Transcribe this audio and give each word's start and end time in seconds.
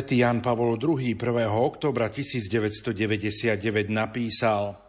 Svetý 0.00 0.24
Jan 0.24 0.40
Pavol 0.40 0.80
II 0.80 1.12
1. 1.12 1.20
oktobra 1.52 2.08
1999 2.08 3.52
napísal 3.92 4.80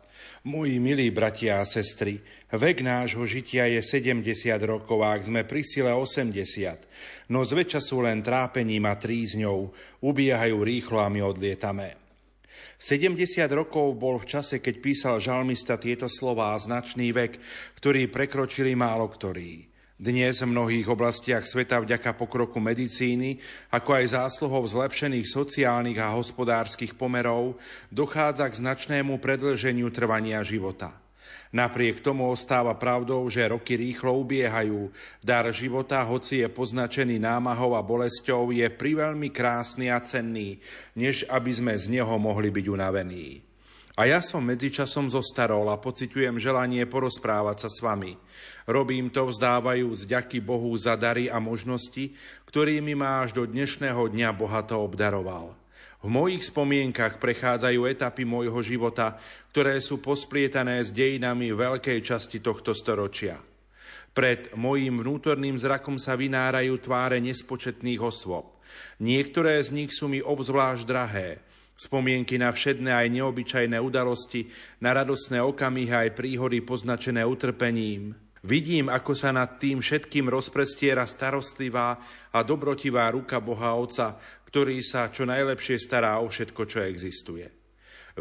Moji 0.47 0.79
milí 0.79 1.11
bratia 1.11 1.59
a 1.59 1.67
sestry, 1.67 2.23
vek 2.47 2.79
nášho 2.79 3.27
žitia 3.27 3.67
je 3.75 3.83
70 3.83 4.23
rokov 4.63 5.03
ak 5.03 5.27
sme 5.27 5.43
pri 5.43 5.67
sile 5.67 5.91
80, 5.91 7.27
no 7.27 7.43
zväčša 7.43 7.83
sú 7.83 7.99
len 7.99 8.23
trápením 8.23 8.87
a 8.87 8.95
trízňou, 8.95 9.75
ubiehajú 9.99 10.63
rýchlo 10.63 11.03
a 11.03 11.11
my 11.11 11.27
odlietame. 11.27 11.99
70 12.79 13.19
rokov 13.51 13.91
bol 13.99 14.15
v 14.15 14.31
čase, 14.31 14.63
keď 14.63 14.75
písal 14.79 15.19
žalmista 15.19 15.75
tieto 15.75 16.07
slová 16.07 16.55
značný 16.55 17.11
vek, 17.11 17.35
ktorý 17.83 18.07
prekročili 18.07 18.79
málo 18.79 19.11
ktorí. 19.11 19.70
Dnes 20.01 20.41
v 20.41 20.49
mnohých 20.49 20.89
oblastiach 20.89 21.45
sveta 21.45 21.77
vďaka 21.77 22.17
pokroku 22.17 22.57
medicíny, 22.57 23.37
ako 23.69 24.01
aj 24.01 24.17
zásluhou 24.17 24.65
zlepšených 24.65 25.29
sociálnych 25.29 26.01
a 26.01 26.17
hospodárskych 26.17 26.97
pomerov, 26.97 27.61
dochádza 27.93 28.49
k 28.49 28.65
značnému 28.65 29.21
predlženiu 29.21 29.93
trvania 29.93 30.41
života. 30.41 30.97
Napriek 31.53 32.01
tomu 32.01 32.33
ostáva 32.33 32.73
pravdou, 32.81 33.29
že 33.29 33.45
roky 33.45 33.77
rýchlo 33.77 34.17
ubiehajú. 34.25 34.89
Dar 35.21 35.45
života, 35.53 36.01
hoci 36.01 36.41
je 36.41 36.49
poznačený 36.49 37.21
námahou 37.21 37.77
a 37.77 37.85
bolesťou, 37.85 38.49
je 38.49 38.65
priveľmi 38.73 39.29
krásny 39.29 39.93
a 39.93 40.01
cenný, 40.01 40.57
než 40.97 41.29
aby 41.29 41.53
sme 41.53 41.77
z 41.77 42.01
neho 42.01 42.17
mohli 42.17 42.49
byť 42.49 42.65
unavení. 42.65 43.50
A 44.01 44.09
ja 44.09 44.17
som 44.17 44.41
medzičasom 44.41 45.13
zostarol 45.13 45.69
a 45.69 45.77
pociťujem 45.77 46.41
želanie 46.41 46.81
porozprávať 46.89 47.57
sa 47.61 47.69
s 47.69 47.85
vami. 47.85 48.17
Robím 48.65 49.13
to 49.13 49.29
vzdávajúc 49.29 50.09
ďaky 50.09 50.41
Bohu 50.41 50.73
za 50.73 50.97
dary 50.97 51.29
a 51.29 51.37
možnosti, 51.37 52.09
ktorými 52.49 52.97
ma 52.97 53.21
až 53.21 53.37
do 53.37 53.45
dnešného 53.45 54.09
dňa 54.09 54.33
bohato 54.33 54.81
obdaroval. 54.81 55.53
V 56.01 56.09
mojich 56.09 56.49
spomienkach 56.49 57.21
prechádzajú 57.21 57.85
etapy 57.85 58.25
môjho 58.25 58.57
života, 58.65 59.21
ktoré 59.53 59.77
sú 59.77 60.01
posplietané 60.01 60.81
s 60.81 60.89
dejinami 60.89 61.53
veľkej 61.53 62.01
časti 62.01 62.41
tohto 62.41 62.73
storočia. 62.73 63.37
Pred 64.17 64.57
mojím 64.57 65.05
vnútorným 65.05 65.61
zrakom 65.61 66.01
sa 66.01 66.17
vynárajú 66.17 66.73
tváre 66.81 67.21
nespočetných 67.21 68.01
osôb. 68.01 68.49
Niektoré 68.97 69.61
z 69.61 69.77
nich 69.77 69.93
sú 69.93 70.09
mi 70.09 70.25
obzvlášť 70.25 70.89
drahé– 70.89 71.29
Spomienky 71.81 72.37
na 72.37 72.53
všedné 72.53 72.93
aj 72.93 73.09
neobyčajné 73.09 73.81
udalosti, 73.81 74.45
na 74.85 74.93
radosné 74.93 75.41
okamihy 75.41 75.89
aj 75.89 76.13
príhody 76.13 76.61
poznačené 76.61 77.25
utrpením. 77.25 78.13
Vidím, 78.45 78.85
ako 78.85 79.17
sa 79.17 79.33
nad 79.33 79.57
tým 79.57 79.81
všetkým 79.81 80.29
rozprestiera 80.29 81.09
starostlivá 81.09 81.97
a 82.29 82.39
dobrotivá 82.45 83.09
ruka 83.09 83.41
Boha 83.41 83.73
Otca, 83.73 84.13
ktorý 84.45 84.77
sa 84.85 85.09
čo 85.09 85.25
najlepšie 85.25 85.81
stará 85.81 86.21
o 86.21 86.29
všetko, 86.29 86.61
čo 86.69 86.85
existuje. 86.85 87.49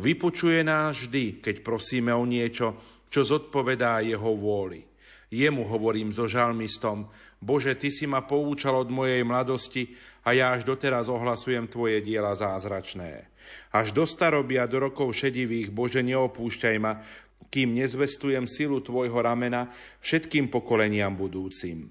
Vypočuje 0.00 0.64
nás 0.64 0.96
vždy, 0.96 1.44
keď 1.44 1.60
prosíme 1.60 2.16
o 2.16 2.24
niečo, 2.24 2.80
čo 3.12 3.28
zodpovedá 3.28 4.00
jeho 4.00 4.40
vôli. 4.40 4.89
Jemu 5.30 5.62
hovorím 5.62 6.10
so 6.10 6.26
žalmistom, 6.26 7.06
Bože, 7.38 7.78
Ty 7.78 7.88
si 7.88 8.04
ma 8.04 8.26
poučal 8.26 8.74
od 8.74 8.90
mojej 8.90 9.22
mladosti 9.22 9.94
a 10.26 10.34
ja 10.34 10.52
až 10.52 10.66
doteraz 10.66 11.06
ohlasujem 11.06 11.70
Tvoje 11.70 12.02
diela 12.02 12.34
zázračné. 12.34 13.30
Až 13.70 13.94
do 13.94 14.04
starobia, 14.04 14.66
do 14.66 14.82
rokov 14.82 15.14
šedivých, 15.14 15.70
Bože, 15.70 16.02
neopúšťaj 16.02 16.76
ma, 16.82 17.00
kým 17.48 17.78
nezvestujem 17.78 18.44
silu 18.50 18.82
Tvojho 18.82 19.16
ramena 19.22 19.70
všetkým 20.02 20.50
pokoleniam 20.50 21.14
budúcim. 21.14 21.88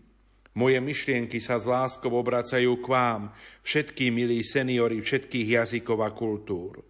Moje 0.59 0.81
myšlienky 0.83 1.39
sa 1.39 1.56
s 1.56 1.63
láskou 1.63 2.11
obracajú 2.19 2.83
k 2.83 2.88
vám, 2.91 3.21
všetky 3.63 4.11
milí 4.11 4.44
seniory 4.44 5.00
všetkých 5.00 5.56
jazykov 5.56 6.03
a 6.03 6.11
kultúr. 6.11 6.83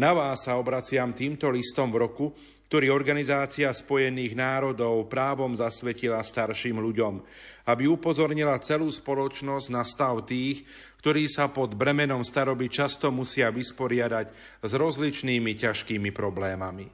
Na 0.00 0.16
vás 0.16 0.48
sa 0.48 0.56
obraciam 0.58 1.14
týmto 1.14 1.52
listom 1.52 1.92
v 1.92 2.00
roku, 2.02 2.26
ktorý 2.72 2.88
Organizácia 2.88 3.68
spojených 3.68 4.32
národov 4.32 5.04
právom 5.12 5.52
zasvetila 5.52 6.24
starším 6.24 6.80
ľuďom, 6.80 7.20
aby 7.68 7.84
upozornila 7.84 8.56
celú 8.64 8.88
spoločnosť 8.88 9.68
na 9.68 9.84
stav 9.84 10.24
tých, 10.24 10.64
ktorí 11.04 11.28
sa 11.28 11.52
pod 11.52 11.76
bremenom 11.76 12.24
staroby 12.24 12.72
často 12.72 13.12
musia 13.12 13.52
vysporiadať 13.52 14.26
s 14.64 14.72
rozličnými 14.72 15.52
ťažkými 15.52 16.16
problémami. 16.16 16.88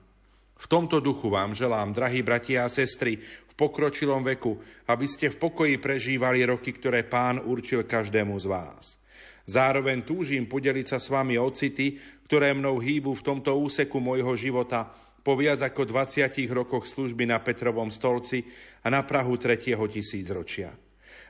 V 0.58 0.66
tomto 0.66 0.98
duchu 0.98 1.30
vám 1.30 1.54
želám, 1.54 1.94
drahí 1.94 2.26
bratia 2.26 2.66
a 2.66 2.72
sestry, 2.74 3.14
v 3.22 3.52
pokročilom 3.54 4.26
veku, 4.26 4.58
aby 4.90 5.06
ste 5.06 5.30
v 5.30 5.38
pokoji 5.38 5.78
prežívali 5.78 6.42
roky, 6.42 6.74
ktoré 6.74 7.06
pán 7.06 7.38
určil 7.38 7.86
každému 7.86 8.34
z 8.34 8.46
vás. 8.50 8.98
Zároveň 9.46 10.02
túžim 10.02 10.50
podeliť 10.50 10.86
sa 10.90 10.98
s 10.98 11.06
vami 11.06 11.38
o 11.38 11.46
city, 11.54 11.94
ktoré 12.26 12.50
mnou 12.50 12.82
hýbu 12.82 13.14
v 13.14 13.22
tomto 13.22 13.54
úseku 13.54 14.02
môjho 14.02 14.34
života, 14.34 15.06
po 15.22 15.36
viac 15.36 15.60
ako 15.60 15.84
20 15.84 16.28
rokoch 16.50 16.88
služby 16.88 17.28
na 17.28 17.38
Petrovom 17.42 17.92
stolci 17.92 18.46
a 18.84 18.88
na 18.88 19.04
Prahu 19.04 19.36
3. 19.36 19.76
tisícročia. 19.88 20.72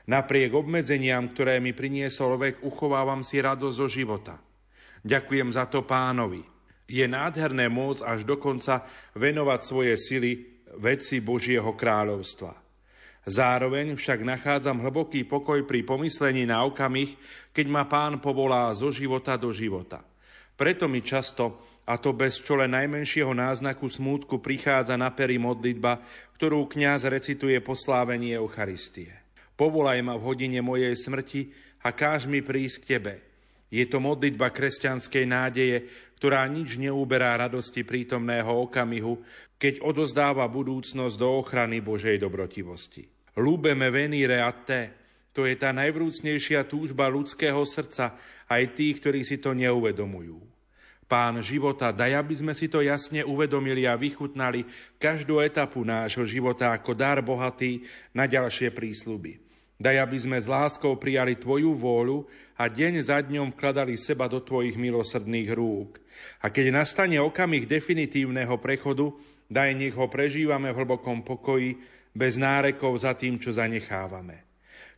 Napriek 0.09 0.57
obmedzeniam, 0.57 1.29
ktoré 1.29 1.61
mi 1.61 1.75
priniesol 1.75 2.41
vek, 2.41 2.65
uchovávam 2.65 3.21
si 3.21 3.37
radosť 3.37 3.75
zo 3.77 3.87
života. 3.91 4.35
Ďakujem 5.05 5.53
za 5.53 5.69
to 5.69 5.85
pánovi. 5.85 6.41
Je 6.89 7.05
nádherné 7.05 7.69
môcť 7.69 8.01
až 8.01 8.25
dokonca 8.25 8.81
venovať 9.13 9.59
svoje 9.61 9.93
sily 9.93 10.31
veci 10.81 11.21
Božieho 11.21 11.77
kráľovstva. 11.77 12.57
Zároveň 13.29 13.93
však 13.93 14.25
nachádzam 14.25 14.81
hlboký 14.81 15.29
pokoj 15.29 15.61
pri 15.69 15.85
pomyslení 15.85 16.49
na 16.49 16.65
okamih, 16.65 17.13
keď 17.53 17.65
ma 17.69 17.85
pán 17.85 18.17
povolá 18.17 18.73
zo 18.73 18.89
života 18.89 19.37
do 19.37 19.53
života. 19.53 20.01
Preto 20.57 20.89
mi 20.89 21.05
často 21.05 21.68
a 21.89 21.97
to 21.97 22.13
bez 22.13 22.37
čo 22.37 22.53
len 22.53 22.77
najmenšieho 22.77 23.33
náznaku 23.33 23.89
smútku 23.89 24.37
prichádza 24.37 24.93
na 24.93 25.09
pery 25.09 25.41
modlitba, 25.41 26.05
ktorú 26.37 26.69
kňaz 26.69 27.09
recituje 27.09 27.57
po 27.65 27.73
slávení 27.73 28.29
Eucharistie. 28.37 29.09
Povolaj 29.57 29.97
ma 30.05 30.13
v 30.13 30.29
hodine 30.29 30.61
mojej 30.61 30.93
smrti 30.93 31.49
a 31.81 31.89
káž 31.89 32.29
mi 32.29 32.45
prísť 32.45 32.77
k 32.77 32.87
Tebe. 32.93 33.13
Je 33.73 33.81
to 33.89 33.97
modlitba 33.97 34.53
kresťanskej 34.53 35.25
nádeje, 35.25 35.77
ktorá 36.21 36.45
nič 36.45 36.77
neúberá 36.77 37.33
radosti 37.41 37.81
prítomného 37.81 38.69
okamihu, 38.69 39.25
keď 39.57 39.81
odozdáva 39.81 40.45
budúcnosť 40.45 41.15
do 41.17 41.41
ochrany 41.41 41.81
Božej 41.81 42.21
dobrotivosti. 42.21 43.09
Lúbeme 43.41 43.89
venire 43.89 44.45
a 44.45 44.53
te, 44.53 44.93
to 45.33 45.45
je 45.45 45.57
tá 45.57 45.73
najvrúcnejšia 45.73 46.69
túžba 46.69 47.09
ľudského 47.09 47.61
srdca, 47.65 48.13
aj 48.45 48.63
tých, 48.77 49.01
ktorí 49.01 49.21
si 49.25 49.41
to 49.41 49.57
neuvedomujú. 49.57 50.58
Pán 51.09 51.41
života, 51.41 51.89
daj, 51.89 52.21
aby 52.21 52.37
sme 52.37 52.53
si 52.53 52.69
to 52.69 52.85
jasne 52.85 53.25
uvedomili 53.25 53.89
a 53.89 53.97
vychutnali 53.97 54.61
každú 55.01 55.41
etapu 55.41 55.81
nášho 55.81 56.21
života 56.21 56.69
ako 56.69 56.93
dar 56.93 57.17
bohatý 57.25 57.81
na 58.13 58.29
ďalšie 58.29 58.69
prísľuby. 58.69 59.41
Daj, 59.81 59.95
aby 60.05 60.17
sme 60.21 60.37
s 60.37 60.45
láskou 60.45 61.01
prijali 61.01 61.33
Tvoju 61.33 61.73
vôľu 61.73 62.29
a 62.61 62.69
deň 62.69 63.01
za 63.01 63.25
dňom 63.25 63.57
vkladali 63.57 63.97
seba 63.97 64.29
do 64.29 64.37
Tvojich 64.37 64.77
milosrdných 64.77 65.49
rúk. 65.49 65.97
A 66.45 66.53
keď 66.53 66.77
nastane 66.77 67.17
okamih 67.17 67.65
definitívneho 67.65 68.61
prechodu, 68.61 69.09
daj 69.49 69.73
nech 69.73 69.97
ho 69.97 70.05
prežívame 70.11 70.69
v 70.69 70.77
hlbokom 70.77 71.25
pokoji, 71.25 71.79
bez 72.13 72.37
nárekov 72.37 73.01
za 73.01 73.17
tým, 73.17 73.41
čo 73.41 73.49
zanechávame. 73.49 74.48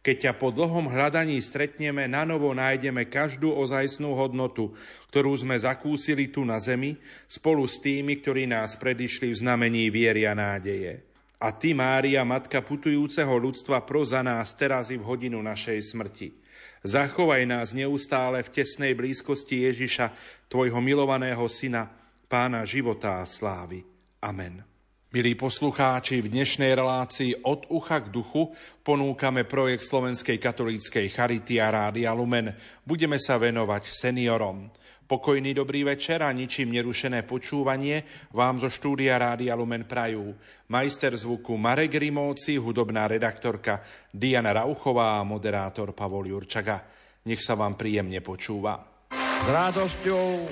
Keď 0.01 0.15
ťa 0.17 0.33
po 0.41 0.49
dlhom 0.49 0.89
hľadaní 0.89 1.37
stretneme, 1.37 2.09
na 2.09 2.25
novo 2.25 2.49
nájdeme 2.57 3.05
každú 3.05 3.53
ozajstnú 3.53 4.17
hodnotu, 4.17 4.73
ktorú 5.13 5.37
sme 5.37 5.53
zakúsili 5.53 6.25
tu 6.25 6.41
na 6.41 6.57
zemi, 6.57 6.97
spolu 7.29 7.69
s 7.69 7.77
tými, 7.77 8.17
ktorí 8.17 8.49
nás 8.49 8.73
predišli 8.81 9.29
v 9.29 9.39
znamení 9.45 9.93
viery 9.93 10.25
a 10.25 10.33
nádeje. 10.33 11.05
A 11.37 11.53
Ty, 11.53 11.77
Mária, 11.77 12.25
Matka 12.25 12.65
putujúceho 12.65 13.33
ľudstva, 13.37 13.85
pro 13.85 14.01
za 14.01 14.25
nás 14.25 14.57
teraz 14.57 14.89
i 14.89 14.97
v 14.97 15.05
hodinu 15.05 15.37
našej 15.41 15.93
smrti. 15.93 16.33
Zachovaj 16.81 17.45
nás 17.45 17.69
neustále 17.77 18.41
v 18.41 18.49
tesnej 18.57 18.97
blízkosti 18.97 19.69
Ježiša, 19.69 20.13
Tvojho 20.49 20.81
milovaného 20.81 21.45
Syna, 21.45 21.93
Pána 22.25 22.65
života 22.65 23.21
a 23.21 23.25
slávy. 23.29 23.85
Amen. 24.17 24.70
Milí 25.11 25.35
poslucháči, 25.35 26.23
v 26.23 26.31
dnešnej 26.31 26.71
relácii 26.71 27.43
od 27.43 27.67
ucha 27.67 27.99
k 27.99 28.15
duchu 28.15 28.55
ponúkame 28.79 29.43
projekt 29.43 29.83
Slovenskej 29.83 30.39
katolíckej 30.39 31.11
Charity 31.11 31.59
a 31.59 31.67
Rádia 31.67 32.15
Lumen. 32.15 32.55
Budeme 32.87 33.19
sa 33.19 33.35
venovať 33.35 33.91
seniorom. 33.91 34.71
Pokojný 35.03 35.51
dobrý 35.51 35.83
večer 35.83 36.23
a 36.23 36.31
ničím 36.31 36.71
nerušené 36.71 37.27
počúvanie 37.27 38.07
vám 38.31 38.63
zo 38.63 38.71
štúdia 38.71 39.19
Rádia 39.19 39.51
Lumen 39.51 39.83
prajú 39.83 40.31
majster 40.71 41.11
zvuku 41.19 41.59
Marek 41.59 41.91
Rimóci, 41.91 42.55
hudobná 42.55 43.03
redaktorka 43.11 43.83
Diana 44.15 44.63
Rauchová 44.63 45.19
a 45.19 45.27
moderátor 45.27 45.91
Pavol 45.91 46.31
Jurčaga. 46.31 46.87
Nech 47.27 47.43
sa 47.43 47.59
vám 47.59 47.75
príjemne 47.75 48.23
počúva. 48.23 48.79
S 49.11 49.43
radosťou 49.43 50.47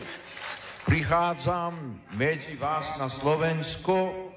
prichádzam 0.83 2.03
medzi 2.19 2.59
vás 2.59 2.91
na 2.99 3.07
Slovensko, 3.07 4.28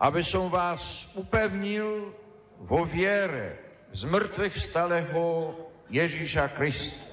aby 0.00 0.22
som 0.24 0.48
vás 0.48 1.08
upevnil 1.18 2.12
vo 2.62 2.86
viere 2.86 3.58
z 3.92 4.08
mŕtvych 4.08 4.56
stalého 4.56 5.52
Ježíša 5.92 6.52
Krista 6.56 7.12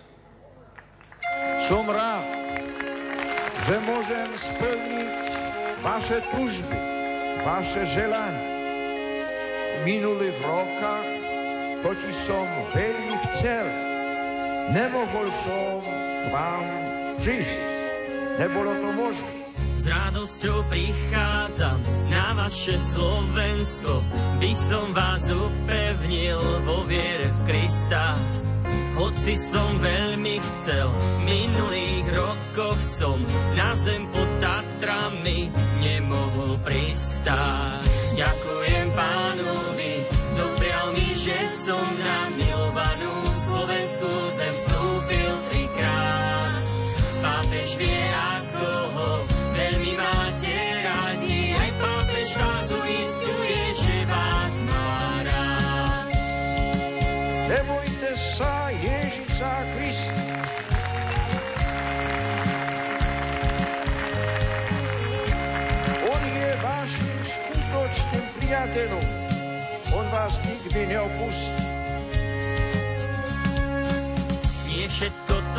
som 1.70 1.86
rád, 1.86 2.26
že 3.70 3.76
môžem 3.86 4.30
splniť 4.34 5.22
vaše 5.86 6.18
tužby, 6.34 6.80
vaše 7.46 7.84
želanie. 7.94 8.48
Minulých 9.86 10.38
rokách 10.44 11.10
totiž 11.86 12.16
som 12.26 12.46
veľmi 12.74 13.16
chcel. 13.30 13.68
Nemohol 14.74 15.28
som 15.46 15.78
vám 16.34 16.66
žiť. 17.22 17.50
Nebolo 18.42 18.74
to 18.82 18.90
možné. 18.98 19.39
S 19.80 19.84
radosťou 19.88 20.68
prichádzam 20.68 21.80
na 22.12 22.36
vaše 22.36 22.76
Slovensko, 22.76 24.04
by 24.40 24.52
som 24.56 24.92
vás 24.92 25.24
upevnil 25.32 26.40
vo 26.68 26.84
viere 26.84 27.32
v 27.32 27.40
Krista. 27.48 28.18
Hoci 29.00 29.40
som 29.40 29.80
veľmi 29.80 30.44
chcel, 30.44 30.92
v 30.92 31.20
minulých 31.24 32.08
rokoch 32.12 32.80
som 32.84 33.16
na 33.56 33.72
zem 33.80 34.04
pod 34.12 34.28
Tatrami 34.44 35.48
nemohol 35.80 36.60
pristáť. 36.68 37.88
Ďakujem 38.20 38.88
pánovi, 39.00 39.94
doprial 40.36 40.92
mi, 40.92 41.16
že 41.16 41.40
som 41.64 41.80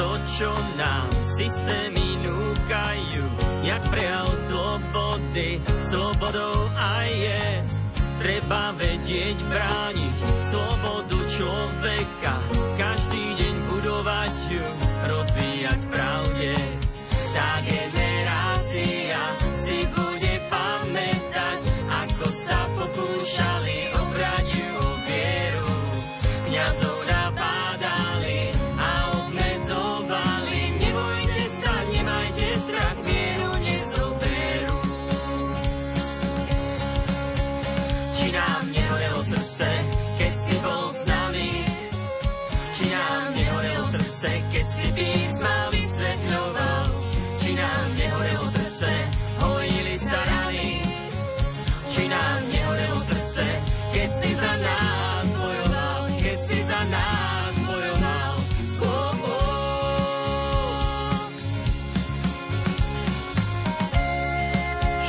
to, 0.00 0.17
čo 0.32 0.49
nám 0.81 1.12
systémy 1.37 2.17
núkajú, 2.25 3.25
jak 3.69 3.85
prejav 3.93 4.25
slobody, 4.49 5.61
slobodou 5.93 6.73
aj 6.73 7.08
je. 7.12 7.44
Treba 8.20 8.73
vedieť 8.81 9.37
brániť 9.52 10.17
slobodu 10.49 11.20
človeka, 11.37 12.35
každý 12.81 13.25
deň 13.44 13.55
budovať 13.69 14.35
ju, 14.49 14.67
rozvíjať 15.05 15.81
pravde. 15.93 16.53
Tá 17.37 17.50
generácia 17.61 17.90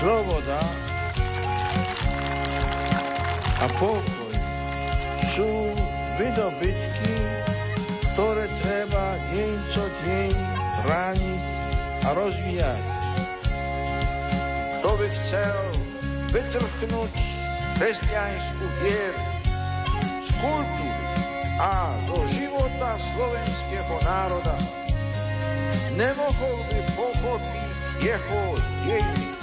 Sloboda 0.02 0.58
a 3.62 3.66
pokoj 3.78 4.34
sú 5.30 5.78
vydobytky, 6.18 7.14
ktoré 8.10 8.50
treba 8.66 9.14
deň 9.30 9.54
čo 9.70 9.86
deň 9.86 10.34
brániť 10.90 11.44
a 12.02 12.10
rozvíjať. 12.18 12.84
Kto 14.82 14.90
by 14.90 15.08
chcel 15.22 15.58
vytrhnúť 16.34 17.14
kresťanskú 17.78 18.66
vieru 18.82 19.26
z 20.26 20.30
kultúry 20.42 21.06
a 21.62 21.94
zo 22.10 22.26
života 22.34 22.98
slovenského 22.98 23.96
národa, 24.02 24.58
nemohol 25.94 26.58
by 26.74 26.80
pochopiť 26.98 27.70
jeho 28.02 28.42
dejiny 28.90 29.41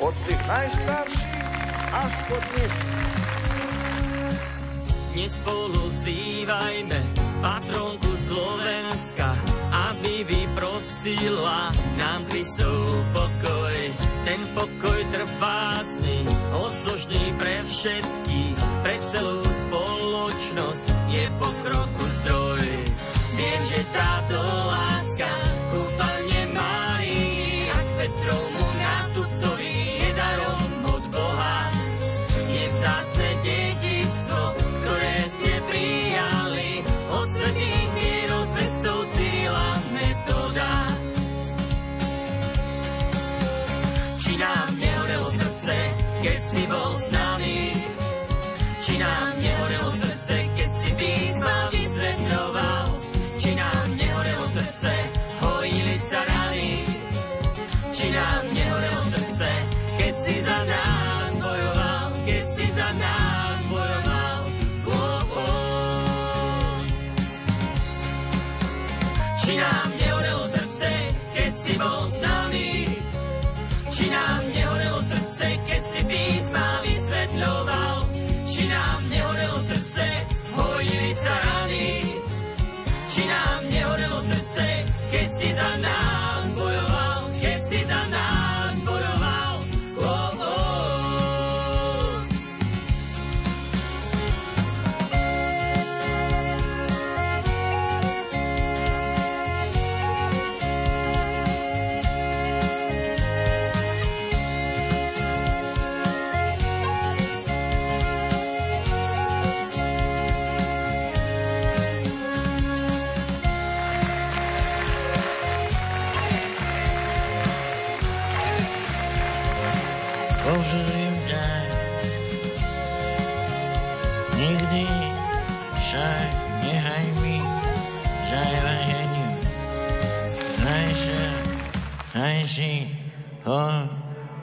od 0.00 0.14
tých 0.26 0.42
najstarších 0.48 1.42
až 1.94 2.12
po 2.26 2.36
dnešných. 2.38 3.22
Dnes 5.14 5.30
spolu 5.30 5.82
vzývajme 5.94 6.98
patronku 7.38 8.10
Slovenska, 8.26 9.30
aby 9.70 10.26
vyprosila 10.26 11.70
nám 11.94 12.26
Kristov 12.26 12.82
pokoj. 13.14 13.76
Ten 14.24 14.40
pokoj 14.56 15.00
trvácný, 15.14 16.18
osložný 16.56 17.22
pre 17.38 17.62
všetkých, 17.62 18.58
pre 18.82 18.96
celú 19.12 19.44
spoločnosť 19.44 20.86
je 21.12 21.24
pokroku 21.38 22.04
zdroj. 22.24 22.66
Viem, 23.38 23.62
že 23.70 23.80
táto 23.94 24.63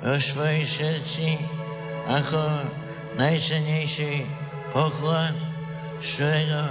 vo 0.02 0.18
svojej 0.18 0.66
srdci 0.66 1.38
ako 2.10 2.42
najcenejší 3.22 4.26
poklad, 4.74 5.38
z 6.02 6.10
ktorého 6.18 6.64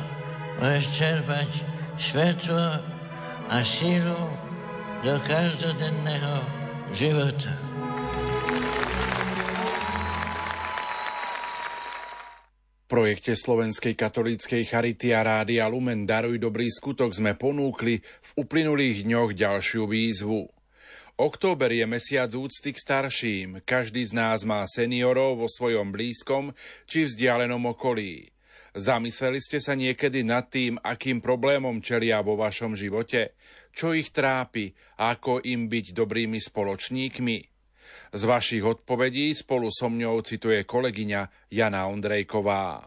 môžeš 0.59 0.87
čerpať 0.91 1.51
svetlo 1.95 2.67
a 3.47 3.57
sílu 3.63 4.19
do 5.07 5.15
každodenného 5.23 6.43
života. 6.91 7.55
V 12.83 12.99
projekte 12.99 13.39
Slovenskej 13.39 13.95
katolíckej 13.95 14.67
Charity 14.67 15.15
a 15.15 15.23
Rádia 15.23 15.71
Lumen 15.71 16.03
Daruj 16.03 16.43
dobrý 16.43 16.67
skutok 16.67 17.15
sme 17.15 17.39
ponúkli 17.39 18.03
v 18.03 18.31
uplynulých 18.43 19.07
dňoch 19.07 19.31
ďalšiu 19.39 19.87
výzvu. 19.87 20.60
Október 21.21 21.69
je 21.69 21.85
mesiac 21.85 22.33
úcty 22.33 22.73
k 22.73 22.81
starším. 22.81 23.61
Každý 23.69 24.09
z 24.09 24.17
nás 24.17 24.41
má 24.49 24.65
seniorov 24.65 25.45
vo 25.45 25.53
svojom 25.53 25.93
blízkom 25.93 26.57
či 26.89 27.05
vzdialenom 27.05 27.61
okolí. 27.77 28.33
Zamysleli 28.73 29.37
ste 29.37 29.61
sa 29.61 29.77
niekedy 29.77 30.25
nad 30.25 30.49
tým, 30.49 30.81
akým 30.81 31.21
problémom 31.21 31.85
čelia 31.85 32.25
vo 32.25 32.41
vašom 32.41 32.73
živote? 32.73 33.37
Čo 33.69 33.93
ich 33.93 34.17
trápi 34.17 34.73
a 34.97 35.13
ako 35.13 35.45
im 35.45 35.69
byť 35.69 35.93
dobrými 35.93 36.41
spoločníkmi? 36.41 37.37
Z 38.17 38.23
vašich 38.25 38.65
odpovedí 38.65 39.37
spolu 39.37 39.69
so 39.69 39.93
mňou 39.93 40.25
cituje 40.25 40.65
kolegyňa 40.65 41.53
Jana 41.53 41.85
Ondrejková. 41.93 42.81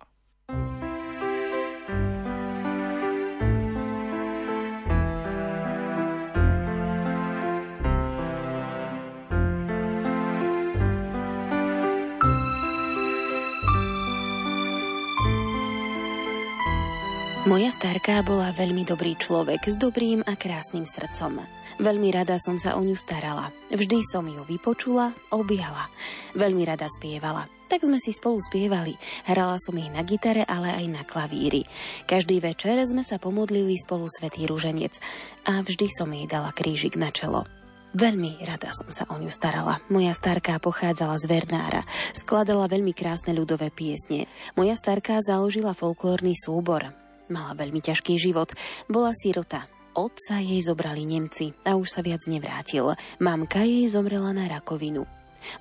Moja 17.54 17.70
starká 17.70 18.26
bola 18.26 18.50
veľmi 18.50 18.82
dobrý 18.82 19.14
človek 19.14 19.70
s 19.70 19.78
dobrým 19.78 20.26
a 20.26 20.34
krásnym 20.34 20.90
srdcom. 20.90 21.38
Veľmi 21.78 22.10
rada 22.10 22.42
som 22.42 22.58
sa 22.58 22.74
o 22.74 22.82
ňu 22.82 22.98
starala. 22.98 23.54
Vždy 23.70 24.02
som 24.10 24.26
ju 24.26 24.42
vypočula, 24.42 25.14
objala. 25.30 25.86
Veľmi 26.34 26.66
rada 26.66 26.90
spievala. 26.90 27.46
Tak 27.70 27.86
sme 27.86 28.02
si 28.02 28.10
spolu 28.10 28.42
spievali. 28.42 28.98
Hrala 29.30 29.62
som 29.62 29.78
jej 29.78 29.86
na 29.94 30.02
gitare, 30.02 30.42
ale 30.50 30.74
aj 30.74 30.86
na 30.98 31.06
klavíri. 31.06 31.70
Každý 32.10 32.42
večer 32.42 32.82
sme 32.90 33.06
sa 33.06 33.22
pomodlili 33.22 33.78
spolu 33.78 34.10
Svetý 34.10 34.50
Rúženec 34.50 34.98
a 35.46 35.62
vždy 35.62 35.94
som 35.94 36.10
jej 36.10 36.26
dala 36.26 36.50
krížik 36.58 36.98
na 36.98 37.14
čelo. 37.14 37.46
Veľmi 37.94 38.42
rada 38.50 38.74
som 38.74 38.90
sa 38.90 39.06
o 39.14 39.22
ňu 39.22 39.30
starala. 39.30 39.78
Moja 39.94 40.18
starká 40.18 40.58
pochádzala 40.58 41.22
z 41.22 41.30
Vernára. 41.30 41.86
Skladala 42.18 42.66
veľmi 42.66 42.98
krásne 42.98 43.30
ľudové 43.38 43.70
piesne. 43.70 44.26
Moja 44.58 44.74
starká 44.74 45.22
založila 45.22 45.78
folklórny 45.78 46.34
súbor. 46.34 47.03
Mala 47.32 47.56
veľmi 47.56 47.80
ťažký 47.80 48.20
život. 48.20 48.52
Bola 48.92 49.16
sirota. 49.16 49.68
Otca 49.94 50.42
jej 50.42 50.58
zobrali 50.60 51.06
Nemci 51.06 51.54
a 51.64 51.78
už 51.78 51.86
sa 51.86 52.02
viac 52.02 52.26
nevrátil. 52.26 52.98
Mamka 53.22 53.62
jej 53.62 53.86
zomrela 53.86 54.34
na 54.34 54.50
rakovinu. 54.50 55.06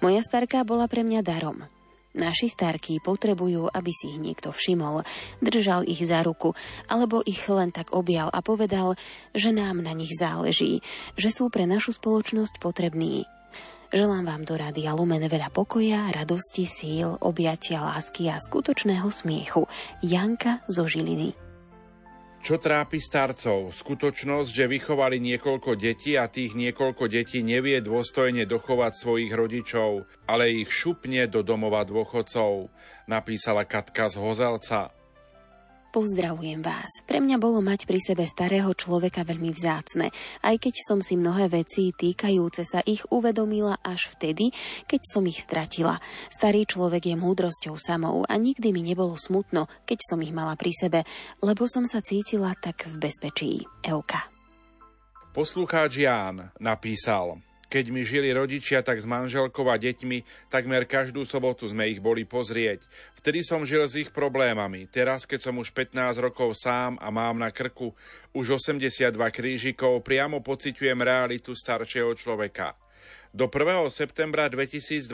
Moja 0.00 0.24
starka 0.24 0.64
bola 0.64 0.88
pre 0.88 1.04
mňa 1.04 1.20
darom. 1.20 1.68
Naši 2.12 2.52
starky 2.52 3.00
potrebujú, 3.00 3.72
aby 3.72 3.88
si 3.88 4.12
ich 4.12 4.20
niekto 4.20 4.52
všimol, 4.52 5.00
držal 5.40 5.88
ich 5.88 6.04
za 6.04 6.20
ruku, 6.20 6.52
alebo 6.84 7.24
ich 7.24 7.40
len 7.48 7.72
tak 7.72 7.88
objal 7.96 8.28
a 8.28 8.44
povedal, 8.44 9.00
že 9.32 9.48
nám 9.48 9.80
na 9.80 9.96
nich 9.96 10.12
záleží, 10.12 10.84
že 11.16 11.32
sú 11.32 11.48
pre 11.48 11.64
našu 11.64 11.96
spoločnosť 11.96 12.60
potrební. 12.60 13.24
Želám 13.92 14.24
vám 14.28 14.42
do 14.44 14.56
Rádia 14.56 14.96
Lumen 14.96 15.24
veľa 15.24 15.52
pokoja, 15.52 16.12
radosti, 16.12 16.64
síl, 16.64 17.16
objatia, 17.20 17.84
lásky 17.84 18.28
a 18.28 18.40
skutočného 18.40 19.08
smiechu. 19.12 19.68
Janka 20.00 20.64
zo 20.68 20.88
Žiliny. 20.88 21.41
Čo 22.42 22.58
trápi 22.58 22.98
starcov? 22.98 23.70
Skutočnosť, 23.70 24.50
že 24.50 24.66
vychovali 24.66 25.22
niekoľko 25.22 25.78
detí 25.78 26.18
a 26.18 26.26
tých 26.26 26.58
niekoľko 26.58 27.06
detí 27.06 27.38
nevie 27.38 27.78
dôstojne 27.78 28.50
dochovať 28.50 28.92
svojich 28.98 29.30
rodičov, 29.30 30.10
ale 30.26 30.50
ich 30.50 30.66
šupne 30.66 31.30
do 31.30 31.46
domova 31.46 31.86
dôchodcov, 31.86 32.66
napísala 33.06 33.62
Katka 33.62 34.10
z 34.10 34.18
Hozelca. 34.18 34.90
Pozdravujem 35.92 36.64
vás. 36.64 37.04
Pre 37.04 37.20
mňa 37.20 37.36
bolo 37.36 37.60
mať 37.60 37.84
pri 37.84 38.00
sebe 38.00 38.24
starého 38.24 38.72
človeka 38.72 39.28
veľmi 39.28 39.52
vzácne, 39.52 40.08
aj 40.40 40.56
keď 40.56 40.74
som 40.88 41.04
si 41.04 41.20
mnohé 41.20 41.52
veci 41.52 41.92
týkajúce 41.92 42.64
sa 42.64 42.80
ich 42.80 43.04
uvedomila 43.12 43.76
až 43.84 44.08
vtedy, 44.16 44.56
keď 44.88 45.00
som 45.04 45.28
ich 45.28 45.44
stratila. 45.44 46.00
Starý 46.32 46.64
človek 46.64 47.12
je 47.12 47.16
múdrosťou 47.20 47.76
samou 47.76 48.24
a 48.24 48.40
nikdy 48.40 48.72
mi 48.72 48.80
nebolo 48.80 49.20
smutno, 49.20 49.68
keď 49.84 50.00
som 50.00 50.24
ich 50.24 50.32
mala 50.32 50.56
pri 50.56 50.72
sebe, 50.72 51.04
lebo 51.44 51.68
som 51.68 51.84
sa 51.84 52.00
cítila 52.00 52.56
tak 52.56 52.88
v 52.88 52.96
bezpečí. 52.96 53.60
Euka. 53.84 54.32
Poslucháč 55.36 56.00
Ján 56.00 56.56
napísal– 56.56 57.36
keď 57.72 57.88
mi 57.88 58.04
žili 58.04 58.28
rodičia, 58.36 58.84
tak 58.84 59.00
s 59.00 59.08
manželkou 59.08 59.64
a 59.72 59.80
deťmi, 59.80 60.52
takmer 60.52 60.84
každú 60.84 61.24
sobotu 61.24 61.64
sme 61.64 61.88
ich 61.88 62.04
boli 62.04 62.28
pozrieť. 62.28 62.84
Vtedy 63.16 63.40
som 63.40 63.64
žil 63.64 63.80
s 63.88 63.96
ich 63.96 64.12
problémami. 64.12 64.84
Teraz, 64.92 65.24
keď 65.24 65.48
som 65.48 65.56
už 65.56 65.72
15 65.72 66.20
rokov 66.20 66.52
sám 66.60 67.00
a 67.00 67.08
mám 67.08 67.40
na 67.40 67.48
krku 67.48 67.96
už 68.36 68.60
82 68.60 69.16
krížikov, 69.32 70.04
priamo 70.04 70.44
pociťujem 70.44 71.00
realitu 71.00 71.56
staršieho 71.56 72.12
človeka. 72.12 72.76
Do 73.32 73.48
1. 73.48 73.88
septembra 73.88 74.52
2023 74.52 75.08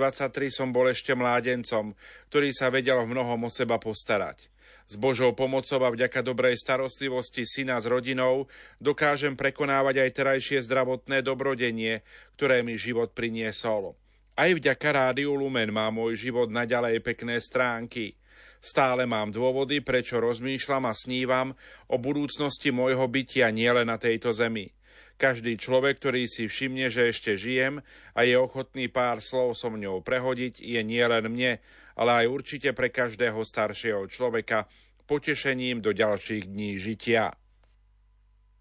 som 0.50 0.74
bol 0.74 0.90
ešte 0.90 1.14
mládencom, 1.14 1.94
ktorý 2.26 2.50
sa 2.50 2.74
vedel 2.74 2.98
v 3.06 3.14
mnohom 3.14 3.46
o 3.46 3.50
seba 3.54 3.78
postarať. 3.78 4.50
S 4.88 4.96
Božou 4.96 5.36
pomocou 5.36 5.84
a 5.84 5.92
vďaka 5.92 6.24
dobrej 6.24 6.56
starostlivosti 6.56 7.44
syna 7.44 7.76
s 7.76 7.84
rodinou 7.84 8.48
dokážem 8.80 9.36
prekonávať 9.36 10.00
aj 10.00 10.10
terajšie 10.16 10.58
zdravotné 10.64 11.20
dobrodenie, 11.20 12.00
ktoré 12.40 12.64
mi 12.64 12.80
život 12.80 13.12
priniesol. 13.12 14.00
Aj 14.32 14.48
vďaka 14.48 14.88
Rádiu 14.88 15.36
Lumen 15.36 15.76
má 15.76 15.92
môj 15.92 16.16
život 16.16 16.48
naďalej 16.48 17.04
pekné 17.04 17.36
stránky. 17.36 18.16
Stále 18.64 19.04
mám 19.04 19.28
dôvody, 19.28 19.84
prečo 19.84 20.24
rozmýšľam 20.24 20.88
a 20.88 20.96
snívam 20.96 21.52
o 21.92 22.00
budúcnosti 22.00 22.72
môjho 22.72 23.04
bytia 23.12 23.52
nielen 23.52 23.92
na 23.92 24.00
tejto 24.00 24.32
zemi. 24.32 24.72
Každý 25.18 25.58
človek, 25.58 25.98
ktorý 25.98 26.30
si 26.30 26.46
všimne, 26.46 26.88
že 26.94 27.10
ešte 27.10 27.34
žijem 27.34 27.82
a 28.14 28.22
je 28.22 28.38
ochotný 28.38 28.86
pár 28.86 29.18
slov 29.18 29.58
so 29.58 29.66
mňou 29.66 30.00
prehodiť, 30.00 30.62
je 30.62 30.80
nielen 30.86 31.26
mne, 31.28 31.58
ale 31.98 32.24
aj 32.24 32.26
určite 32.30 32.70
pre 32.72 32.94
každého 32.94 33.42
staršieho 33.42 34.06
človeka 34.06 34.70
potešením 35.10 35.82
do 35.82 35.90
ďalších 35.90 36.46
dní 36.46 36.78
žitia. 36.78 37.34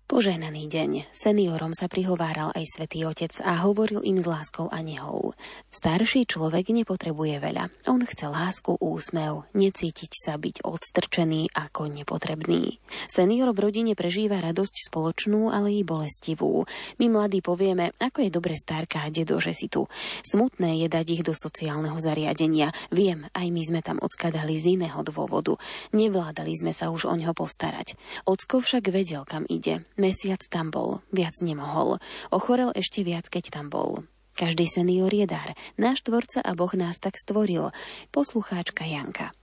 Požehnaný 0.07 0.71
deň. 0.71 1.11
Seniorom 1.11 1.75
sa 1.75 1.91
prihováral 1.91 2.55
aj 2.55 2.79
svätý 2.79 3.03
Otec 3.03 3.43
a 3.43 3.59
hovoril 3.67 3.99
im 4.07 4.15
s 4.15 4.23
láskou 4.23 4.71
a 4.71 4.79
nehou. 4.79 5.35
Starší 5.67 6.23
človek 6.23 6.71
nepotrebuje 6.71 7.43
veľa. 7.43 7.67
On 7.91 7.99
chce 7.99 8.31
lásku, 8.31 8.79
úsmev, 8.79 9.43
necítiť 9.51 10.11
sa 10.15 10.39
byť 10.39 10.63
odstrčený 10.63 11.51
ako 11.51 11.91
nepotrebný. 11.91 12.79
Senior 13.11 13.51
v 13.51 13.67
rodine 13.67 13.99
prežíva 13.99 14.39
radosť 14.39 14.87
spoločnú, 14.87 15.51
ale 15.51 15.75
i 15.75 15.83
bolestivú. 15.83 16.63
My 17.03 17.11
mladí 17.11 17.43
povieme, 17.43 17.91
ako 17.99 18.23
je 18.23 18.31
dobre 18.31 18.55
starka 18.55 19.03
a 19.03 19.11
dedo, 19.11 19.43
že 19.43 19.51
si 19.51 19.67
tu. 19.67 19.91
Smutné 20.23 20.79
je 20.79 20.87
dať 20.87 21.19
ich 21.19 21.23
do 21.27 21.35
sociálneho 21.35 21.99
zariadenia. 21.99 22.71
Viem, 22.95 23.27
aj 23.35 23.47
my 23.51 23.59
sme 23.59 23.83
tam 23.83 23.99
odskadali 23.99 24.55
z 24.55 24.79
iného 24.79 25.03
dôvodu. 25.03 25.59
Nevládali 25.91 26.55
sme 26.55 26.71
sa 26.71 26.95
už 26.95 27.11
o 27.11 27.15
ňo 27.19 27.35
postarať. 27.35 27.99
Ocko 28.23 28.63
však 28.63 28.87
vedel, 28.87 29.27
kam 29.27 29.43
ide. 29.51 29.83
Mesiac 29.98 30.46
tam 30.46 30.70
bol, 30.70 31.01
viac 31.10 31.34
nemohol. 31.42 31.98
Ochorel 32.30 32.70
ešte 32.77 33.01
viac, 33.01 33.25
keď 33.34 33.50
tam 33.50 33.74
bol. 33.74 34.06
Každý 34.38 34.70
senior 34.70 35.10
je 35.10 35.25
dar. 35.25 35.58
Náš 35.82 36.06
tvorca 36.06 36.46
a 36.46 36.54
Boh 36.54 36.70
nás 36.77 37.01
tak 37.01 37.18
stvoril. 37.18 37.74
Poslucháčka 38.13 38.86
Janka. 38.86 39.34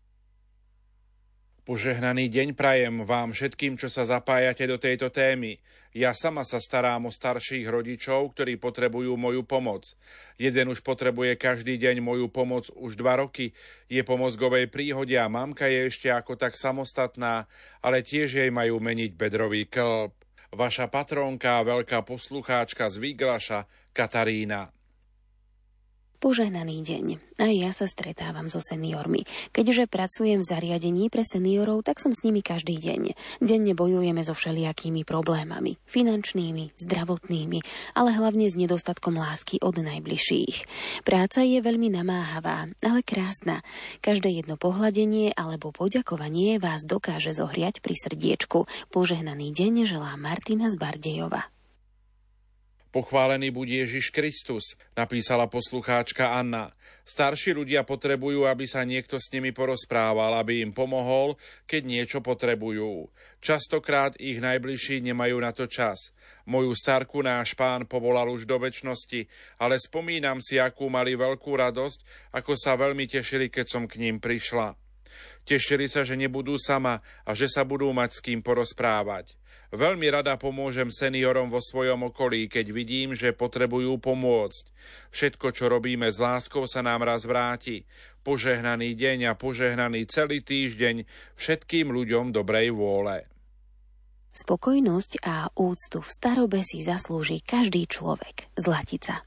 Požehnaný 1.64 2.30
deň 2.30 2.54
prajem 2.54 3.02
vám 3.02 3.34
všetkým, 3.34 3.74
čo 3.74 3.90
sa 3.90 4.06
zapájate 4.06 4.68
do 4.68 4.78
tejto 4.78 5.10
témy. 5.10 5.58
Ja 5.90 6.14
sama 6.14 6.46
sa 6.46 6.62
starám 6.62 7.08
o 7.08 7.10
starších 7.10 7.66
rodičov, 7.66 8.36
ktorí 8.36 8.54
potrebujú 8.60 9.16
moju 9.18 9.42
pomoc. 9.42 9.96
Jeden 10.38 10.70
už 10.70 10.84
potrebuje 10.84 11.34
každý 11.34 11.80
deň 11.80 11.98
moju 12.04 12.30
pomoc 12.30 12.70
už 12.78 12.94
dva 12.94 13.18
roky. 13.18 13.56
Je 13.90 14.04
po 14.06 14.14
mozgovej 14.14 14.70
príhode 14.70 15.18
a 15.18 15.26
mamka 15.26 15.66
je 15.66 15.90
ešte 15.90 16.12
ako 16.12 16.38
tak 16.38 16.54
samostatná, 16.54 17.50
ale 17.82 18.06
tiež 18.06 18.38
jej 18.38 18.50
majú 18.54 18.78
meniť 18.78 19.10
bedrový 19.18 19.66
klb. 19.66 20.23
Vaša 20.54 20.86
patrónka 20.86 21.58
a 21.58 21.66
veľká 21.66 22.02
poslucháčka 22.06 22.86
z 22.86 23.02
Výglaša, 23.02 23.66
Katarína. 23.90 24.73
Požehnaný 26.24 26.80
deň. 26.80 27.36
Aj 27.36 27.52
ja 27.52 27.68
sa 27.68 27.84
stretávam 27.84 28.48
so 28.48 28.56
seniormi. 28.56 29.28
Keďže 29.52 29.84
pracujem 29.92 30.40
v 30.40 30.48
zariadení 30.48 31.12
pre 31.12 31.20
seniorov, 31.20 31.84
tak 31.84 32.00
som 32.00 32.16
s 32.16 32.24
nimi 32.24 32.40
každý 32.40 32.80
deň. 32.80 33.12
Denne 33.44 33.76
bojujeme 33.76 34.24
so 34.24 34.32
všelijakými 34.32 35.04
problémami. 35.04 35.76
Finančnými, 35.84 36.80
zdravotnými, 36.80 37.60
ale 37.92 38.16
hlavne 38.16 38.48
s 38.48 38.56
nedostatkom 38.56 39.20
lásky 39.20 39.60
od 39.60 39.76
najbližších. 39.76 40.64
Práca 41.04 41.44
je 41.44 41.60
veľmi 41.60 41.92
namáhavá, 41.92 42.72
ale 42.80 43.04
krásna. 43.04 43.60
Každé 44.00 44.32
jedno 44.32 44.56
pohľadenie 44.56 45.36
alebo 45.36 45.76
poďakovanie 45.76 46.56
vás 46.56 46.88
dokáže 46.88 47.36
zohriať 47.36 47.84
pri 47.84 48.00
srdiečku. 48.00 48.64
Požehnaný 48.88 49.52
deň 49.52 49.84
želá 49.84 50.16
Martina 50.16 50.72
z 50.72 50.80
Bardejova. 50.80 51.53
Pochválený 52.94 53.50
buď 53.50 53.82
Ježiš 53.82 54.14
Kristus, 54.14 54.78
napísala 54.94 55.50
poslucháčka 55.50 56.30
Anna. 56.30 56.70
Starší 57.02 57.50
ľudia 57.50 57.82
potrebujú, 57.82 58.46
aby 58.46 58.70
sa 58.70 58.86
niekto 58.86 59.18
s 59.18 59.34
nimi 59.34 59.50
porozprával, 59.50 60.38
aby 60.38 60.62
im 60.62 60.70
pomohol, 60.70 61.34
keď 61.66 61.82
niečo 61.90 62.18
potrebujú. 62.22 63.10
Častokrát 63.42 64.14
ich 64.22 64.38
najbližší 64.38 65.02
nemajú 65.10 65.36
na 65.42 65.50
to 65.50 65.66
čas. 65.66 66.14
Moju 66.46 66.70
starku 66.70 67.18
náš 67.18 67.58
pán 67.58 67.90
povolal 67.90 68.30
už 68.30 68.46
do 68.46 68.62
väčšnosti, 68.62 69.26
ale 69.58 69.74
spomínam 69.82 70.38
si, 70.38 70.62
akú 70.62 70.86
mali 70.86 71.18
veľkú 71.18 71.50
radosť, 71.50 72.30
ako 72.30 72.54
sa 72.54 72.78
veľmi 72.78 73.10
tešili, 73.10 73.50
keď 73.50 73.74
som 73.74 73.90
k 73.90 74.06
ním 74.06 74.22
prišla. 74.22 74.78
Tešili 75.42 75.90
sa, 75.90 76.06
že 76.06 76.14
nebudú 76.14 76.54
sama 76.62 77.02
a 77.26 77.34
že 77.34 77.50
sa 77.50 77.66
budú 77.66 77.90
mať 77.90 78.10
s 78.14 78.22
kým 78.22 78.38
porozprávať. 78.38 79.34
Veľmi 79.74 80.06
rada 80.06 80.38
pomôžem 80.38 80.86
seniorom 80.86 81.50
vo 81.50 81.58
svojom 81.58 82.14
okolí, 82.14 82.46
keď 82.46 82.70
vidím, 82.70 83.10
že 83.18 83.34
potrebujú 83.34 83.98
pomôcť. 83.98 84.70
Všetko, 85.10 85.50
čo 85.50 85.66
robíme 85.66 86.06
s 86.06 86.22
láskou, 86.22 86.70
sa 86.70 86.78
nám 86.78 87.02
raz 87.02 87.26
vráti. 87.26 87.82
Požehnaný 88.22 88.94
deň 88.94 89.28
a 89.28 89.32
požehnaný 89.34 90.06
celý 90.06 90.46
týždeň 90.46 91.02
všetkým 91.34 91.90
ľuďom 91.90 92.30
dobrej 92.30 92.70
vôle. 92.70 93.26
Spokojnosť 94.30 95.26
a 95.26 95.50
úctu 95.58 95.98
v 96.02 96.10
starobe 96.10 96.62
si 96.62 96.78
zaslúži 96.86 97.42
každý 97.42 97.90
človek. 97.90 98.54
Zlatica. 98.54 99.26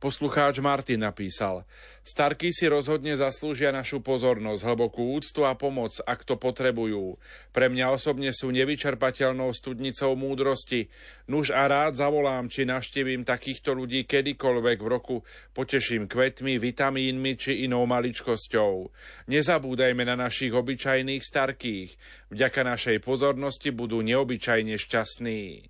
Poslucháč 0.00 0.64
Martin 0.64 1.04
napísal 1.04 1.68
Starky 2.00 2.56
si 2.56 2.64
rozhodne 2.72 3.12
zaslúžia 3.20 3.68
našu 3.68 4.00
pozornosť, 4.00 4.64
hlbokú 4.64 5.12
úctu 5.12 5.44
a 5.44 5.52
pomoc, 5.52 5.92
ak 6.08 6.24
to 6.24 6.40
potrebujú. 6.40 7.20
Pre 7.52 7.66
mňa 7.68 7.92
osobne 7.92 8.32
sú 8.32 8.48
nevyčerpateľnou 8.48 9.52
studnicou 9.52 10.16
múdrosti. 10.16 10.88
Nuž 11.28 11.52
a 11.52 11.68
rád 11.68 12.00
zavolám, 12.00 12.48
či 12.48 12.64
navštívim 12.64 13.28
takýchto 13.28 13.76
ľudí 13.76 14.08
kedykoľvek 14.08 14.78
v 14.80 14.88
roku, 14.88 15.16
poteším 15.52 16.08
kvetmi, 16.08 16.56
vitamínmi 16.56 17.36
či 17.36 17.68
inou 17.68 17.84
maličkosťou. 17.84 18.88
Nezabúdajme 19.28 20.08
na 20.08 20.16
našich 20.16 20.56
obyčajných 20.56 21.20
starkých. 21.20 21.90
Vďaka 22.32 22.64
našej 22.64 23.04
pozornosti 23.04 23.68
budú 23.68 24.00
neobyčajne 24.00 24.80
šťastní. 24.80 25.68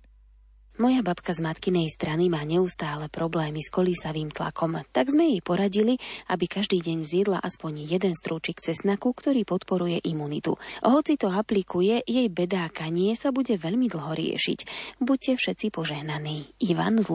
Moja 0.81 1.05
babka 1.05 1.29
z 1.29 1.45
matkinej 1.45 1.93
strany 1.93 2.25
má 2.25 2.41
neustále 2.41 3.05
problémy 3.05 3.61
s 3.61 3.69
kolísavým 3.69 4.33
tlakom, 4.33 4.81
tak 4.89 5.13
sme 5.13 5.29
jej 5.29 5.41
poradili, 5.45 6.01
aby 6.25 6.49
každý 6.49 6.81
deň 6.81 7.05
zjedla 7.05 7.37
aspoň 7.37 7.85
jeden 7.85 8.17
strúčik 8.17 8.57
cesnaku, 8.65 9.13
ktorý 9.13 9.45
podporuje 9.45 10.01
imunitu. 10.01 10.57
Hoci 10.81 11.21
to 11.21 11.29
aplikuje, 11.29 12.01
jej 12.01 12.25
bedákanie 12.33 13.13
sa 13.13 13.29
bude 13.29 13.61
veľmi 13.61 13.93
dlho 13.93 14.09
riešiť. 14.09 14.59
Buďte 14.97 15.37
všetci 15.37 15.69
požehnaní. 15.69 16.49
Ivan 16.65 16.97
z. 16.97 17.13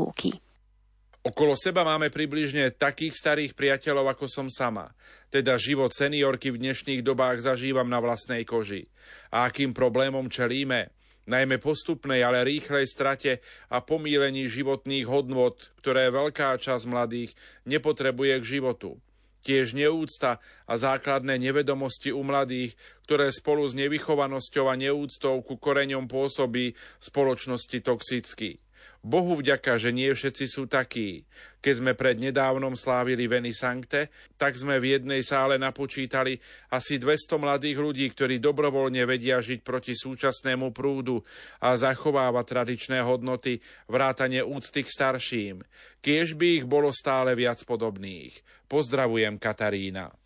Okolo 1.27 1.59
seba 1.59 1.83
máme 1.83 2.07
približne 2.07 2.71
takých 2.71 3.19
starých 3.19 3.59
priateľov, 3.59 4.15
ako 4.15 4.31
som 4.31 4.47
sama. 4.47 4.95
Teda 5.27 5.59
život 5.59 5.91
seniorky 5.91 6.55
v 6.55 6.63
dnešných 6.63 7.03
dobách 7.03 7.43
zažívam 7.43 7.91
na 7.91 7.99
vlastnej 7.99 8.47
koži. 8.47 8.87
A 9.35 9.51
akým 9.51 9.75
problémom 9.75 10.31
čelíme? 10.31 10.96
Najmä 11.27 11.59
postupnej, 11.59 12.23
ale 12.23 12.47
rýchlej 12.47 12.87
strate 12.87 13.45
a 13.71 13.83
pomílení 13.83 14.47
životných 14.47 15.07
hodnot, 15.07 15.75
ktoré 15.83 16.11
veľká 16.11 16.55
časť 16.59 16.85
mladých 16.87 17.35
nepotrebuje 17.67 18.35
k 18.43 18.51
životu. 18.59 18.99
Tiež 19.47 19.79
neúcta 19.79 20.43
a 20.67 20.75
základné 20.75 21.39
nevedomosti 21.39 22.11
u 22.11 22.27
mladých, 22.27 22.75
ktoré 23.07 23.31
spolu 23.31 23.63
s 23.63 23.79
nevychovanosťou 23.79 24.67
a 24.67 24.75
neúctou 24.75 25.39
ku 25.47 25.55
koreňom 25.55 26.11
pôsobí 26.11 26.75
spoločnosti 26.99 27.79
toxicky. 27.79 28.59
Bohu 29.07 29.39
vďaka, 29.39 29.79
že 29.79 29.95
nie 29.95 30.11
všetci 30.11 30.51
sú 30.51 30.67
takí. 30.67 31.23
Keď 31.63 31.75
sme 31.79 31.93
pred 31.95 32.19
nedávnom 32.19 32.75
slávili 32.75 33.31
Veni 33.31 33.55
Sancte, 33.55 34.11
tak 34.35 34.59
sme 34.59 34.83
v 34.83 34.99
jednej 34.99 35.23
sále 35.23 35.63
napočítali 35.63 36.43
asi 36.75 36.99
200 36.99 37.39
mladých 37.39 37.79
ľudí, 37.79 38.07
ktorí 38.11 38.43
dobrovoľne 38.43 39.07
vedia 39.07 39.39
žiť 39.39 39.63
proti 39.63 39.95
súčasnému 39.95 40.75
prúdu 40.75 41.23
a 41.63 41.79
zachovávať 41.79 42.45
tradičné 42.51 42.99
hodnoty, 43.07 43.63
vrátane 43.87 44.43
úcty 44.43 44.83
k 44.83 44.91
starším. 44.91 45.57
Kiež 46.03 46.35
by 46.35 46.63
ich 46.63 46.67
bolo 46.67 46.91
stále 46.91 47.39
viac 47.39 47.63
podobných. 47.63 48.35
Pozdravujem 48.67 49.39
Katarína. 49.39 50.26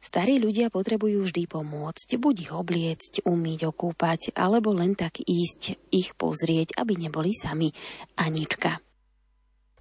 Starí 0.00 0.40
ľudia 0.40 0.72
potrebujú 0.72 1.28
vždy 1.28 1.44
pomôcť, 1.44 2.08
buď 2.16 2.34
ich 2.40 2.52
obliecť, 2.56 3.12
umýť, 3.28 3.68
okúpať, 3.68 4.32
alebo 4.32 4.72
len 4.72 4.96
tak 4.96 5.20
ísť, 5.20 5.76
ich 5.92 6.16
pozrieť, 6.16 6.74
aby 6.80 6.96
neboli 6.96 7.36
sami. 7.36 7.70
Anička. 8.16 8.89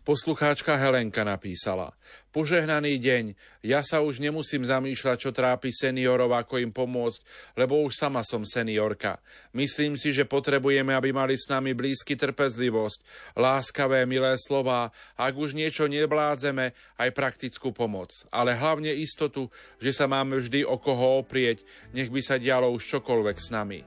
Poslucháčka 0.07 0.79
Helenka 0.79 1.27
napísala 1.27 1.91
Požehnaný 2.29 3.01
deň, 3.01 3.25
ja 3.65 3.81
sa 3.81 3.99
už 3.99 4.21
nemusím 4.21 4.61
zamýšľať, 4.61 5.17
čo 5.17 5.31
trápi 5.33 5.73
seniorov, 5.73 6.29
ako 6.37 6.61
im 6.61 6.69
pomôcť, 6.69 7.19
lebo 7.57 7.81
už 7.83 7.97
sama 7.97 8.21
som 8.21 8.45
seniorka. 8.45 9.17
Myslím 9.49 9.97
si, 9.97 10.13
že 10.13 10.29
potrebujeme, 10.29 10.93
aby 10.93 11.09
mali 11.09 11.33
s 11.33 11.49
nami 11.49 11.73
blízky 11.73 12.13
trpezlivosť, 12.13 13.01
láskavé, 13.33 14.05
milé 14.05 14.37
slová, 14.37 14.93
ak 15.17 15.33
už 15.33 15.57
niečo 15.57 15.89
nebládzeme, 15.89 16.71
aj 17.01 17.09
praktickú 17.17 17.73
pomoc. 17.73 18.13
Ale 18.29 18.53
hlavne 18.53 18.93
istotu, 18.93 19.49
že 19.81 19.89
sa 19.89 20.05
máme 20.05 20.37
vždy 20.37 20.69
o 20.69 20.77
koho 20.77 21.25
oprieť, 21.25 21.65
nech 21.97 22.13
by 22.13 22.21
sa 22.21 22.37
dialo 22.37 22.69
už 22.71 22.85
čokoľvek 22.87 23.37
s 23.41 23.49
nami. 23.49 23.81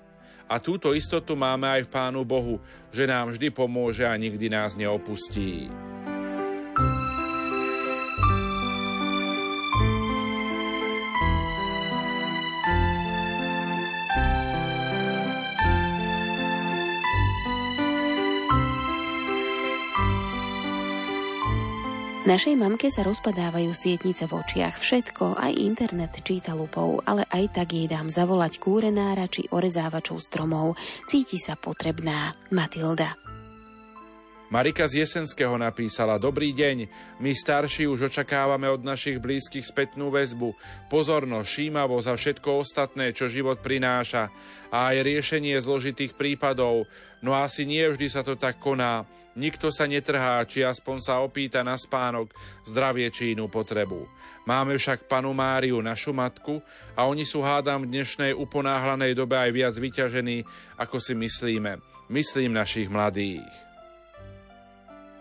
A 0.51 0.59
túto 0.59 0.93
istotu 0.93 1.39
máme 1.39 1.65
aj 1.79 1.89
v 1.89 1.93
Pánu 1.95 2.27
Bohu, 2.27 2.59
že 2.91 3.09
nám 3.09 3.33
vždy 3.33 3.55
pomôže 3.55 4.05
a 4.05 4.13
nikdy 4.19 4.51
nás 4.51 4.75
neopustí. 4.75 5.71
Našej 22.23 22.55
mamke 22.55 22.87
sa 22.87 23.03
rozpadávajú 23.03 23.75
sietnice 23.75 24.31
v 24.31 24.39
očiach. 24.39 24.79
Všetko, 24.79 25.43
aj 25.43 25.59
internet 25.59 26.15
číta 26.23 26.55
lupou, 26.55 27.03
ale 27.03 27.27
aj 27.27 27.59
tak 27.59 27.75
jej 27.75 27.91
dám 27.91 28.15
zavolať 28.15 28.63
kúrenára 28.63 29.27
či 29.27 29.51
orezávačov 29.51 30.23
stromov. 30.23 30.79
Cíti 31.11 31.35
sa 31.43 31.59
potrebná. 31.59 32.39
Matilda. 32.55 33.19
Marika 34.55 34.87
z 34.87 35.03
Jesenského 35.03 35.59
napísala 35.59 36.23
Dobrý 36.23 36.55
deň, 36.55 36.87
my 37.19 37.35
starší 37.35 37.91
už 37.91 38.07
očakávame 38.07 38.71
od 38.71 38.87
našich 38.87 39.19
blízkych 39.19 39.67
spätnú 39.67 40.15
väzbu, 40.15 40.55
pozornosť, 40.95 41.49
šímavosť 41.51 42.07
a 42.07 42.15
všetko 42.15 42.49
ostatné, 42.63 43.11
čo 43.11 43.27
život 43.27 43.59
prináša 43.59 44.31
a 44.71 44.95
aj 44.95 45.03
riešenie 45.03 45.59
zložitých 45.59 46.15
prípadov, 46.15 46.87
no 47.19 47.35
asi 47.35 47.67
nie 47.67 47.83
vždy 47.83 48.07
sa 48.07 48.23
to 48.23 48.39
tak 48.39 48.63
koná. 48.63 49.11
Nikto 49.33 49.73
sa 49.73 49.89
netrhá, 49.89 50.45
či 50.45 50.61
aspoň 50.61 50.97
sa 51.01 51.25
opýta 51.25 51.65
na 51.65 51.81
spánok, 51.81 52.29
zdravie 52.69 53.09
či 53.09 53.33
inú 53.33 53.49
potrebu. 53.49 54.05
Máme 54.45 54.77
však 54.77 55.09
panu 55.09 55.33
Máriu, 55.33 55.81
našu 55.81 56.13
matku, 56.13 56.61
a 56.93 57.09
oni 57.09 57.25
sú 57.25 57.41
hádam 57.41 57.89
v 57.89 57.97
dnešnej 57.97 58.37
uponáhlanej 58.37 59.17
dobe 59.17 59.41
aj 59.41 59.51
viac 59.57 59.75
vyťažení, 59.79 60.45
ako 60.77 61.01
si 61.01 61.17
myslíme. 61.17 61.81
Myslím 62.13 62.53
našich 62.53 62.93
mladých. 62.93 63.49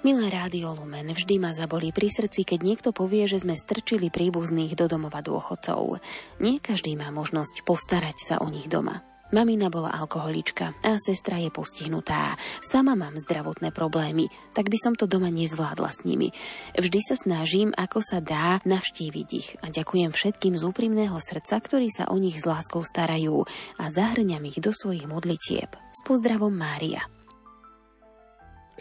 Milé 0.01 0.33
rádio 0.33 0.73
Lumen, 0.73 1.13
vždy 1.13 1.37
ma 1.37 1.53
zabolí 1.53 1.93
pri 1.93 2.09
srdci, 2.09 2.41
keď 2.41 2.59
niekto 2.65 2.89
povie, 2.89 3.29
že 3.29 3.37
sme 3.37 3.53
strčili 3.53 4.09
príbuzných 4.09 4.73
do 4.73 4.89
domova 4.89 5.21
dôchodcov. 5.21 6.01
Nie 6.41 6.57
každý 6.57 6.97
má 6.97 7.13
možnosť 7.13 7.61
postarať 7.61 8.17
sa 8.17 8.35
o 8.41 8.49
nich 8.49 8.65
doma. 8.65 9.05
Mamina 9.31 9.71
bola 9.71 9.95
alkoholička 9.95 10.75
a 10.83 10.99
sestra 10.99 11.39
je 11.39 11.47
postihnutá. 11.47 12.35
Sama 12.59 12.99
mám 12.99 13.15
zdravotné 13.15 13.71
problémy, 13.71 14.27
tak 14.51 14.67
by 14.67 14.75
som 14.75 14.91
to 14.91 15.07
doma 15.07 15.31
nezvládla 15.31 15.87
s 15.87 16.03
nimi. 16.03 16.35
Vždy 16.75 16.99
sa 16.99 17.15
snažím, 17.15 17.71
ako 17.71 18.03
sa 18.03 18.19
dá, 18.19 18.59
navštíviť 18.67 19.27
ich 19.31 19.55
a 19.63 19.71
ďakujem 19.71 20.11
všetkým 20.11 20.59
z 20.59 20.67
úprimného 20.67 21.15
srdca, 21.15 21.63
ktorí 21.63 21.87
sa 21.87 22.11
o 22.11 22.19
nich 22.19 22.43
s 22.43 22.43
láskou 22.43 22.83
starajú 22.83 23.47
a 23.79 23.87
zahrňam 23.87 24.43
ich 24.51 24.59
do 24.59 24.75
svojich 24.75 25.07
modlitieb. 25.07 25.79
S 25.95 26.03
pozdravom 26.03 26.51
Mária. 26.51 27.20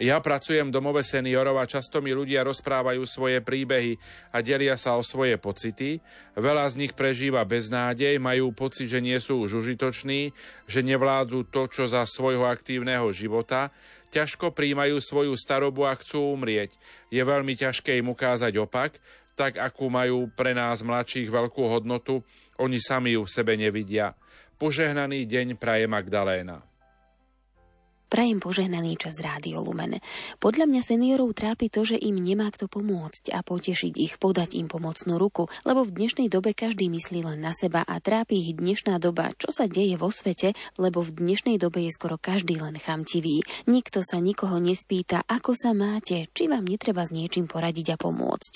Ja 0.01 0.17
pracujem 0.17 0.73
v 0.73 0.73
domove 0.73 1.05
seniorov 1.05 1.61
a 1.61 1.69
často 1.69 2.01
mi 2.01 2.09
ľudia 2.09 2.41
rozprávajú 2.41 3.05
svoje 3.05 3.37
príbehy 3.37 4.01
a 4.33 4.41
delia 4.41 4.73
sa 4.73 4.97
o 4.97 5.05
svoje 5.05 5.37
pocity. 5.37 6.01
Veľa 6.33 6.65
z 6.73 6.81
nich 6.81 6.97
prežíva 6.97 7.45
beznádej, 7.45 8.17
majú 8.17 8.49
pocit, 8.49 8.89
že 8.89 8.97
nie 8.97 9.21
sú 9.21 9.45
už 9.45 9.61
užitoční, 9.61 10.33
že 10.65 10.81
nevládzu 10.81 11.45
to, 11.53 11.69
čo 11.69 11.85
za 11.85 12.01
svojho 12.09 12.49
aktívneho 12.49 13.13
života, 13.13 13.69
ťažko 14.09 14.49
príjmajú 14.49 14.97
svoju 14.97 15.37
starobu 15.37 15.85
a 15.85 15.93
chcú 15.93 16.33
umrieť. 16.33 16.73
Je 17.13 17.21
veľmi 17.21 17.53
ťažké 17.53 18.01
im 18.01 18.09
ukázať 18.09 18.57
opak, 18.57 18.97
tak 19.37 19.61
akú 19.61 19.93
majú 19.93 20.33
pre 20.33 20.57
nás 20.57 20.81
mladších 20.81 21.29
veľkú 21.29 21.61
hodnotu, 21.69 22.25
oni 22.57 22.81
sami 22.81 23.13
ju 23.13 23.29
v 23.29 23.33
sebe 23.37 23.53
nevidia. 23.53 24.17
Požehnaný 24.57 25.29
deň 25.29 25.61
praje 25.61 25.85
Magdaléna. 25.85 26.70
Prajem 28.11 28.43
požehnaný 28.43 28.99
čas 28.99 29.23
Rádio 29.23 29.63
Lumen. 29.63 30.03
Podľa 30.43 30.67
mňa 30.67 30.81
seniorov 30.83 31.31
trápi 31.31 31.71
to, 31.71 31.87
že 31.87 31.95
im 31.95 32.19
nemá 32.19 32.51
kto 32.51 32.67
pomôcť 32.67 33.31
a 33.31 33.39
potešiť 33.39 33.93
ich, 33.95 34.19
podať 34.19 34.59
im 34.59 34.67
pomocnú 34.67 35.15
ruku, 35.15 35.47
lebo 35.63 35.87
v 35.87 35.95
dnešnej 35.95 36.27
dobe 36.27 36.51
každý 36.51 36.91
myslí 36.91 37.23
len 37.23 37.39
na 37.39 37.55
seba 37.55 37.87
a 37.87 38.03
trápi 38.03 38.35
ich 38.35 38.59
dnešná 38.59 38.99
doba, 38.99 39.31
čo 39.39 39.55
sa 39.55 39.71
deje 39.71 39.95
vo 39.95 40.11
svete, 40.11 40.51
lebo 40.75 40.99
v 40.99 41.23
dnešnej 41.23 41.55
dobe 41.55 41.87
je 41.87 41.95
skoro 41.95 42.19
každý 42.19 42.59
len 42.59 42.75
chamtivý. 42.83 43.47
Nikto 43.71 44.03
sa 44.03 44.19
nikoho 44.19 44.59
nespýta, 44.59 45.23
ako 45.23 45.55
sa 45.55 45.71
máte, 45.71 46.27
či 46.35 46.51
vám 46.51 46.67
netreba 46.67 47.07
s 47.07 47.15
niečím 47.15 47.47
poradiť 47.47 47.95
a 47.95 47.97
pomôcť. 47.97 48.53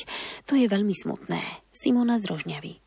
To 0.52 0.60
je 0.60 0.68
veľmi 0.68 0.92
smutné. 0.92 1.40
Simona 1.72 2.20
z 2.20 2.28
Rožňavy. 2.28 2.85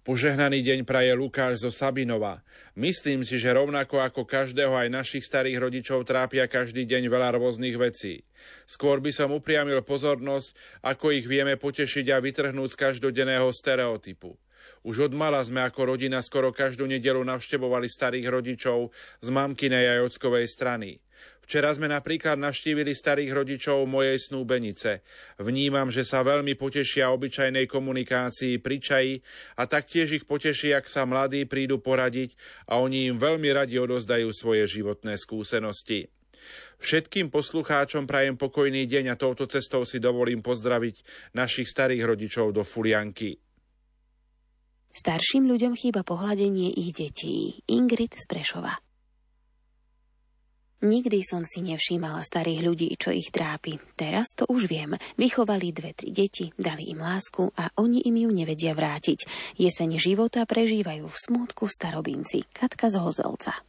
Požehnaný 0.00 0.64
deň 0.64 0.88
praje 0.88 1.12
Lukáš 1.12 1.60
zo 1.60 1.68
Sabinova. 1.68 2.40
Myslím 2.72 3.20
si, 3.20 3.36
že 3.36 3.52
rovnako 3.52 4.00
ako 4.00 4.24
každého 4.24 4.72
aj 4.72 4.88
našich 4.88 5.20
starých 5.20 5.60
rodičov 5.60 6.08
trápia 6.08 6.48
každý 6.48 6.88
deň 6.88 7.12
veľa 7.12 7.36
rôznych 7.36 7.76
vecí. 7.76 8.24
Skôr 8.64 9.04
by 9.04 9.12
som 9.12 9.28
upriamil 9.28 9.84
pozornosť, 9.84 10.56
ako 10.80 11.12
ich 11.12 11.28
vieme 11.28 11.60
potešiť 11.60 12.16
a 12.16 12.16
vytrhnúť 12.16 12.72
z 12.72 12.80
každodenného 12.80 13.44
stereotypu. 13.52 14.40
Už 14.88 15.04
od 15.04 15.12
mala 15.12 15.44
sme 15.44 15.60
ako 15.68 15.92
rodina 15.92 16.24
skoro 16.24 16.48
každú 16.48 16.88
nedelu 16.88 17.20
navštevovali 17.20 17.84
starých 17.84 18.24
rodičov 18.32 18.96
z 19.20 19.28
mamkinej 19.28 19.84
a 19.84 19.94
ockovej 20.00 20.48
strany. 20.48 21.04
Včera 21.40 21.74
sme 21.74 21.90
napríklad 21.90 22.38
navštívili 22.38 22.94
starých 22.94 23.34
rodičov 23.34 23.82
mojej 23.88 24.14
snúbenice. 24.20 25.02
Vnímam, 25.42 25.90
že 25.90 26.06
sa 26.06 26.22
veľmi 26.22 26.54
potešia 26.54 27.10
obyčajnej 27.10 27.66
komunikácii 27.66 28.62
pri 28.62 28.76
čaji 28.78 29.14
a 29.58 29.66
taktiež 29.66 30.14
ich 30.14 30.24
poteší, 30.30 30.76
ak 30.76 30.86
sa 30.86 31.02
mladí 31.08 31.48
prídu 31.50 31.82
poradiť 31.82 32.38
a 32.70 32.78
oni 32.78 33.10
im 33.10 33.18
veľmi 33.18 33.50
radi 33.50 33.82
odozdajú 33.82 34.30
svoje 34.30 34.68
životné 34.70 35.18
skúsenosti. 35.18 36.06
Všetkým 36.80 37.28
poslucháčom 37.28 38.08
prajem 38.08 38.40
pokojný 38.40 38.88
deň 38.88 39.12
a 39.12 39.18
touto 39.20 39.44
cestou 39.44 39.84
si 39.84 40.00
dovolím 40.00 40.40
pozdraviť 40.40 41.04
našich 41.36 41.68
starých 41.68 42.08
rodičov 42.08 42.56
do 42.56 42.64
Fulianky. 42.64 43.36
Starším 44.90 45.46
ľuďom 45.46 45.76
chýba 45.76 46.02
pohľadenie 46.02 46.74
ich 46.74 46.90
detí. 46.96 47.62
Ingrid 47.70 48.16
z 48.16 48.24
Prešova. 48.26 48.89
Nikdy 50.80 51.20
som 51.20 51.44
si 51.44 51.60
nevšímala 51.60 52.24
starých 52.24 52.64
ľudí, 52.64 52.88
čo 52.96 53.12
ich 53.12 53.28
trápi. 53.28 53.76
Teraz 54.00 54.32
to 54.32 54.48
už 54.48 54.64
viem. 54.64 54.96
Vychovali 55.20 55.76
dve, 55.76 55.92
tri 55.92 56.08
deti, 56.08 56.56
dali 56.56 56.88
im 56.88 57.04
lásku 57.04 57.52
a 57.52 57.68
oni 57.76 58.08
im 58.08 58.16
ju 58.24 58.32
nevedia 58.32 58.72
vrátiť. 58.72 59.28
Jeseň 59.60 60.00
života 60.00 60.40
prežívajú 60.48 61.04
v 61.04 61.20
smutku 61.20 61.68
starobinci. 61.68 62.48
Katka 62.56 62.88
z 62.88 62.96
Hozelca. 62.96 63.60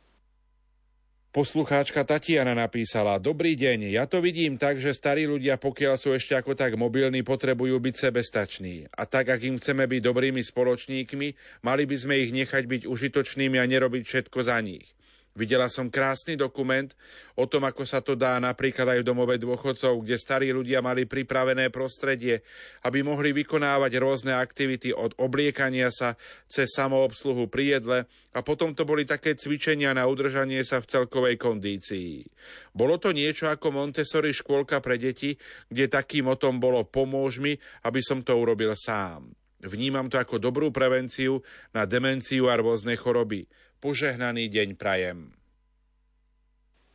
Poslucháčka 1.35 2.07
Tatiana 2.07 2.55
napísala 2.55 3.19
Dobrý 3.19 3.59
deň, 3.59 3.91
ja 3.91 4.07
to 4.07 4.23
vidím 4.23 4.55
tak, 4.55 4.79
že 4.79 4.95
starí 4.95 5.27
ľudia, 5.27 5.59
pokiaľ 5.59 5.95
sú 5.99 6.15
ešte 6.15 6.35
ako 6.35 6.55
tak 6.55 6.79
mobilní, 6.79 7.27
potrebujú 7.27 7.75
byť 7.75 7.95
sebestační. 8.07 8.87
A 8.95 9.03
tak, 9.03 9.35
ak 9.35 9.43
im 9.43 9.59
chceme 9.59 9.83
byť 9.83 9.99
dobrými 9.99 10.43
spoločníkmi, 10.43 11.27
mali 11.63 11.83
by 11.83 11.95
sme 11.95 12.23
ich 12.23 12.31
nechať 12.31 12.63
byť 12.67 12.81
užitočnými 12.87 13.59
a 13.59 13.67
nerobiť 13.67 14.03
všetko 14.07 14.39
za 14.43 14.59
nich. 14.63 14.87
Videla 15.31 15.71
som 15.71 15.87
krásny 15.87 16.35
dokument 16.35 16.91
o 17.39 17.47
tom, 17.47 17.63
ako 17.63 17.87
sa 17.87 18.03
to 18.03 18.19
dá 18.19 18.35
napríklad 18.35 18.83
aj 18.83 18.99
v 18.99 19.07
domove 19.07 19.39
dôchodcov, 19.39 20.03
kde 20.03 20.19
starí 20.19 20.51
ľudia 20.51 20.83
mali 20.83 21.07
pripravené 21.07 21.71
prostredie, 21.71 22.43
aby 22.83 22.99
mohli 22.99 23.31
vykonávať 23.31 23.91
rôzne 23.95 24.35
aktivity 24.35 24.91
od 24.91 25.15
obliekania 25.15 25.87
sa 25.87 26.19
cez 26.51 26.75
samoobsluhu 26.75 27.47
pri 27.47 27.79
jedle 27.79 27.99
a 28.35 28.39
potom 28.43 28.75
to 28.75 28.83
boli 28.83 29.07
také 29.07 29.39
cvičenia 29.39 29.95
na 29.95 30.03
udržanie 30.03 30.67
sa 30.67 30.83
v 30.83 30.91
celkovej 30.91 31.39
kondícii. 31.39 32.27
Bolo 32.75 32.99
to 32.99 33.15
niečo 33.15 33.47
ako 33.47 33.71
Montessori 33.71 34.35
škôlka 34.35 34.83
pre 34.83 34.99
deti, 34.99 35.39
kde 35.71 35.87
takým 35.87 36.27
o 36.27 36.35
tom 36.35 36.59
bolo 36.59 36.83
pomôž 36.83 37.39
mi, 37.39 37.55
aby 37.87 38.03
som 38.03 38.19
to 38.19 38.35
urobil 38.35 38.75
sám. 38.75 39.31
Vnímam 39.61 40.09
to 40.09 40.17
ako 40.17 40.41
dobrú 40.41 40.73
prevenciu 40.73 41.39
na 41.71 41.85
demenciu 41.85 42.49
a 42.49 42.57
rôzne 42.57 42.97
choroby. 42.97 43.45
Požehnaný 43.81 44.45
deň 44.53 44.77
prajem. 44.77 45.40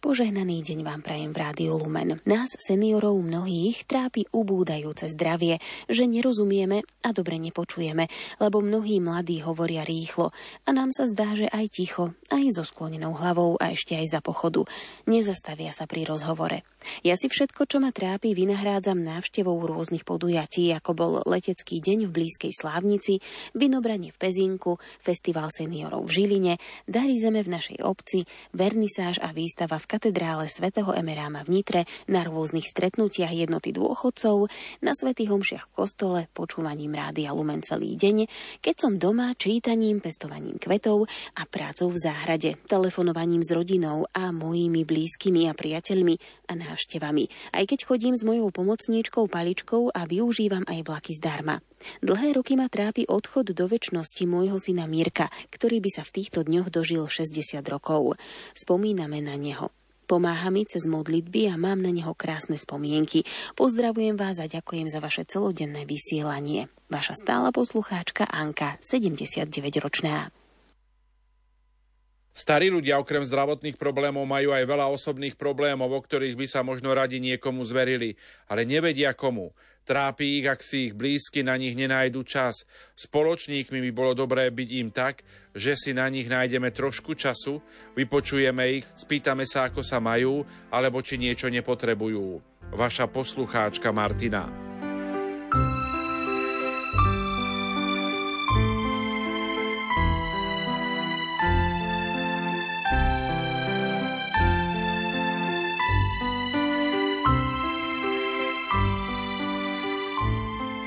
Požehnaný 0.06 0.62
deň 0.62 0.86
vám 0.86 1.02
prajem 1.02 1.34
v 1.34 1.42
Rádiu 1.42 1.82
Lumen. 1.82 2.22
Nás, 2.30 2.54
seniorov 2.62 3.18
mnohých, 3.18 3.90
trápi 3.90 4.22
ubúdajúce 4.30 5.10
zdravie, 5.10 5.58
že 5.90 6.06
nerozumieme 6.06 6.86
a 7.02 7.10
dobre 7.10 7.42
nepočujeme, 7.42 8.06
lebo 8.38 8.62
mnohí 8.62 9.02
mladí 9.02 9.42
hovoria 9.42 9.82
rýchlo 9.82 10.30
a 10.62 10.70
nám 10.70 10.94
sa 10.94 11.10
zdá, 11.10 11.34
že 11.34 11.50
aj 11.50 11.66
ticho, 11.74 12.14
aj 12.30 12.54
so 12.54 12.62
sklonenou 12.62 13.18
hlavou 13.18 13.58
a 13.58 13.74
ešte 13.74 13.98
aj 13.98 14.06
za 14.14 14.20
pochodu. 14.22 14.62
Nezastavia 15.10 15.74
sa 15.74 15.90
pri 15.90 16.06
rozhovore. 16.06 16.62
Ja 17.02 17.18
si 17.18 17.26
všetko, 17.26 17.66
čo 17.66 17.82
ma 17.82 17.90
trápi, 17.90 18.30
vynahrádzam 18.30 19.02
návštevou 19.02 19.58
rôznych 19.58 20.06
podujatí, 20.06 20.70
ako 20.70 20.90
bol 20.94 21.12
letecký 21.26 21.82
deň 21.82 22.06
v 22.06 22.14
blízkej 22.14 22.54
Slávnici, 22.54 23.18
vinobranie 23.58 24.14
v 24.14 24.22
Pezinku, 24.22 24.78
festival 25.02 25.50
seniorov 25.50 26.06
v 26.06 26.14
Žiline, 26.14 26.54
dary 26.86 27.18
zeme 27.18 27.42
v 27.42 27.58
našej 27.58 27.82
obci, 27.82 28.22
vernisáž 28.54 29.18
a 29.18 29.34
výstava 29.34 29.82
v 29.82 29.95
katedrále 29.96 30.44
svätého 30.52 30.92
Emeráma 30.92 31.40
v 31.48 31.56
Nitre, 31.56 31.88
na 32.04 32.20
rôznych 32.20 32.68
stretnutiach 32.68 33.32
jednoty 33.32 33.72
dôchodcov, 33.72 34.52
na 34.84 34.92
svätých 34.92 35.32
homšiach 35.32 35.72
v 35.72 35.72
kostole, 35.72 36.20
počúvaním 36.36 36.92
rádia 36.92 37.32
Lumen 37.32 37.64
celý 37.64 37.96
deň, 37.96 38.28
keď 38.60 38.74
som 38.76 39.00
doma 39.00 39.32
čítaním, 39.40 40.04
pestovaním 40.04 40.60
kvetov 40.60 41.08
a 41.32 41.48
prácou 41.48 41.88
v 41.88 41.96
záhrade, 41.96 42.60
telefonovaním 42.68 43.40
s 43.40 43.56
rodinou 43.56 44.04
a 44.12 44.36
mojimi 44.36 44.84
blízkymi 44.84 45.48
a 45.48 45.56
priateľmi 45.56 46.20
a 46.44 46.52
návštevami, 46.52 47.56
aj 47.56 47.64
keď 47.64 47.78
chodím 47.88 48.12
s 48.12 48.20
mojou 48.20 48.52
pomocníčkou 48.52 49.32
paličkou 49.32 49.96
a 49.96 50.04
využívam 50.04 50.68
aj 50.68 50.84
vlaky 50.84 51.16
zdarma. 51.16 51.64
Dlhé 52.04 52.36
roky 52.36 52.52
ma 52.58 52.68
trápi 52.68 53.08
odchod 53.08 53.56
do 53.56 53.64
väčšnosti 53.64 54.24
môjho 54.28 54.60
syna 54.60 54.84
Mirka, 54.84 55.32
ktorý 55.54 55.80
by 55.80 55.90
sa 55.92 56.02
v 56.04 56.14
týchto 56.20 56.44
dňoch 56.44 56.68
dožil 56.68 57.04
60 57.08 57.64
rokov. 57.68 58.20
Spomíname 58.52 59.24
na 59.24 59.38
neho. 59.38 59.72
Pomáha 60.06 60.54
mi 60.54 60.62
cez 60.62 60.86
modlitby 60.86 61.50
a 61.50 61.58
mám 61.58 61.82
na 61.82 61.90
neho 61.90 62.14
krásne 62.14 62.54
spomienky. 62.54 63.26
Pozdravujem 63.58 64.14
vás 64.14 64.38
a 64.38 64.46
ďakujem 64.46 64.86
za 64.86 65.02
vaše 65.02 65.26
celodenné 65.26 65.82
vysielanie. 65.82 66.70
Vaša 66.86 67.18
stála 67.18 67.50
poslucháčka 67.50 68.30
Anka, 68.30 68.78
79-ročná. 68.86 70.30
Starí 72.36 72.68
ľudia 72.68 73.00
okrem 73.00 73.24
zdravotných 73.24 73.80
problémov 73.80 74.28
majú 74.28 74.52
aj 74.52 74.68
veľa 74.68 74.92
osobných 74.92 75.40
problémov, 75.40 75.88
o 75.88 76.00
ktorých 76.04 76.36
by 76.36 76.44
sa 76.44 76.60
možno 76.60 76.92
radi 76.92 77.16
niekomu 77.16 77.64
zverili, 77.64 78.12
ale 78.44 78.68
nevedia 78.68 79.16
komu. 79.16 79.56
Trápi 79.88 80.42
ich, 80.42 80.46
ak 80.50 80.60
si 80.60 80.90
ich 80.90 80.92
blízky 80.92 81.40
na 81.40 81.56
nich 81.56 81.72
nenájdu 81.72 82.26
čas. 82.28 82.68
Spoločníkmi 82.98 83.80
by 83.88 83.90
bolo 83.94 84.12
dobré 84.12 84.52
byť 84.52 84.68
im 84.82 84.92
tak, 84.92 85.24
že 85.56 85.80
si 85.80 85.96
na 85.96 86.10
nich 86.12 86.28
nájdeme 86.28 86.74
trošku 86.76 87.16
času, 87.16 87.62
vypočujeme 87.96 88.82
ich, 88.82 88.84
spýtame 89.00 89.48
sa, 89.48 89.72
ako 89.72 89.80
sa 89.80 89.96
majú, 89.96 90.44
alebo 90.68 91.00
či 91.00 91.16
niečo 91.16 91.48
nepotrebujú. 91.48 92.42
Vaša 92.76 93.08
poslucháčka 93.08 93.94
Martina. 93.96 94.75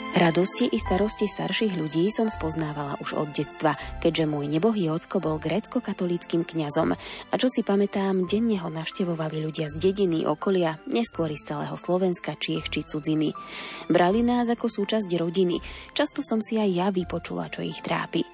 Radosti 0.10 0.66
i 0.74 0.82
starosti 0.82 1.30
starších 1.30 1.78
ľudí 1.78 2.10
som 2.10 2.34
spoznávala 2.34 2.98
už 2.98 3.14
od 3.14 3.30
detstva, 3.30 3.78
keďže 4.02 4.26
môj 4.26 4.50
nebohý 4.50 4.90
ocko 4.90 5.22
bol 5.22 5.38
grécko-katolíckým 5.38 6.42
kňazom 6.50 6.98
a 7.30 7.34
čo 7.38 7.46
si 7.46 7.62
pamätám, 7.62 8.26
denne 8.26 8.58
ho 8.58 8.74
navštevovali 8.74 9.38
ľudia 9.46 9.70
z 9.70 9.78
dediny, 9.78 10.26
okolia, 10.26 10.82
neskôr 10.90 11.30
z 11.30 11.54
celého 11.54 11.78
Slovenska, 11.78 12.34
Čiech 12.34 12.74
či 12.74 12.82
cudziny. 12.90 13.38
Brali 13.86 14.26
nás 14.26 14.50
ako 14.50 14.66
súčasť 14.66 15.14
rodiny, 15.14 15.62
často 15.94 16.26
som 16.26 16.42
si 16.42 16.58
aj 16.58 16.70
ja 16.74 16.88
vypočula, 16.90 17.46
čo 17.54 17.62
ich 17.62 17.78
trápi. 17.86 18.26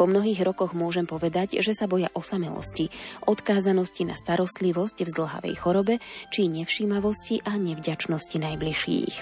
Po 0.00 0.08
mnohých 0.08 0.40
rokoch 0.40 0.72
môžem 0.72 1.04
povedať, 1.04 1.60
že 1.60 1.76
sa 1.76 1.84
boja 1.84 2.08
osamelosti, 2.16 2.88
odkázanosti 3.28 4.08
na 4.08 4.16
starostlivosť 4.16 5.04
v 5.04 5.12
zdlhavej 5.12 5.54
chorobe 5.60 5.94
či 6.32 6.48
nevšímavosti 6.48 7.44
a 7.44 7.60
nevďačnosti 7.60 8.40
najbližších. 8.40 9.14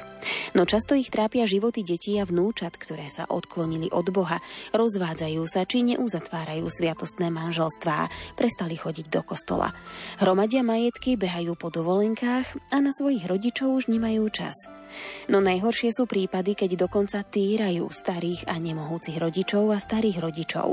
No 0.55 0.71
často 0.71 0.95
ich 0.95 1.11
trápia 1.11 1.51
životy 1.51 1.83
detí 1.83 2.15
a 2.23 2.27
vnúčat, 2.31 2.79
ktoré 2.79 3.11
sa 3.11 3.27
odklonili 3.27 3.91
od 3.91 4.07
Boha, 4.15 4.39
rozvádzajú 4.71 5.43
sa 5.51 5.67
či 5.67 5.83
neuzatvárajú 5.83 6.71
sviatostné 6.71 7.27
manželstvá, 7.27 8.07
prestali 8.39 8.79
chodiť 8.79 9.11
do 9.11 9.27
kostola. 9.27 9.75
Hromadia 10.23 10.63
majetky, 10.63 11.19
behajú 11.19 11.59
po 11.59 11.75
dovolenkách 11.75 12.55
a 12.71 12.79
na 12.79 12.95
svojich 12.95 13.27
rodičov 13.27 13.83
už 13.83 13.91
nemajú 13.91 14.31
čas. 14.31 14.55
No 15.29 15.45
najhoršie 15.45 15.93
sú 15.93 16.09
prípady, 16.09 16.57
keď 16.57 16.89
dokonca 16.89 17.21
týrajú 17.21 17.93
starých 17.93 18.49
a 18.49 18.57
nemohúcich 18.57 19.21
rodičov 19.21 19.69
a 19.69 19.79
starých 19.79 20.25
rodičov 20.25 20.65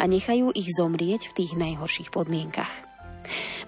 a 0.00 0.02
nechajú 0.08 0.52
ich 0.56 0.68
zomrieť 0.72 1.28
v 1.32 1.36
tých 1.44 1.52
najhorších 1.60 2.08
podmienkach. 2.08 2.94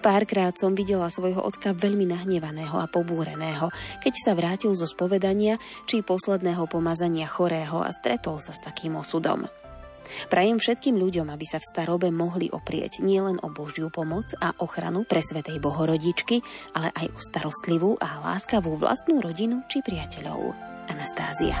Párkrát 0.05 0.53
som 0.53 0.77
videla 0.77 1.09
svojho 1.09 1.41
ocka 1.41 1.73
veľmi 1.73 2.05
nahnevaného 2.05 2.77
a 2.77 2.85
pobúreného, 2.85 3.73
keď 4.01 4.13
sa 4.13 4.31
vrátil 4.37 4.77
zo 4.77 4.85
spovedania 4.85 5.57
či 5.89 6.05
posledného 6.05 6.69
pomazania 6.69 7.25
chorého 7.25 7.81
a 7.81 7.89
stretol 7.89 8.37
sa 8.37 8.53
s 8.53 8.61
takým 8.61 8.93
osudom. 8.93 9.49
Prajem 10.31 10.55
všetkým 10.55 10.95
ľuďom, 10.95 11.27
aby 11.27 11.43
sa 11.43 11.59
v 11.59 11.67
starobe 11.67 12.07
mohli 12.15 12.47
oprieť 12.47 13.03
nielen 13.03 13.43
o 13.43 13.51
Božiu 13.51 13.91
pomoc 13.91 14.31
a 14.39 14.55
ochranu 14.63 15.03
pre 15.03 15.19
Svetej 15.19 15.59
Bohorodičky, 15.59 16.39
ale 16.79 16.95
aj 16.95 17.11
o 17.11 17.19
starostlivú 17.19 17.99
a 17.99 18.23
láskavú 18.23 18.79
vlastnú 18.79 19.19
rodinu 19.19 19.67
či 19.67 19.83
priateľov. 19.83 20.55
Anastázia. 20.87 21.59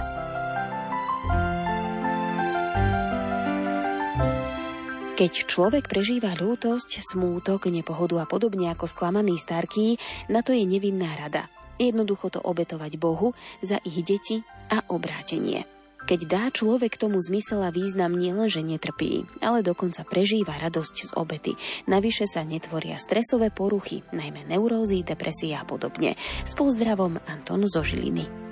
Keď 5.17 5.49
človek 5.49 5.89
prežíva 5.89 6.37
ľútosť, 6.37 7.01
smútok, 7.01 7.73
nepohodu 7.73 8.21
a 8.21 8.29
podobne 8.29 8.69
ako 8.69 8.85
sklamaný 8.85 9.41
starký, 9.41 9.97
na 10.29 10.45
to 10.45 10.53
je 10.53 10.61
nevinná 10.61 11.09
rada. 11.17 11.49
Jednoducho 11.81 12.29
to 12.29 12.37
obetovať 12.37 13.01
Bohu 13.01 13.33
za 13.65 13.81
ich 13.81 13.97
deti 14.05 14.45
a 14.69 14.85
obrátenie. 14.85 15.65
Keď 16.05 16.19
dá 16.29 16.53
človek 16.53 17.01
tomu 17.01 17.17
zmysel 17.17 17.65
a 17.65 17.73
význam 17.73 18.13
nielenže 18.13 18.61
netrpí, 18.61 19.25
ale 19.41 19.65
dokonca 19.65 20.05
prežíva 20.05 20.53
radosť 20.53 21.09
z 21.09 21.11
obety. 21.17 21.57
Navyše 21.89 22.29
sa 22.29 22.45
netvoria 22.45 23.01
stresové 23.01 23.49
poruchy, 23.49 24.05
najmä 24.13 24.45
neurózy, 24.45 25.01
depresia 25.01 25.65
a 25.65 25.67
podobne. 25.67 26.13
S 26.45 26.53
pozdravom 26.53 27.17
Anton 27.25 27.65
zo 27.65 27.81
Žiliny. 27.81 28.46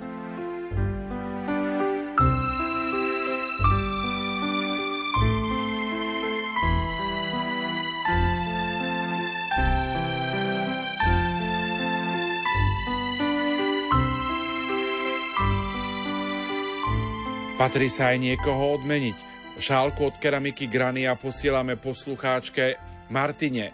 Patrí 17.56 17.88
sa 17.88 18.12
aj 18.12 18.20
niekoho 18.20 18.76
odmeniť. 18.76 19.16
Šálku 19.56 20.12
od 20.12 20.20
keramiky 20.20 20.68
Grania 20.68 21.16
posielame 21.16 21.80
poslucháčke 21.80 22.76
Martine, 23.08 23.72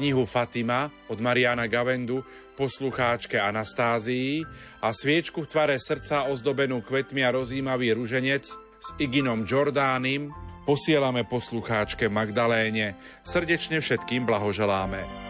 knihu 0.00 0.24
Fatima 0.24 0.88
od 1.12 1.20
Mariana 1.20 1.68
Gavendu 1.68 2.24
poslucháčke 2.56 3.36
Anastázii 3.36 4.48
a 4.80 4.96
sviečku 4.96 5.44
v 5.44 5.50
tvare 5.52 5.76
srdca 5.76 6.32
ozdobenú 6.32 6.80
kvetmi 6.80 7.20
a 7.20 7.36
rozímavý 7.36 7.92
ruženec 7.92 8.48
s 8.56 8.88
Iginom 8.96 9.44
Jordánim 9.44 10.32
posielame 10.64 11.28
poslucháčke 11.28 12.08
Magdaléne. 12.08 12.96
Srdečne 13.28 13.84
všetkým 13.84 14.24
blahoželáme. 14.24 15.27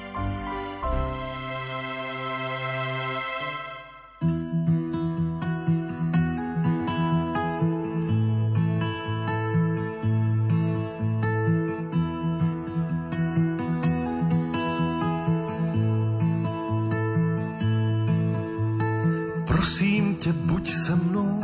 Prosím 19.59 20.16
tě, 20.16 20.33
buď 20.33 20.71
se 20.71 20.97
mnou. 20.97 21.42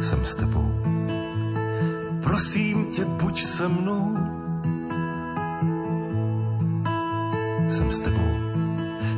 Jsem 0.00 0.26
s 0.26 0.34
tebou. 0.34 0.74
Prosím 2.22 2.84
tě, 2.84 3.04
buď 3.04 3.44
se 3.44 3.68
mnou. 3.68 4.16
Jsem 7.68 7.92
s 7.92 8.00
tebou. 8.00 8.32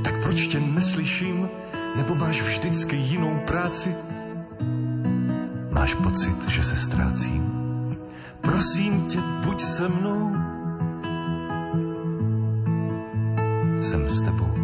Tak 0.04 0.22
proč 0.22 0.46
tě 0.46 0.60
neslyším? 0.60 1.48
Nebo 1.96 2.14
máš 2.14 2.42
vždycky 2.42 2.96
jinou 2.96 3.40
práci? 3.46 3.94
Máš 5.70 5.94
pocit, 5.94 6.48
že 6.48 6.62
se 6.62 6.76
ztrácím? 6.76 7.42
Prosím 8.40 9.06
tě, 9.08 9.18
buď 9.44 9.62
se 9.62 9.88
mnou. 9.88 10.32
Jsem 13.80 14.08
s 14.08 14.20
tebou 14.20 14.63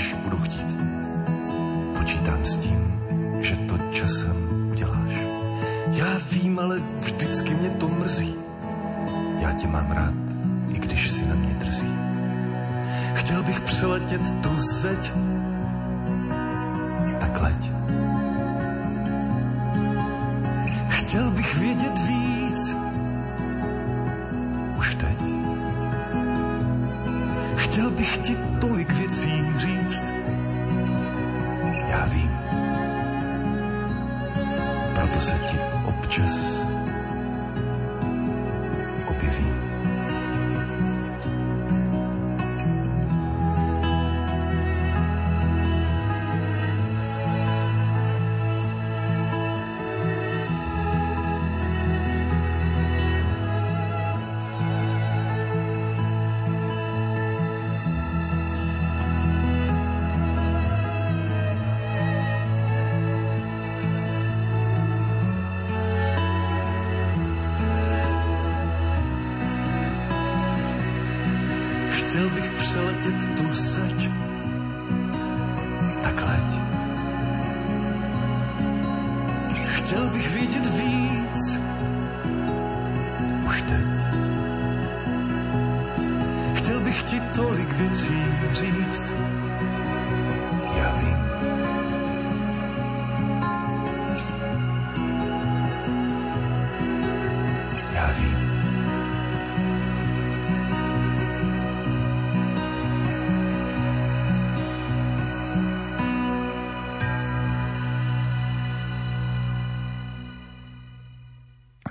když 0.00 0.14
budu 0.14 0.36
chtít. 0.36 0.76
Počítám 1.98 2.44
s 2.44 2.56
tím, 2.56 3.02
že 3.40 3.56
to 3.56 3.78
časem 3.92 4.36
uděláš. 4.72 5.14
Já 5.92 6.06
vím, 6.32 6.58
ale 6.58 6.80
vždycky 7.00 7.54
mě 7.54 7.70
to 7.70 7.88
mrzí. 7.88 8.34
Já 9.40 9.52
tě 9.52 9.66
mám 9.66 9.90
rád, 9.90 10.14
i 10.68 10.78
když 10.78 11.10
si 11.10 11.26
na 11.26 11.34
mě 11.34 11.54
drzí. 11.54 11.92
Chtěl 13.14 13.42
bych 13.42 13.60
přeletět 13.60 14.40
tu 14.40 14.60
zeď, 14.60 15.12
tak 17.20 17.42
leď. 17.42 17.72
Chtěl 20.88 21.30
bych 21.30 21.54
vědět 21.58 21.98
víc, 21.98 22.19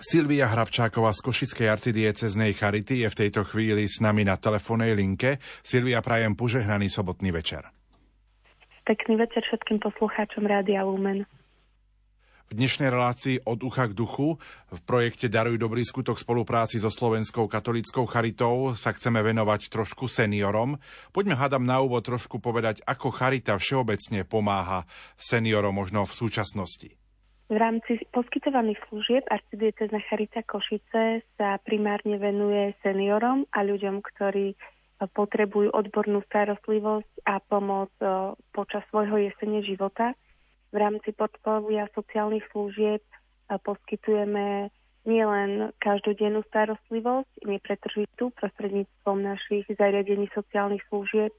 Silvia 0.10 0.50
Hrabčáková 0.50 1.14
z 1.14 1.22
Košickej 1.22 1.70
arcidieceznej 1.70 2.58
Charity 2.58 3.06
je 3.06 3.14
v 3.14 3.20
tejto 3.22 3.46
chvíli 3.46 3.86
s 3.86 4.02
nami 4.02 4.26
na 4.26 4.42
telefónnej 4.42 4.98
linke. 4.98 5.38
Silvia, 5.62 6.02
prajem 6.02 6.34
požehnaný 6.34 6.90
sobotný 6.90 7.30
večer. 7.30 7.70
Pekný 8.90 9.22
večer 9.22 9.46
všetkým 9.46 9.78
poslucháčom 9.78 10.50
Rádia 10.50 10.82
Lumen. 10.82 11.30
V 12.50 12.58
dnešnej 12.58 12.90
relácii 12.90 13.46
od 13.46 13.62
ucha 13.62 13.86
k 13.86 13.94
duchu 13.94 14.42
v 14.74 14.80
projekte 14.82 15.30
Daruj 15.30 15.62
dobrý 15.62 15.86
skutok 15.86 16.18
spolupráci 16.18 16.82
so 16.82 16.90
Slovenskou 16.90 17.46
katolickou 17.46 18.10
charitou 18.10 18.74
sa 18.74 18.98
chceme 18.98 19.22
venovať 19.22 19.70
trošku 19.70 20.10
seniorom. 20.10 20.82
Poďme 21.14 21.38
hádam 21.38 21.70
na 21.70 21.86
úvod 21.86 22.02
trošku 22.02 22.42
povedať, 22.42 22.82
ako 22.82 23.14
charita 23.14 23.54
všeobecne 23.62 24.26
pomáha 24.26 24.90
seniorom 25.22 25.78
možno 25.78 26.10
v 26.10 26.18
súčasnosti. 26.18 26.99
V 27.50 27.58
rámci 27.58 27.98
poskytovaných 28.14 28.78
služieb 28.94 29.26
arcidiecezna 29.26 29.98
Charita 30.06 30.46
Košice 30.46 31.26
sa 31.34 31.58
primárne 31.66 32.22
venuje 32.22 32.78
seniorom 32.86 33.50
a 33.50 33.66
ľuďom, 33.66 34.06
ktorí 34.06 34.54
potrebujú 35.18 35.74
odbornú 35.74 36.22
starostlivosť 36.30 37.26
a 37.26 37.42
pomoc 37.42 37.90
počas 38.54 38.86
svojho 38.94 39.18
jesene 39.18 39.66
života. 39.66 40.14
V 40.70 40.78
rámci 40.78 41.10
portfólia 41.10 41.90
sociálnych 41.98 42.46
služieb 42.54 43.02
poskytujeme 43.50 44.70
nielen 45.10 45.74
každodennú 45.82 46.46
starostlivosť, 46.54 47.50
nepretržitú 47.50 48.30
prostredníctvom 48.38 49.26
našich 49.26 49.66
zariadení 49.74 50.30
sociálnych 50.38 50.86
služieb, 50.94 51.34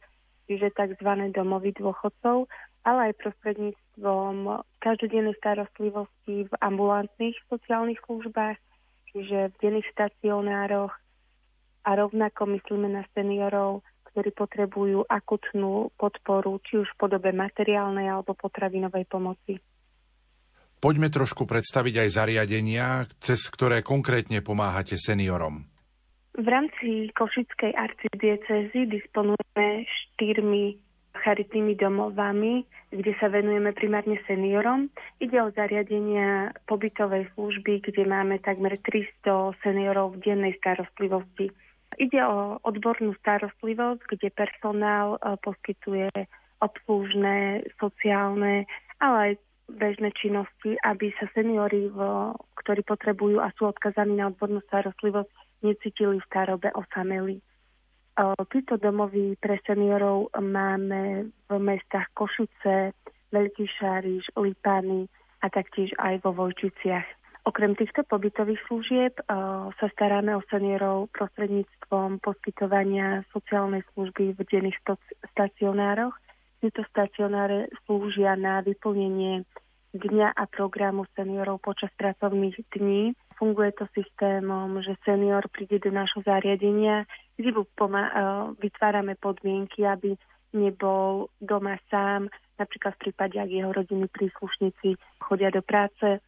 čiže 0.50 0.74
tzv. 0.74 1.10
domovy 1.30 1.70
dôchodcov, 1.78 2.50
ale 2.84 3.12
aj 3.12 3.20
prostredníctvom 3.20 4.64
každodennej 4.80 5.36
starostlivosti 5.36 6.48
v 6.48 6.52
ambulantných 6.64 7.36
sociálnych 7.52 8.00
službách, 8.08 8.56
čiže 9.12 9.52
v 9.52 9.58
denných 9.60 9.88
stacionároch 9.92 10.94
a 11.84 11.90
rovnako 11.96 12.56
myslíme 12.56 12.88
na 12.88 13.04
seniorov, 13.12 13.84
ktorí 14.10 14.34
potrebujú 14.34 15.06
akutnú 15.06 15.94
podporu, 15.94 16.58
či 16.66 16.82
už 16.82 16.88
v 16.94 16.98
podobe 16.98 17.30
materiálnej 17.30 18.10
alebo 18.10 18.34
potravinovej 18.34 19.06
pomoci. 19.06 19.62
Poďme 20.80 21.12
trošku 21.12 21.44
predstaviť 21.44 22.08
aj 22.08 22.08
zariadenia, 22.08 23.04
cez 23.20 23.52
ktoré 23.52 23.84
konkrétne 23.84 24.40
pomáhate 24.40 24.96
seniorom. 24.96 25.68
V 26.40 26.46
rámci 26.48 27.12
Košickej 27.12 27.76
arcidiecezy 27.76 28.88
disponujeme 28.88 29.84
štyrmi 29.84 30.89
charitnými 31.20 31.76
domovami, 31.76 32.64
kde 32.90 33.12
sa 33.20 33.28
venujeme 33.30 33.70
primárne 33.76 34.18
seniorom. 34.26 34.90
Ide 35.22 35.38
o 35.38 35.52
zariadenia 35.54 36.56
pobytovej 36.66 37.28
služby, 37.36 37.84
kde 37.84 38.08
máme 38.08 38.40
takmer 38.42 38.74
300 38.82 39.54
seniorov 39.62 40.18
v 40.18 40.32
dennej 40.32 40.54
starostlivosti. 40.58 41.52
Ide 42.00 42.20
o 42.24 42.58
odbornú 42.64 43.14
starostlivosť, 43.20 44.00
kde 44.16 44.28
personál 44.32 45.18
e, 45.18 45.36
poskytuje 45.42 46.08
obslužné, 46.62 47.68
sociálne, 47.76 48.64
ale 49.00 49.16
aj 49.18 49.32
bežné 49.70 50.10
činnosti, 50.18 50.76
aby 50.82 51.14
sa 51.16 51.30
seniori, 51.32 51.88
ktorí 52.58 52.82
potrebujú 52.82 53.38
a 53.38 53.54
sú 53.54 53.70
odkazaní 53.70 54.18
na 54.18 54.28
odbornú 54.28 54.60
starostlivosť, 54.66 55.30
necítili 55.62 56.18
v 56.18 56.28
starobe 56.28 56.68
osameli. 56.74 57.38
Títo 58.50 58.76
domovy 58.76 59.38
pre 59.40 59.60
seniorov 59.64 60.34
máme 60.36 61.32
v 61.48 61.52
mestách 61.56 62.10
Košice, 62.12 62.92
Veľký 63.30 63.64
Šáriš, 63.78 64.26
Lipany 64.34 65.06
a 65.40 65.46
taktiež 65.48 65.94
aj 65.96 66.20
vo 66.26 66.34
Vojčiciach. 66.34 67.06
Okrem 67.48 67.72
týchto 67.72 68.04
pobytových 68.04 68.60
služieb 68.68 69.16
sa 69.72 69.86
staráme 69.96 70.36
o 70.36 70.44
seniorov 70.52 71.08
prostredníctvom 71.16 72.20
poskytovania 72.20 73.24
sociálnej 73.32 73.80
služby 73.96 74.36
v 74.36 74.40
denných 74.44 74.76
stacionároch. 75.32 76.12
Tieto 76.60 76.84
stacionáre 76.92 77.72
slúžia 77.88 78.36
na 78.36 78.60
vyplnenie 78.60 79.48
dňa 79.96 80.36
a 80.36 80.44
programu 80.52 81.08
seniorov 81.16 81.64
počas 81.64 81.88
pracovných 81.96 82.60
dní. 82.76 83.16
Funguje 83.40 83.72
to 83.72 83.88
systémom, 83.96 84.84
že 84.84 85.00
senior 85.00 85.48
príde 85.48 85.80
do 85.80 85.88
nášho 85.88 86.20
zariadenia, 86.20 87.08
kde 87.40 87.56
poma- 87.72 88.12
uh, 88.12 88.46
vytvárame 88.60 89.16
podmienky, 89.16 89.88
aby 89.88 90.12
nebol 90.52 91.32
doma 91.40 91.80
sám, 91.88 92.28
napríklad 92.60 92.92
v 93.00 93.08
prípade, 93.08 93.40
ak 93.40 93.48
jeho 93.48 93.72
rodiny 93.72 94.12
príslušníci 94.12 95.00
chodia 95.24 95.48
do 95.48 95.64
práce, 95.64 96.20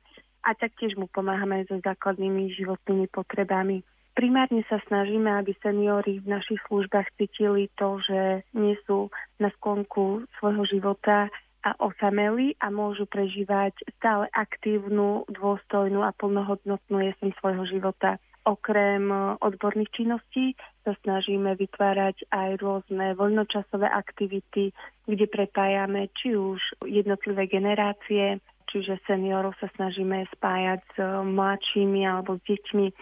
a 0.43 0.51
taktiež 0.59 0.99
mu 0.99 1.07
pomáhame 1.07 1.63
so 1.71 1.79
základnými 1.79 2.51
životnými 2.59 3.07
potrebami. 3.15 3.87
Primárne 4.13 4.61
sa 4.69 4.83
snažíme, 4.91 5.31
aby 5.41 5.57
seniori 5.63 6.21
v 6.21 6.29
našich 6.29 6.61
službách 6.69 7.17
cítili 7.17 7.73
to, 7.81 7.97
že 8.05 8.45
nie 8.53 8.77
sú 8.85 9.09
na 9.41 9.49
sklonku 9.57 10.29
svojho 10.37 10.69
života 10.69 11.33
a 11.63 11.79
osameli 11.79 12.59
a 12.59 12.69
môžu 12.69 13.07
prežívať 13.07 13.73
stále 13.99 14.27
aktívnu, 14.35 15.25
dôstojnú 15.31 16.03
a 16.03 16.11
plnohodnotnú 16.15 16.99
jeseň 17.01 17.31
svojho 17.39 17.65
života. 17.71 18.19
Okrem 18.43 19.07
odborných 19.39 19.95
činností 19.95 20.59
sa 20.83 20.99
snažíme 21.07 21.55
vytvárať 21.55 22.27
aj 22.35 22.59
rôzne 22.59 23.15
voľnočasové 23.15 23.87
aktivity, 23.87 24.75
kde 25.07 25.27
prepájame 25.31 26.11
či 26.19 26.35
už 26.35 26.59
jednotlivé 26.83 27.47
generácie, 27.47 28.43
čiže 28.67 28.99
seniorov 29.07 29.55
sa 29.61 29.71
snažíme 29.79 30.27
spájať 30.35 30.81
s 30.81 30.97
eh, 30.99 31.07
mladšími 31.23 32.03
alebo 32.03 32.41
s 32.41 32.43
deťmi. 32.49 32.87
Eh, 32.89 32.95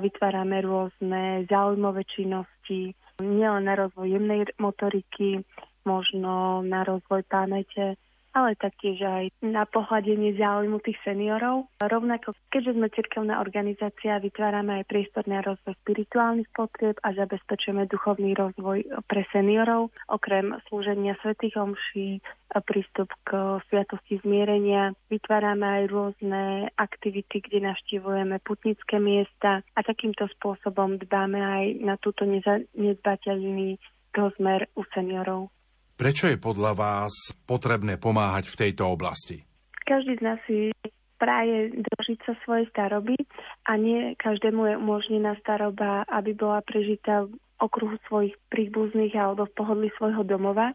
vytvárame 0.00 0.62
rôzne 0.62 1.44
zaujímavé 1.50 2.06
činnosti, 2.08 2.96
nielen 3.20 3.68
na 3.68 3.76
rozvoj 3.76 4.16
jemnej 4.16 4.48
motoriky, 4.56 5.44
možno 5.84 6.60
na 6.64 6.84
rozvoj 6.84 7.24
pamäte, 7.28 7.96
ale 8.30 8.54
taktiež 8.54 9.02
aj 9.02 9.34
na 9.42 9.66
pohľadenie 9.66 10.38
záujmu 10.38 10.78
tých 10.86 10.94
seniorov. 11.02 11.66
Rovnako, 11.82 12.38
keďže 12.54 12.78
sme 12.78 12.86
cirkevná 12.94 13.42
organizácia, 13.42 14.22
vytvárame 14.22 14.78
aj 14.78 14.84
priestor 14.86 15.26
na 15.26 15.42
rozvoj 15.42 15.74
spirituálnych 15.82 16.46
potrieb 16.54 16.94
a 17.02 17.10
zabezpečujeme 17.10 17.90
duchovný 17.90 18.38
rozvoj 18.38 18.86
pre 19.10 19.26
seniorov, 19.34 19.90
okrem 20.06 20.54
slúženia 20.70 21.18
svätých 21.18 21.58
omší, 21.58 22.22
prístup 22.62 23.10
k 23.26 23.58
sviatosti 23.66 24.22
zmierenia. 24.22 24.94
Vytvárame 25.10 25.66
aj 25.66 25.84
rôzne 25.90 26.70
aktivity, 26.78 27.42
kde 27.42 27.66
navštívujeme 27.66 28.38
putnické 28.46 29.02
miesta 29.02 29.66
a 29.74 29.80
takýmto 29.82 30.30
spôsobom 30.38 31.02
dbáme 31.02 31.38
aj 31.42 31.64
na 31.82 31.98
túto 31.98 32.22
nezbateľný 32.78 33.74
rozmer 34.14 34.70
u 34.78 34.86
seniorov. 34.94 35.50
Prečo 36.00 36.32
je 36.32 36.40
podľa 36.40 36.72
vás 36.72 37.12
potrebné 37.44 38.00
pomáhať 38.00 38.48
v 38.48 38.56
tejto 38.56 38.88
oblasti? 38.88 39.44
Každý 39.84 40.16
z 40.16 40.22
nás 40.24 40.40
si 40.48 40.72
praje 41.20 41.76
dožiť 41.76 42.18
sa 42.24 42.32
svojej 42.40 42.64
staroby 42.72 43.20
a 43.68 43.76
nie 43.76 44.16
každému 44.16 44.64
je 44.64 44.74
umožnená 44.80 45.36
staroba, 45.44 46.08
aby 46.08 46.32
bola 46.32 46.64
prežitá 46.64 47.28
v 47.28 47.36
okruhu 47.60 48.00
svojich 48.08 48.32
príbuzných 48.48 49.12
alebo 49.12 49.44
v 49.44 49.52
pohodli 49.52 49.88
svojho 50.00 50.24
domova 50.24 50.72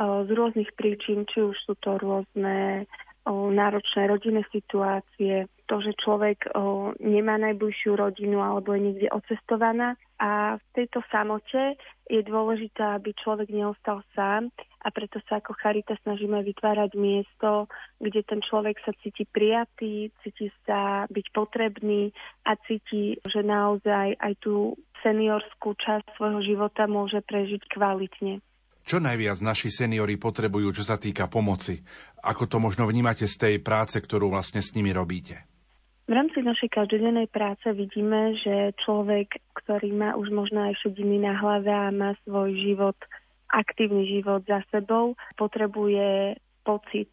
z 0.00 0.30
rôznych 0.32 0.72
príčin, 0.80 1.28
či 1.28 1.44
už 1.44 1.60
sú 1.68 1.76
to 1.84 2.00
rôzne 2.00 2.88
náročné 3.28 4.08
rodinné 4.08 4.48
situácie, 4.48 5.44
to, 5.66 5.80
že 5.80 5.96
človek 6.00 6.52
o, 6.52 6.92
nemá 7.00 7.40
najbližšiu 7.40 7.96
rodinu 7.96 8.44
alebo 8.44 8.76
je 8.76 8.80
niekde 8.90 9.08
ocestovaná. 9.12 9.96
A 10.20 10.60
v 10.60 10.66
tejto 10.76 11.02
samote 11.10 11.76
je 12.06 12.20
dôležité, 12.22 12.80
aby 13.00 13.16
človek 13.16 13.50
neostal 13.50 14.04
sám 14.14 14.52
a 14.84 14.88
preto 14.92 15.18
sa 15.24 15.40
ako 15.40 15.56
Charita 15.56 15.96
snažíme 16.04 16.44
vytvárať 16.44 16.92
miesto, 17.00 17.66
kde 17.98 18.20
ten 18.22 18.44
človek 18.44 18.76
sa 18.84 18.92
cíti 19.00 19.24
prijatý, 19.24 20.12
cíti 20.20 20.52
sa 20.68 21.08
byť 21.08 21.26
potrebný 21.32 22.12
a 22.44 22.54
cíti, 22.68 23.16
že 23.24 23.40
naozaj 23.40 24.20
aj 24.20 24.32
tú 24.44 24.76
seniorskú 25.00 25.72
časť 25.80 26.16
svojho 26.16 26.44
života 26.44 26.84
môže 26.84 27.24
prežiť 27.24 27.64
kvalitne. 27.72 28.44
Čo 28.84 29.00
najviac 29.00 29.40
naši 29.40 29.72
seniori 29.72 30.20
potrebujú, 30.20 30.76
čo 30.76 30.84
sa 30.84 31.00
týka 31.00 31.24
pomoci? 31.24 31.80
Ako 32.20 32.44
to 32.44 32.60
možno 32.60 32.84
vnímate 32.84 33.24
z 33.24 33.36
tej 33.40 33.54
práce, 33.64 33.96
ktorú 33.96 34.28
vlastne 34.28 34.60
s 34.60 34.76
nimi 34.76 34.92
robíte? 34.92 35.53
V 36.04 36.12
rámci 36.12 36.44
našej 36.44 36.68
každodennej 36.68 37.32
práce 37.32 37.64
vidíme, 37.72 38.36
že 38.44 38.76
človek, 38.84 39.40
ktorý 39.56 39.88
má 39.96 40.12
už 40.20 40.28
možno 40.36 40.68
aj 40.68 40.76
šediny 40.84 41.24
na 41.24 41.32
hlave 41.40 41.72
a 41.72 41.88
má 41.88 42.12
svoj 42.28 42.52
život, 42.60 42.98
aktívny 43.48 44.04
život 44.12 44.44
za 44.44 44.60
sebou, 44.68 45.16
potrebuje 45.40 46.36
pocit 46.60 47.08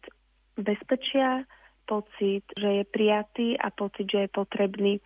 bezpečia, 0.60 1.48
pocit, 1.88 2.44
že 2.52 2.68
je 2.68 2.84
prijatý 2.84 3.48
a 3.56 3.72
pocit, 3.72 4.12
že 4.12 4.28
je 4.28 4.30
potrebný. 4.30 5.00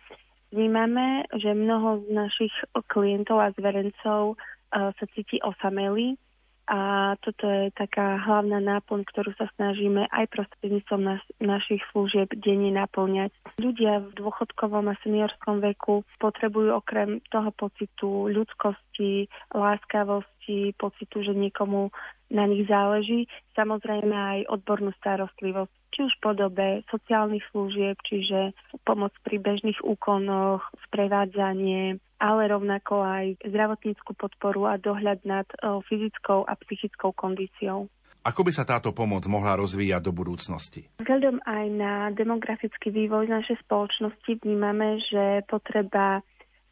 Vnímame, 0.51 1.23
že 1.39 1.55
mnoho 1.55 2.03
z 2.03 2.11
našich 2.11 2.53
klientov 2.91 3.39
a 3.39 3.55
zverencov 3.55 4.35
uh, 4.35 4.91
sa 4.95 5.05
cíti 5.15 5.39
osamelí, 5.39 6.19
a 6.67 7.15
toto 7.23 7.47
je 7.47 7.71
taká 7.71 8.19
hlavná 8.27 8.59
náplň, 8.59 9.07
ktorú 9.07 9.31
sa 9.39 9.47
snažíme 9.55 10.11
aj 10.11 10.27
prostredníctvom 10.35 11.01
nas, 11.01 11.23
našich 11.39 11.79
služieb 11.95 12.27
denne 12.43 12.75
naplňať. 12.75 13.31
Ľudia 13.55 14.03
v 14.03 14.11
dôchodkovom 14.19 14.91
a 14.91 14.99
seniorskom 14.99 15.63
veku 15.63 16.03
potrebujú 16.19 16.75
okrem 16.75 17.23
toho 17.31 17.55
pocitu 17.55 18.27
ľudskosti, 18.27 19.31
láskavosti, 19.55 20.36
pocitu, 20.75 21.23
že 21.23 21.33
niekomu 21.35 21.91
na 22.27 22.43
nich 22.43 22.67
záleží, 22.67 23.31
samozrejme 23.55 24.11
aj 24.11 24.39
odbornú 24.51 24.91
starostlivosť, 24.99 25.71
či 25.95 25.99
už 26.03 26.13
v 26.19 26.23
podobe 26.23 26.67
sociálnych 26.91 27.43
služieb, 27.55 27.95
čiže 28.03 28.51
pomoc 28.83 29.15
pri 29.23 29.39
bežných 29.39 29.79
úkonoch, 29.79 30.61
sprevádzanie, 30.91 31.97
ale 32.19 32.41
rovnako 32.51 33.01
aj 33.01 33.25
zdravotníckú 33.47 34.11
podporu 34.17 34.67
a 34.67 34.75
dohľad 34.75 35.23
nad 35.23 35.47
fyzickou 35.87 36.43
a 36.43 36.53
psychickou 36.67 37.15
kondíciou. 37.15 37.87
Ako 38.27 38.43
by 38.43 38.51
sa 38.51 38.67
táto 38.67 38.91
pomoc 38.91 39.23
mohla 39.31 39.55
rozvíjať 39.55 40.03
do 40.03 40.11
budúcnosti? 40.11 40.91
Vzhľadom 40.99 41.39
aj 41.47 41.65
na 41.71 41.93
demografický 42.11 42.91
vývoj 42.91 43.31
našej 43.31 43.55
spoločnosti 43.63 44.43
vnímame, 44.43 44.99
že 45.07 45.47
potreba 45.47 46.19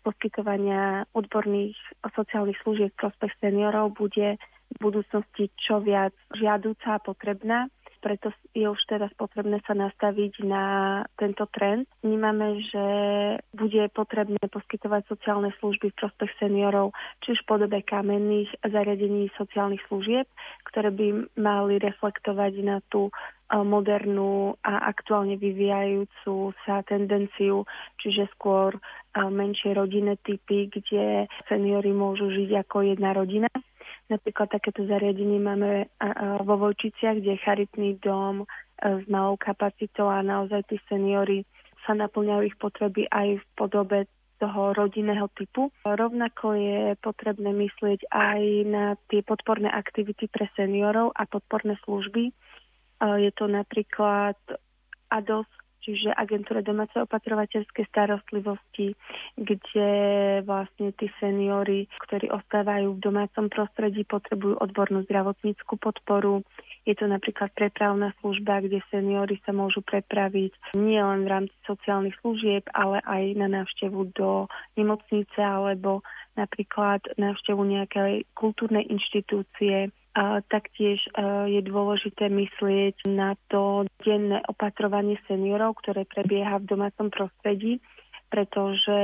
poskytovania 0.05 1.09
odborných 1.17 1.73
sociálnych 2.13 2.61
služieb 2.61 2.93
v 2.93 3.01
prospech 3.01 3.33
seniorov 3.41 3.97
bude 3.97 4.37
v 4.37 4.77
budúcnosti 4.77 5.49
čo 5.57 5.81
viac 5.81 6.13
žiadúca 6.37 7.01
a 7.01 7.03
potrebná 7.03 7.65
preto 8.05 8.29
je 8.53 8.69
už 8.69 8.77
teraz 8.85 9.09
potrebné 9.17 9.57
sa 9.65 9.73
nastaviť 9.73 10.45
na 10.45 10.65
tento 11.17 11.49
trend. 11.49 11.89
Vnímame, 12.05 12.61
že 12.69 12.85
bude 13.57 13.89
potrebné 13.89 14.37
poskytovať 14.45 15.09
sociálne 15.09 15.49
služby 15.57 15.89
v 15.89 15.97
prospech 15.97 16.29
seniorov, 16.37 16.93
či 17.25 17.33
už 17.33 17.41
v 17.41 17.49
podobe 17.49 17.81
kamenných 17.81 18.53
zariadení 18.61 19.33
sociálnych 19.33 19.81
služieb, 19.89 20.29
ktoré 20.69 20.93
by 20.93 21.33
mali 21.41 21.81
reflektovať 21.81 22.53
na 22.61 22.77
tú 22.93 23.09
eh, 23.09 23.57
modernú 23.57 24.53
a 24.61 24.85
aktuálne 24.85 25.41
vyvíjajúcu 25.41 26.53
sa 26.61 26.85
tendenciu, 26.85 27.65
čiže 27.97 28.29
skôr 28.37 28.77
eh, 28.77 28.81
menšie 29.17 29.73
rodinné 29.73 30.21
typy, 30.21 30.69
kde 30.69 31.25
seniory 31.49 31.89
môžu 31.89 32.29
žiť 32.29 32.69
ako 32.69 32.85
jedna 32.85 33.17
rodina 33.17 33.49
Napríklad 34.05 34.53
takéto 34.53 34.85
zariadenie 34.85 35.41
máme 35.41 35.89
vo 36.45 36.55
Vojčiciach, 36.61 37.17
kde 37.17 37.33
je 37.33 37.43
charitný 37.45 37.89
dom 37.97 38.45
e, 38.45 38.45
s 39.01 39.05
malou 39.09 39.33
kapacitou 39.33 40.13
a 40.13 40.21
naozaj 40.21 40.61
tí 40.69 40.77
seniory 40.85 41.41
sa 41.89 41.97
naplňajú 41.97 42.41
ich 42.45 42.57
potreby 42.61 43.09
aj 43.09 43.41
v 43.41 43.45
podobe 43.57 44.05
toho 44.37 44.77
rodinného 44.77 45.25
typu. 45.33 45.73
Rovnako 45.81 46.53
je 46.53 46.81
potrebné 47.01 47.49
myslieť 47.49 48.05
aj 48.13 48.41
na 48.69 48.85
tie 49.09 49.25
podporné 49.25 49.73
aktivity 49.73 50.29
pre 50.29 50.53
seniorov 50.53 51.09
a 51.17 51.25
podporné 51.25 51.73
služby. 51.81 52.29
E, 52.29 52.33
je 53.25 53.31
to 53.33 53.49
napríklad 53.49 54.37
ADOS, 55.09 55.49
čiže 55.86 56.09
agentúra 56.17 56.65
domácej 56.65 57.05
opatrovateľskej 57.05 57.86
starostlivosti, 57.93 58.97
kde 59.38 59.89
vlastne 60.41 60.89
tí 60.97 61.13
seniory, 61.21 61.86
ktorí 62.09 62.33
ostávajú 62.33 62.97
v 62.97 63.03
domácom 63.05 63.45
prostredí, 63.53 64.01
potrebujú 64.09 64.57
odbornú 64.57 65.05
zdravotníckú 65.05 65.77
podporu. 65.77 66.41
Je 66.89 66.97
to 66.97 67.05
napríklad 67.05 67.53
prepravná 67.53 68.17
služba, 68.21 68.65
kde 68.65 68.81
seniory 68.89 69.38
sa 69.45 69.53
môžu 69.53 69.86
prepraviť 69.86 70.73
nielen 70.73 71.25
v 71.25 71.31
rámci 71.31 71.55
sociálnych 71.69 72.17
služieb, 72.25 72.65
ale 72.73 73.05
aj 73.05 73.23
na 73.38 73.47
návštevu 73.61 74.09
do 74.17 74.49
nemocnice 74.73 75.38
alebo 75.38 76.01
napríklad 76.33 77.05
návštevu 77.15 77.61
nejakej 77.61 78.25
kultúrnej 78.33 78.86
inštitúcie 78.89 79.93
a 80.16 80.39
taktiež 80.47 81.03
e, 81.11 81.11
je 81.59 81.61
dôležité 81.68 82.32
myslieť 82.32 83.03
na 83.11 83.36
to 83.51 83.84
denné 83.99 84.39
opatrovanie 84.47 85.20
seniorov, 85.28 85.76
ktoré 85.84 86.07
prebieha 86.07 86.63
v 86.63 86.72
domácom 86.72 87.11
prostredí, 87.11 87.84
pretože 88.32 88.99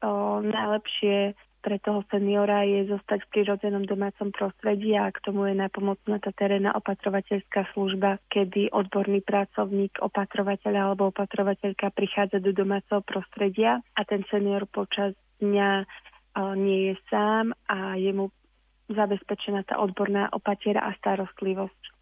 o, 0.00 0.40
najlepšie 0.40 1.36
pre 1.60 1.82
toho 1.82 2.06
seniora 2.08 2.62
je 2.62 2.86
zostať 2.88 3.26
v 3.26 3.32
prírodzenom 3.34 3.84
domácom 3.84 4.30
prostredí 4.30 4.94
a 4.94 5.10
k 5.10 5.18
tomu 5.18 5.50
je 5.50 5.54
napomocná 5.58 6.22
tá 6.22 6.30
terénna 6.30 6.70
opatrovateľská 6.78 7.74
služba, 7.74 8.22
kedy 8.30 8.70
odborný 8.70 9.20
pracovník, 9.26 9.98
opatrovateľ 9.98 10.72
alebo 10.72 11.10
opatrovateľka 11.10 11.90
prichádza 11.90 12.38
do 12.38 12.54
domáceho 12.54 13.02
prostredia 13.02 13.82
a 13.98 14.00
ten 14.06 14.22
senior 14.30 14.70
počas 14.70 15.18
dňa 15.42 15.84
nie 16.54 16.92
je 16.92 16.94
sám 17.10 17.50
a 17.66 17.98
je 17.98 18.12
mu 18.12 18.30
zabezpečená 18.90 19.66
tá 19.66 19.78
odborná 19.82 20.30
opatiera 20.30 20.86
a 20.86 20.94
starostlivosť. 20.98 21.96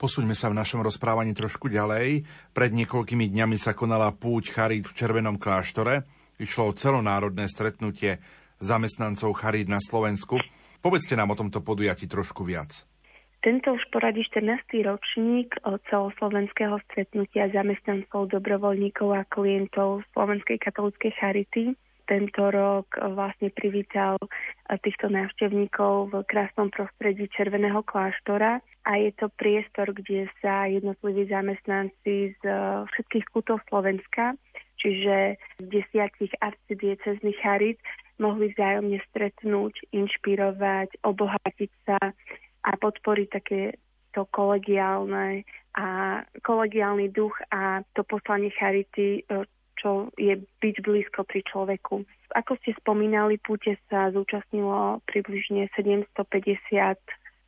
Posuňme 0.00 0.32
sa 0.32 0.48
v 0.48 0.56
našom 0.56 0.80
rozprávaní 0.80 1.36
trošku 1.36 1.68
ďalej. 1.68 2.24
Pred 2.56 2.70
niekoľkými 2.72 3.28
dňami 3.28 3.60
sa 3.60 3.76
konala 3.76 4.08
púť 4.16 4.56
Charít 4.56 4.88
v 4.88 4.96
Červenom 4.96 5.36
kláštore. 5.36 6.08
Išlo 6.40 6.72
o 6.72 6.76
celonárodné 6.76 7.44
stretnutie 7.52 8.16
zamestnancov 8.64 9.36
Charít 9.36 9.68
na 9.68 9.76
Slovensku. 9.76 10.40
Povedzte 10.80 11.20
nám 11.20 11.36
o 11.36 11.38
tomto 11.38 11.60
podujati 11.60 12.08
trošku 12.08 12.48
viac. 12.48 12.88
Tento 13.44 13.72
už 13.72 13.84
poradí 13.92 14.24
14. 14.24 14.84
ročník 14.84 15.56
od 15.64 15.80
celoslovenského 15.88 16.76
stretnutia 16.88 17.48
zamestnancov, 17.52 18.32
dobrovoľníkov 18.32 19.08
a 19.16 19.24
klientov 19.28 20.04
Slovenskej 20.12 20.60
katolíckej 20.60 21.12
charity 21.16 21.76
tento 22.10 22.50
rok 22.50 22.90
vlastne 22.98 23.54
privítal 23.54 24.18
týchto 24.82 25.06
návštevníkov 25.06 26.10
v 26.10 26.14
krásnom 26.26 26.66
prostredí 26.74 27.30
Červeného 27.30 27.86
kláštora. 27.86 28.58
A 28.82 28.90
je 28.98 29.14
to 29.14 29.30
priestor, 29.38 29.94
kde 29.94 30.26
sa 30.42 30.66
jednotliví 30.66 31.30
zamestnanci 31.30 32.34
z 32.34 32.42
všetkých 32.90 33.30
kútov 33.30 33.62
Slovenska, 33.70 34.34
čiže 34.82 35.38
z 35.62 35.64
desiatich 35.70 36.34
arcidiecezných 36.42 37.38
charit, 37.38 37.78
mohli 38.18 38.50
vzájomne 38.52 38.98
stretnúť, 39.14 39.94
inšpirovať, 39.94 41.06
obohatiť 41.06 41.70
sa 41.86 41.98
a 42.66 42.70
podporiť 42.76 43.28
také 43.30 43.78
to 44.12 44.26
kolegiálne 44.34 45.46
a 45.78 45.86
kolegiálny 46.42 47.14
duch 47.14 47.38
a 47.54 47.86
to 47.94 48.02
poslanie 48.02 48.50
charity, 48.50 49.22
e, 49.22 49.46
čo 49.80 50.12
je 50.20 50.36
byť 50.36 50.76
blízko 50.84 51.24
pri 51.24 51.40
človeku. 51.48 52.04
Ako 52.36 52.60
ste 52.60 52.76
spomínali, 52.76 53.40
púte 53.40 53.80
sa 53.88 54.12
zúčastnilo 54.12 55.00
približne 55.08 55.72
750 55.72 57.00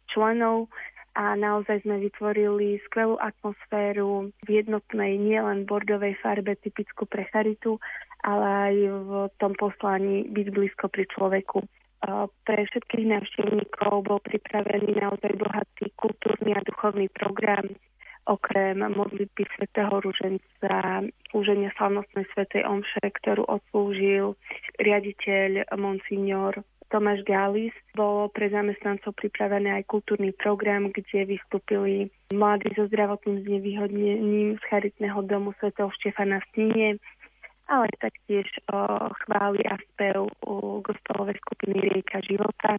členov 0.09 0.73
a 1.13 1.37
naozaj 1.37 1.85
sme 1.85 2.01
vytvorili 2.09 2.81
skvelú 2.89 3.21
atmosféru 3.21 4.33
v 4.43 4.49
jednotnej 4.49 5.21
nielen 5.21 5.69
bordovej 5.69 6.17
farbe 6.25 6.57
typickú 6.57 7.05
pre 7.05 7.29
charitu, 7.29 7.77
ale 8.25 8.47
aj 8.49 8.75
v 8.81 9.11
tom 9.37 9.53
poslaní 9.61 10.25
byť 10.33 10.47
blízko 10.49 10.89
pri 10.89 11.05
človeku. 11.13 11.61
Pre 12.49 12.63
všetkých 12.67 13.07
návštevníkov 13.13 14.09
bol 14.09 14.19
pripravený 14.25 14.99
naozaj 14.99 15.39
bohatý 15.39 15.93
kultúrny 16.01 16.57
a 16.57 16.65
duchovný 16.67 17.07
program, 17.13 17.71
okrem 18.27 18.79
modlitby 18.79 19.43
svätého 19.59 19.93
Ruženca, 19.99 21.07
slúženia 21.31 21.75
slavnostnej 21.75 22.27
svätej 22.35 22.63
Omše, 22.69 23.03
ktorú 23.23 23.43
odslúžil 23.49 24.39
riaditeľ 24.79 25.67
Monsignor 25.75 26.63
Tomáš 26.93 27.25
Galis. 27.25 27.73
Bolo 27.97 28.29
pre 28.29 28.53
zamestnancov 28.53 29.17
pripravený 29.17 29.81
aj 29.81 29.89
kultúrny 29.89 30.37
program, 30.37 30.93
kde 30.93 31.25
vystúpili 31.25 32.13
mladí 32.37 32.69
so 32.77 32.85
zdravotným 32.87 33.49
znevýhodnením 33.49 34.61
z 34.61 34.63
charitného 34.69 35.25
domu 35.25 35.57
svätého 35.57 35.89
Štefana 35.97 36.45
v 36.45 36.49
Sníne, 36.53 36.89
ale 37.73 37.89
taktiež 37.97 38.45
o, 38.69 39.09
chváli 39.25 39.65
a 39.65 39.81
spev 39.81 40.29
o 40.45 40.85
gospelovej 40.85 41.41
skupiny 41.41 41.81
Rieka 41.81 42.21
života. 42.29 42.77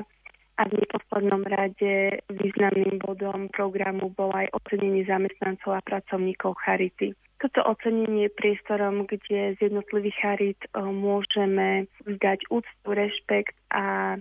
A 0.53 0.69
v 0.69 0.77
neposlednom 0.85 1.41
rade 1.49 2.21
významným 2.29 3.01
bodom 3.01 3.49
programu 3.49 4.13
bolo 4.13 4.37
aj 4.37 4.53
ocenenie 4.53 5.01
zamestnancov 5.01 5.81
a 5.81 5.81
pracovníkov 5.81 6.53
Charity. 6.61 7.17
Toto 7.41 7.65
ocenenie 7.65 8.29
je 8.29 8.37
priestorom, 8.37 9.09
kde 9.09 9.57
z 9.57 9.59
jednotlivých 9.59 10.17
charit 10.21 10.61
môžeme 10.77 11.89
vzdať 12.05 12.47
úctu, 12.53 12.87
rešpekt 12.87 13.57
a 13.73 14.15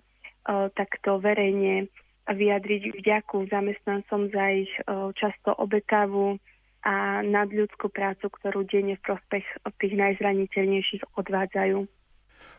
takto 0.74 1.20
verejne 1.22 1.86
vyjadriť 2.26 2.98
vďaku 2.98 3.46
zamestnancom 3.52 4.32
za 4.32 4.44
ich 4.56 4.72
často 5.14 5.54
obetavú 5.54 6.40
a 6.82 7.22
nadľudskú 7.22 7.94
prácu, 7.94 8.26
ktorú 8.26 8.66
denne 8.66 8.98
v 8.98 9.06
prospech 9.06 9.46
tých 9.78 9.94
najzraniteľnejších 9.94 11.14
odvádzajú. 11.14 11.78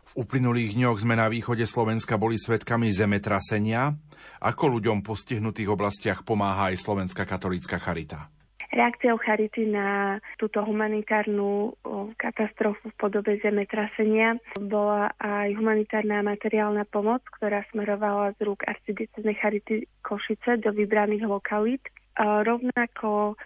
V 0.03 0.27
uplynulých 0.27 0.75
dňoch 0.75 0.99
sme 0.99 1.15
na 1.15 1.31
východe 1.31 1.63
Slovenska 1.63 2.19
boli 2.19 2.35
svetkami 2.35 2.91
zemetrasenia. 2.91 3.95
Ako 4.43 4.77
ľuďom 4.77 5.01
v 5.01 5.07
postihnutých 5.09 5.71
oblastiach 5.71 6.27
pomáha 6.27 6.69
aj 6.69 6.83
Slovenská 6.83 7.23
katolícka 7.23 7.79
charita? 7.79 8.27
Reakciou 8.73 9.21
Charity 9.21 9.69
na 9.69 10.17
túto 10.41 10.57
humanitárnu 10.65 11.77
katastrofu 12.17 12.89
v 12.89 12.97
podobe 12.97 13.37
zemetrasenia 13.37 14.41
bola 14.57 15.13
aj 15.21 15.53
humanitárna 15.53 16.25
materiálna 16.25 16.81
pomoc, 16.89 17.21
ktorá 17.37 17.61
smerovala 17.69 18.33
z 18.41 18.49
rúk 18.49 18.65
arcidieceznej 18.65 19.37
Charity 19.37 19.85
Košice 20.01 20.57
do 20.57 20.73
vybraných 20.73 21.21
lokalít. 21.29 21.85
Rovnako 22.17 23.37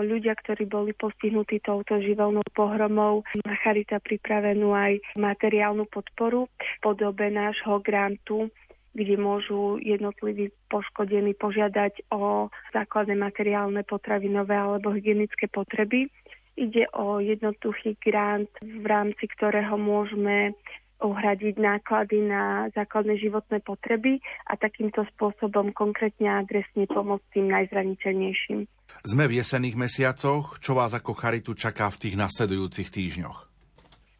ľudia, 0.00 0.32
ktorí 0.40 0.64
boli 0.64 0.96
postihnutí 0.96 1.60
touto 1.60 2.00
živelnou 2.00 2.44
pohromou, 2.56 3.26
má 3.44 3.54
Charita 3.60 4.00
pripravenú 4.00 4.72
aj 4.72 5.04
materiálnu 5.20 5.84
podporu 5.90 6.48
v 6.48 6.74
podobe 6.80 7.28
nášho 7.28 7.80
grantu 7.84 8.48
kde 8.90 9.14
môžu 9.14 9.78
jednotliví 9.78 10.50
poškodení 10.66 11.38
požiadať 11.38 12.10
o 12.10 12.50
základné 12.74 13.14
materiálne 13.14 13.86
potravinové 13.86 14.58
alebo 14.58 14.90
hygienické 14.90 15.46
potreby. 15.46 16.10
Ide 16.58 16.90
o 16.98 17.22
jednoduchý 17.22 17.94
grant, 18.02 18.50
v 18.58 18.82
rámci 18.82 19.30
ktorého 19.30 19.78
môžeme 19.78 20.58
uhradiť 21.00 21.56
náklady 21.56 22.28
na 22.28 22.68
základné 22.76 23.16
životné 23.16 23.64
potreby 23.64 24.20
a 24.50 24.58
takýmto 24.58 25.08
spôsobom 25.16 25.72
konkrétne 25.72 26.28
a 26.28 26.44
adresne 26.44 26.84
pomôcť 26.84 27.26
tým 27.32 27.46
najzraniteľnejším. 27.48 28.68
Sme 29.00 29.24
v 29.24 29.40
jesených 29.40 29.80
mesiacoch. 29.80 30.60
Čo 30.60 30.76
vás 30.76 30.92
ako 30.92 31.16
charitu 31.16 31.56
čaká 31.56 31.88
v 31.88 32.00
tých 32.04 32.14
nasledujúcich 32.20 32.92
týždňoch? 32.92 33.38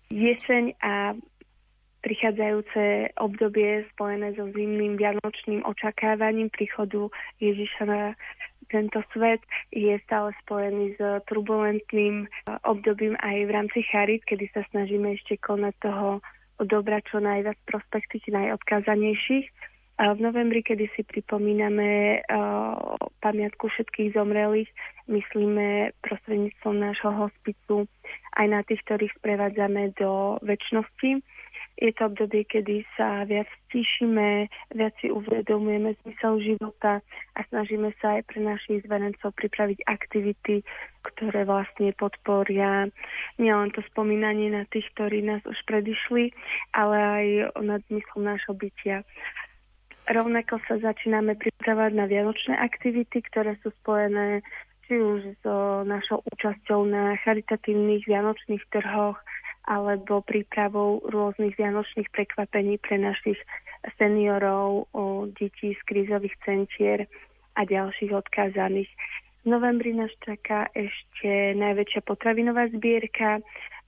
Jeseň 0.08 0.74
a 0.80 1.12
prichádzajúce 2.00 3.12
obdobie 3.20 3.84
spojené 3.92 4.32
so 4.32 4.48
zimným 4.48 4.96
vianočným 4.96 5.60
očakávaním 5.68 6.48
príchodu 6.48 7.12
Ježiša 7.44 7.82
na 7.84 8.16
tento 8.72 9.02
svet 9.12 9.42
je 9.74 9.98
stále 10.06 10.32
spojený 10.46 10.96
s 10.96 11.00
turbulentným 11.26 12.24
obdobím 12.64 13.18
aj 13.20 13.36
v 13.44 13.50
rámci 13.50 13.80
charit, 13.90 14.22
kedy 14.24 14.48
sa 14.54 14.62
snažíme 14.70 15.12
ešte 15.12 15.36
konať 15.42 15.74
toho 15.82 16.24
dobra 16.64 17.02
čo 17.04 17.20
najviac 17.20 17.58
prospech 17.66 18.32
najodkázanejších. 18.32 19.46
V 20.00 20.16
novembri, 20.16 20.64
kedy 20.64 20.88
si 20.96 21.04
pripomíname 21.04 22.24
uh, 22.24 22.96
pamiatku 23.20 23.68
všetkých 23.68 24.16
zomrelých, 24.16 24.72
myslíme 25.12 25.92
prostredníctvom 26.00 26.76
nášho 26.80 27.12
hospicu 27.12 27.84
aj 28.40 28.46
na 28.48 28.64
tých, 28.64 28.80
ktorých 28.88 29.12
sprevádzame 29.20 29.92
do 30.00 30.40
väčšnosti 30.40 31.20
je 31.80 31.92
to 31.96 32.12
obdobie, 32.12 32.44
kedy 32.44 32.84
sa 32.92 33.24
viac 33.24 33.48
stíšime, 33.66 34.52
viac 34.76 34.92
si 35.00 35.08
uvedomujeme 35.08 35.96
zmysel 36.04 36.36
života 36.44 37.00
a 37.32 37.40
snažíme 37.48 37.96
sa 38.04 38.20
aj 38.20 38.28
pre 38.28 38.44
našich 38.44 38.84
zverencov 38.84 39.32
pripraviť 39.32 39.88
aktivity, 39.88 40.60
ktoré 41.00 41.48
vlastne 41.48 41.96
podporia 41.96 42.92
nielen 43.40 43.72
to 43.72 43.80
spomínanie 43.88 44.52
na 44.52 44.68
tých, 44.68 44.84
ktorí 44.92 45.24
nás 45.24 45.40
už 45.48 45.56
predišli, 45.64 46.36
ale 46.76 46.96
aj 47.00 47.26
nad 47.64 47.80
zmyslom 47.88 48.28
nášho 48.28 48.52
bytia. 48.52 49.00
Rovnako 50.10 50.58
sa 50.66 50.82
začíname 50.82 51.38
pripravať 51.38 51.94
na 51.94 52.10
vianočné 52.10 52.58
aktivity, 52.58 53.22
ktoré 53.30 53.54
sú 53.62 53.70
spojené 53.78 54.42
či 54.90 54.98
už 54.98 55.38
so 55.46 55.86
našou 55.86 56.18
účasťou 56.34 56.82
na 56.82 57.14
charitatívnych 57.22 58.10
vianočných 58.10 58.64
trhoch, 58.74 59.14
alebo 59.70 60.18
prípravou 60.26 60.98
rôznych 61.06 61.54
vianočných 61.54 62.10
prekvapení 62.10 62.82
pre 62.82 62.98
našich 62.98 63.38
seniorov, 64.02 64.90
detí 65.38 65.78
z 65.78 65.82
krízových 65.86 66.34
centier 66.42 67.06
a 67.54 67.62
ďalších 67.62 68.10
odkázaných. 68.10 68.90
V 69.44 69.46
novembri 69.46 69.94
nás 69.94 70.10
čaká 70.26 70.66
ešte 70.74 71.54
najväčšia 71.54 72.02
potravinová 72.02 72.66
zbierka, 72.74 73.38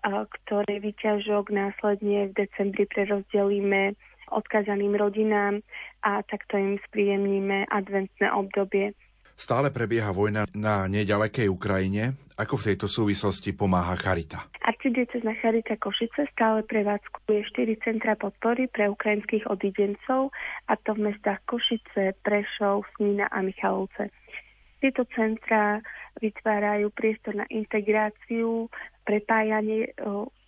ktoré 0.06 0.78
vyťažok 0.78 1.50
následne 1.50 2.30
v 2.30 2.46
decembri 2.46 2.86
prerozdelíme 2.86 3.98
odkázaným 4.32 4.96
rodinám 4.96 5.60
a 6.02 6.24
takto 6.24 6.56
im 6.56 6.80
spríjemníme 6.88 7.68
adventné 7.68 8.32
obdobie. 8.32 8.96
Stále 9.32 9.72
prebieha 9.72 10.12
vojna 10.12 10.46
na 10.52 10.86
nedalekej 10.86 11.48
Ukrajine. 11.48 12.14
Ako 12.36 12.58
v 12.58 12.72
tejto 12.72 12.86
súvislosti 12.88 13.52
pomáha 13.52 13.94
Charita? 13.98 14.48
Arcidiecezna 14.62 15.34
Charita 15.38 15.74
Košice 15.78 16.26
stále 16.32 16.62
prevádzkuje 16.66 17.38
4 17.54 17.84
centra 17.86 18.14
podpory 18.18 18.66
pre 18.70 18.88
ukrajinských 18.90 19.46
odidencov, 19.46 20.32
a 20.66 20.72
to 20.80 20.94
v 20.94 21.12
mestách 21.12 21.42
Košice, 21.46 22.18
Prešov, 22.22 22.86
Snína 22.96 23.30
a 23.30 23.42
Michalovce. 23.42 24.10
Tieto 24.82 25.06
centra 25.14 25.78
vytvárajú 26.20 26.92
priestor 26.92 27.38
na 27.38 27.46
integráciu, 27.48 28.68
prepájanie 29.02 29.94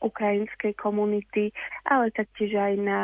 ukrajinskej 0.05 0.77
komunity, 0.79 1.51
ale 1.89 2.15
taktiež 2.15 2.55
aj 2.55 2.75
na 2.79 3.01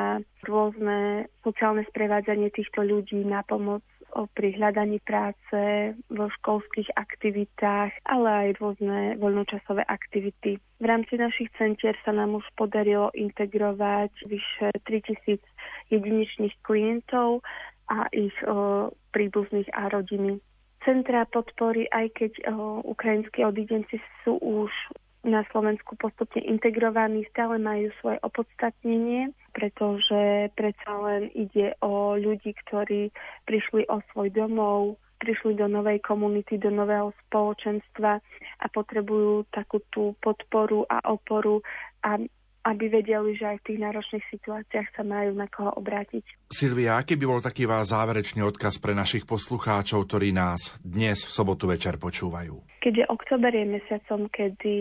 rôzne 0.47 1.27
sociálne 1.43 1.83
sprevádzanie 1.91 2.53
týchto 2.53 2.85
ľudí, 2.85 3.25
na 3.25 3.43
pomoc 3.43 3.83
pri 4.11 4.59
hľadaní 4.59 4.99
práce, 5.07 5.95
vo 6.11 6.27
školských 6.43 6.91
aktivitách, 6.99 7.95
ale 8.11 8.29
aj 8.29 8.49
rôzne 8.59 9.15
voľnočasové 9.23 9.87
aktivity. 9.87 10.59
V 10.83 10.85
rámci 10.85 11.15
našich 11.15 11.47
centier 11.55 11.95
sa 12.03 12.11
nám 12.11 12.43
už 12.43 12.47
podarilo 12.59 13.15
integrovať 13.15 14.11
vyše 14.27 14.75
3000 14.83 15.39
jedinečných 15.95 16.55
klientov 16.67 17.47
a 17.91 18.07
ich 18.11 18.35
o, 18.47 18.91
príbuzných 19.15 19.71
a 19.75 19.91
rodiny. 19.91 20.43
Centra 20.81 21.29
podpory, 21.29 21.85
aj 21.93 22.07
keď 22.17 22.33
o, 22.49 22.81
ukrajinskí 22.89 23.45
odidenci 23.45 24.01
sú 24.25 24.41
už 24.41 24.73
na 25.21 25.45
Slovensku 25.53 26.01
postupne 26.01 26.41
integrovaní, 26.41 27.29
stále 27.29 27.61
majú 27.61 27.93
svoje 28.01 28.17
opodstatnenie, 28.25 29.37
pretože 29.53 30.49
predsa 30.57 30.93
len 31.05 31.29
ide 31.37 31.77
o 31.85 32.17
ľudí, 32.17 32.57
ktorí 32.65 33.13
prišli 33.45 33.85
o 33.93 34.01
svoj 34.13 34.33
domov, 34.33 34.97
prišli 35.21 35.61
do 35.61 35.69
novej 35.69 36.01
komunity, 36.01 36.57
do 36.57 36.73
nového 36.73 37.13
spoločenstva 37.29 38.13
a 38.65 38.67
potrebujú 38.73 39.45
takú 39.53 39.85
tú 39.93 40.17
podporu 40.25 40.89
a 40.89 41.05
oporu 41.13 41.61
a 42.01 42.17
aby 42.71 42.87
vedeli, 42.87 43.35
že 43.35 43.51
aj 43.51 43.57
v 43.61 43.67
tých 43.67 43.81
náročných 43.83 44.27
situáciách 44.31 44.89
sa 44.95 45.03
majú 45.03 45.35
na 45.35 45.51
koho 45.51 45.75
obrátiť. 45.75 46.23
Silvia, 46.47 46.95
aký 46.95 47.19
by 47.19 47.27
bol 47.27 47.43
taký 47.43 47.67
váš 47.67 47.91
záverečný 47.91 48.47
odkaz 48.47 48.79
pre 48.79 48.95
našich 48.95 49.27
poslucháčov, 49.27 50.07
ktorí 50.07 50.31
nás 50.31 50.79
dnes 50.87 51.27
v 51.27 51.35
sobotu 51.35 51.67
večer 51.67 51.99
počúvajú? 51.99 52.63
Keďže 52.79 53.11
október 53.11 53.53
je 53.53 53.67
mesiacom, 53.67 54.31
kedy 54.31 54.77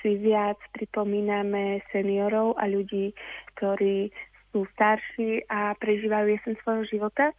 si 0.00 0.10
viac 0.16 0.56
pripomíname 0.72 1.84
seniorov 1.92 2.56
a 2.56 2.64
ľudí, 2.66 3.12
ktorí 3.54 4.08
sú 4.50 4.64
starší 4.72 5.44
a 5.52 5.76
prežívajú 5.76 6.32
jesen 6.32 6.56
svojho 6.64 6.88
života, 6.88 7.36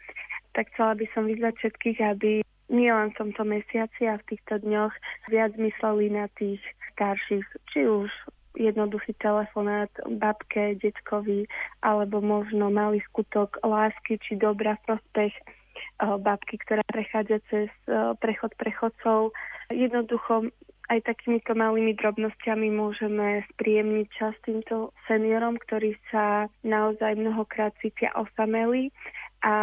tak 0.53 0.69
chcela 0.73 0.93
by 0.93 1.05
som 1.17 1.25
vyzvať 1.25 1.53
všetkých, 1.57 1.99
aby 2.13 2.31
nielen 2.69 3.09
v 3.11 3.17
tomto 3.17 3.43
mesiaci 3.47 4.05
a 4.05 4.21
v 4.21 4.27
týchto 4.29 4.61
dňoch 4.61 4.93
viac 5.33 5.55
mysleli 5.57 6.13
na 6.13 6.29
tých 6.35 6.61
starších, 6.93 7.45
či 7.73 7.87
už 7.87 8.09
jednoduchý 8.57 9.13
telefonát 9.21 9.89
babke, 10.09 10.75
detkovi, 10.81 11.45
alebo 11.85 12.19
možno 12.19 12.73
malý 12.73 12.99
skutok 13.13 13.61
lásky 13.61 14.17
či 14.17 14.35
dobra 14.35 14.75
v 14.81 14.93
prospech 14.93 15.33
eh, 15.37 16.17
babky, 16.17 16.57
ktorá 16.65 16.81
prechádza 16.89 17.37
cez 17.53 17.69
eh, 17.85 18.17
prechod 18.17 18.51
prechodcov. 18.57 19.31
Jednoducho 19.69 20.49
aj 20.87 21.03
takýmito 21.03 21.51
malými 21.51 21.99
drobnosťami 21.99 22.71
môžeme 22.71 23.43
spríjemniť 23.55 24.07
čas 24.15 24.33
týmto 24.47 24.95
seniorom, 25.05 25.59
ktorí 25.59 25.99
sa 26.11 26.47
naozaj 26.63 27.19
mnohokrát 27.19 27.75
cítia 27.83 28.15
osameli 28.15 28.95
a 29.43 29.53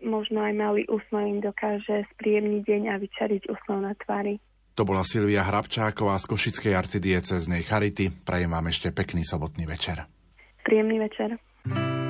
možno 0.00 0.42
aj 0.42 0.54
malý 0.56 0.82
úsmev 0.88 1.28
im 1.28 1.40
dokáže 1.44 2.08
spríjemniť 2.16 2.62
deň 2.64 2.82
a 2.88 2.96
vyčariť 2.98 3.42
úsmev 3.52 3.78
na 3.84 3.92
tvári. 4.00 4.40
To 4.72 4.88
bola 4.88 5.04
Silvia 5.04 5.44
Hrabčáková 5.44 6.16
z 6.16 6.24
Košickej 6.32 6.72
arcidieceznej 6.72 7.62
Charity. 7.68 8.08
Prajem 8.08 8.50
vám 8.56 8.72
ešte 8.72 8.88
pekný 8.88 9.20
sobotný 9.22 9.68
večer. 9.68 10.08
Príjemný 10.64 10.96
večer. 10.96 12.01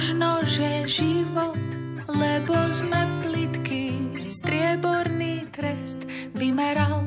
Možno, 0.00 0.40
že 0.48 0.88
život, 0.88 1.60
lebo 2.08 2.56
sme 2.72 3.20
plitky, 3.20 4.00
strieborný 4.32 5.44
trest 5.52 6.00
vymeral. 6.32 7.04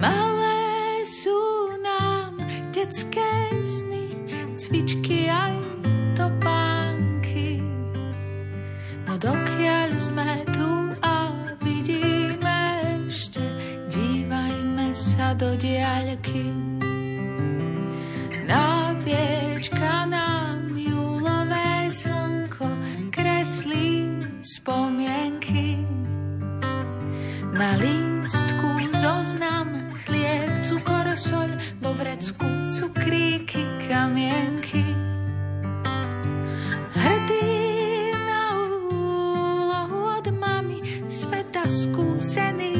Malé 0.00 1.04
sú 1.04 1.76
nám 1.84 2.40
detské 2.72 3.52
sny, 3.68 4.16
cvičky 4.56 5.28
aj 5.28 5.60
topánky. 6.16 7.60
No 9.04 9.20
dokiaľ 9.20 10.00
sme 10.00 10.40
tu 10.56 10.88
a 11.04 11.28
vidíme 11.60 12.80
ešte, 13.12 13.44
dívajme 13.92 14.96
sa 14.96 15.36
do 15.36 15.52
diaľky. 15.52 16.48
Na 18.48 18.96
viečka 19.04 20.08
nám 20.08 20.23
spomienky. 24.64 25.76
Na 27.52 27.76
lístku 27.76 28.96
zoznam 28.96 29.92
chlieb, 30.08 30.48
cukor, 30.64 31.12
soľ, 31.12 31.60
vo 31.84 31.92
vrecku 31.92 32.72
cukríky, 32.72 33.60
kamienky. 33.84 34.88
Hrdý 36.96 37.44
na 38.24 38.56
úlohu 38.56 40.16
od 40.16 40.26
mami, 40.32 40.80
sveta 41.12 41.68
skúsený 41.68 42.73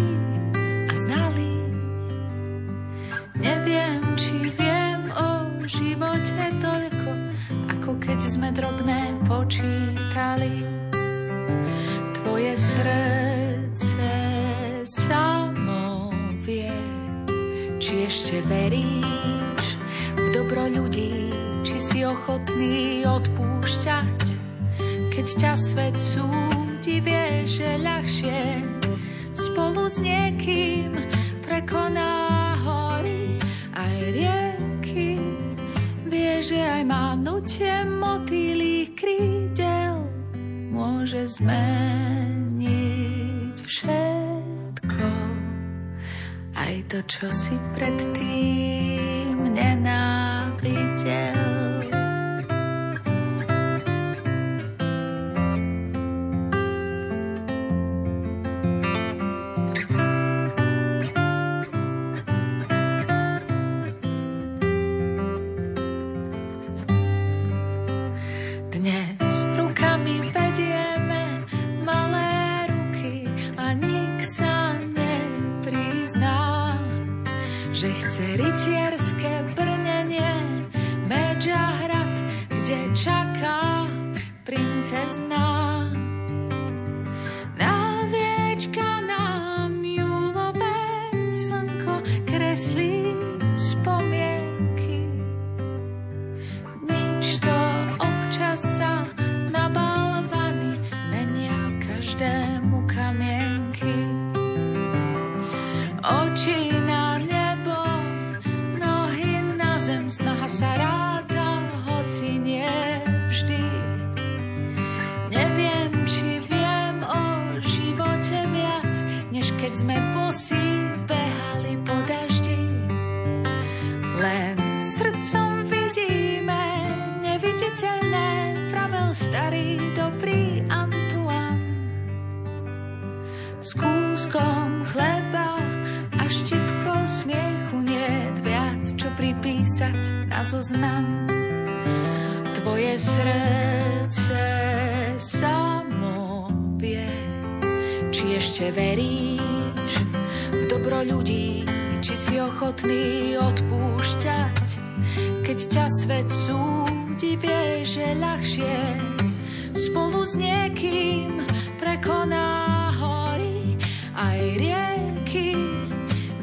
aj 164.44 164.60
rieky. 164.60 165.56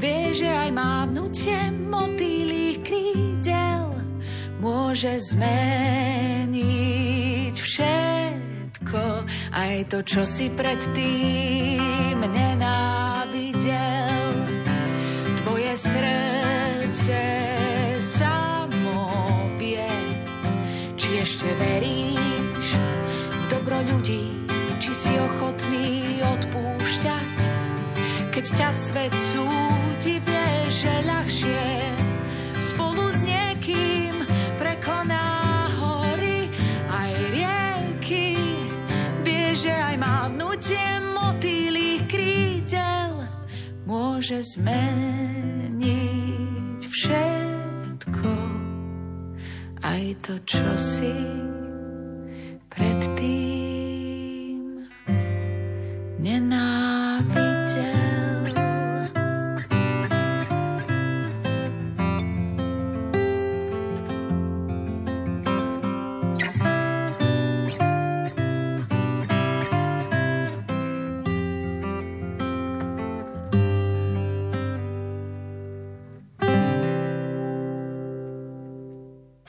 Vie, 0.01 0.33
že 0.33 0.49
aj 0.49 0.73
mávnutie 0.73 1.69
motýlých 1.85 2.81
krídel 2.81 3.93
môže 4.57 5.21
zmeniť 5.29 6.65
všetko, 7.53 9.01
aj 9.53 9.85
to, 9.93 10.01
čo 10.01 10.25
si 10.25 10.49
predtým 10.49 12.17
nenávidel. 12.17 14.09
Tvoje 15.45 15.73
srdce 15.77 17.21
samo 18.01 19.05
vie, 19.61 19.85
či 20.97 21.21
ešte 21.21 21.45
veríš 21.61 22.67
v 23.29 23.43
dobro 23.53 23.77
ľudí, 23.93 24.33
či 24.81 24.89
si 24.89 25.13
ochotný 25.13 26.17
odpúšťať, 26.25 26.80
keď 28.31 28.47
ťa 28.47 28.69
svet 28.71 29.11
súdi, 29.11 30.23
vie, 30.23 30.51
že 30.71 31.03
ľahšie 31.03 31.67
spolu 32.55 33.11
s 33.11 33.27
niekým 33.27 34.23
prekoná 34.55 35.67
hory 35.75 36.47
aj 36.87 37.11
rieky. 37.35 38.39
Vie, 39.27 39.51
že 39.51 39.75
aj 39.75 39.99
mávnutie 39.99 40.79
motýlých 41.11 42.07
krídel 42.07 43.27
môže 43.83 44.39
zmeniť 44.55 45.91
všetko, 46.87 48.31
aj 49.83 50.03
to, 50.23 50.39
čo 50.47 50.67
si 50.79 51.50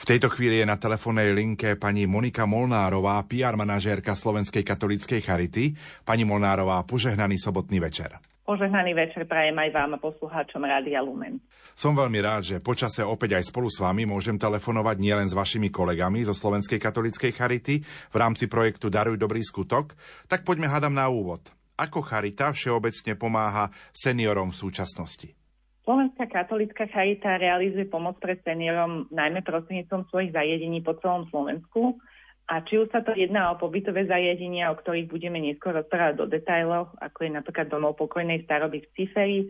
V 0.02 0.10
tejto 0.10 0.34
chvíli 0.34 0.58
je 0.58 0.66
na 0.66 0.74
telefónnej 0.74 1.30
linke 1.30 1.78
pani 1.78 2.10
Monika 2.10 2.42
Molnárová, 2.42 3.22
PR 3.22 3.54
manažérka 3.54 4.18
Slovenskej 4.18 4.66
katolíckej 4.66 5.22
Charity. 5.22 5.78
Pani 6.02 6.26
Molnárová, 6.26 6.82
požehnaný 6.82 7.38
sobotný 7.38 7.78
večer. 7.78 8.18
Požehnaný 8.42 8.98
večer 8.98 9.30
prajem 9.30 9.54
aj 9.54 9.70
vám 9.70 9.94
a 9.94 10.02
poslucháčom 10.02 10.66
Rádia 10.66 10.98
Lumen. 11.06 11.38
Som 11.78 11.94
veľmi 11.94 12.18
rád, 12.18 12.42
že 12.42 12.56
počase 12.58 13.06
opäť 13.06 13.38
aj 13.38 13.54
spolu 13.54 13.70
s 13.70 13.78
vami 13.78 14.02
môžem 14.02 14.34
telefonovať 14.34 14.98
nielen 14.98 15.30
s 15.30 15.38
vašimi 15.38 15.70
kolegami 15.70 16.26
zo 16.26 16.34
Slovenskej 16.34 16.82
katolíckej 16.82 17.30
Charity 17.30 17.86
v 17.86 18.16
rámci 18.18 18.50
projektu 18.50 18.90
Daruj 18.90 19.14
dobrý 19.22 19.38
skutok. 19.46 19.94
Tak 20.26 20.42
poďme 20.42 20.66
hádam 20.66 20.98
na 20.98 21.06
úvod. 21.06 21.46
Ako 21.78 22.02
Charita 22.02 22.50
všeobecne 22.50 23.14
pomáha 23.14 23.70
seniorom 23.94 24.50
v 24.50 24.66
súčasnosti? 24.66 25.41
Slovenská 25.82 26.30
katolická 26.30 26.86
charita 26.86 27.42
realizuje 27.42 27.90
pomoc 27.90 28.14
pre 28.22 28.38
seniorom 28.46 29.10
najmä 29.10 29.42
prostredníctvom 29.42 30.06
svojich 30.14 30.30
zariadení 30.30 30.78
po 30.78 30.94
celom 31.02 31.26
Slovensku. 31.26 31.98
A 32.46 32.62
či 32.62 32.78
už 32.78 32.90
sa 32.90 33.02
to 33.02 33.14
jedná 33.18 33.50
o 33.50 33.58
pobytové 33.58 34.06
zariadenia, 34.06 34.70
o 34.70 34.78
ktorých 34.78 35.10
budeme 35.10 35.42
neskôr 35.42 35.74
rozprávať 35.74 36.22
do 36.22 36.26
detajlov, 36.30 36.94
ako 36.98 37.18
je 37.26 37.30
napríklad 37.34 37.66
domov 37.70 37.98
pokojnej 37.98 38.46
staroby 38.46 38.82
v 38.82 38.92
Ciferi, 38.94 39.40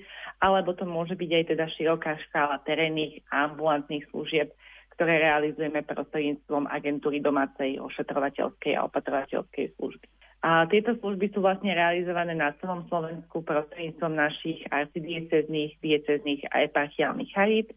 alebo 0.40 0.72
to 0.76 0.88
môže 0.88 1.16
byť 1.16 1.30
aj 1.32 1.44
teda 1.56 1.64
široká 1.72 2.16
škála 2.28 2.60
terénnych 2.64 3.24
a 3.32 3.52
ambulantných 3.52 4.08
služieb, 4.12 4.52
ktoré 4.96 5.24
realizujeme 5.24 5.84
prostredníctvom 5.84 6.68
agentúry 6.68 7.20
domácej 7.24 7.80
ošetrovateľskej 7.80 8.76
a 8.76 8.84
opatrovateľskej 8.88 9.76
služby. 9.76 10.06
A 10.42 10.66
tieto 10.66 10.98
služby 10.98 11.30
sú 11.30 11.38
vlastne 11.38 11.70
realizované 11.70 12.34
na 12.34 12.50
celom 12.58 12.82
Slovensku 12.90 13.46
prostredníctvom 13.46 14.10
našich 14.10 14.66
arcidiecezných, 14.74 15.78
diecezných 15.78 16.50
a 16.50 16.66
eparchiálnych 16.66 17.30
charít. 17.30 17.70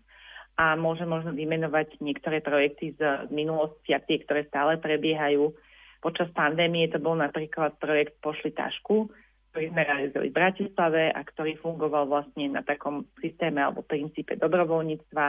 A 0.58 0.74
môžem 0.74 1.06
možno 1.06 1.30
vymenovať 1.36 2.02
niektoré 2.02 2.42
projekty 2.42 2.98
z 2.98 3.30
minulosti 3.30 3.94
a 3.94 4.02
tie, 4.02 4.18
ktoré 4.18 4.50
stále 4.50 4.82
prebiehajú. 4.82 5.54
Počas 6.02 6.34
pandémie 6.34 6.90
to 6.90 6.98
bol 6.98 7.14
napríklad 7.14 7.78
projekt 7.78 8.18
Pošli 8.18 8.50
tašku, 8.56 9.14
ktorý 9.54 9.66
sme 9.70 9.82
realizovali 9.86 10.30
v 10.34 10.40
Bratislave 10.40 11.04
a 11.14 11.22
ktorý 11.22 11.62
fungoval 11.62 12.10
vlastne 12.10 12.50
na 12.50 12.66
takom 12.66 13.06
systéme 13.22 13.62
alebo 13.62 13.86
princípe 13.86 14.42
dobrovoľníctva, 14.42 15.26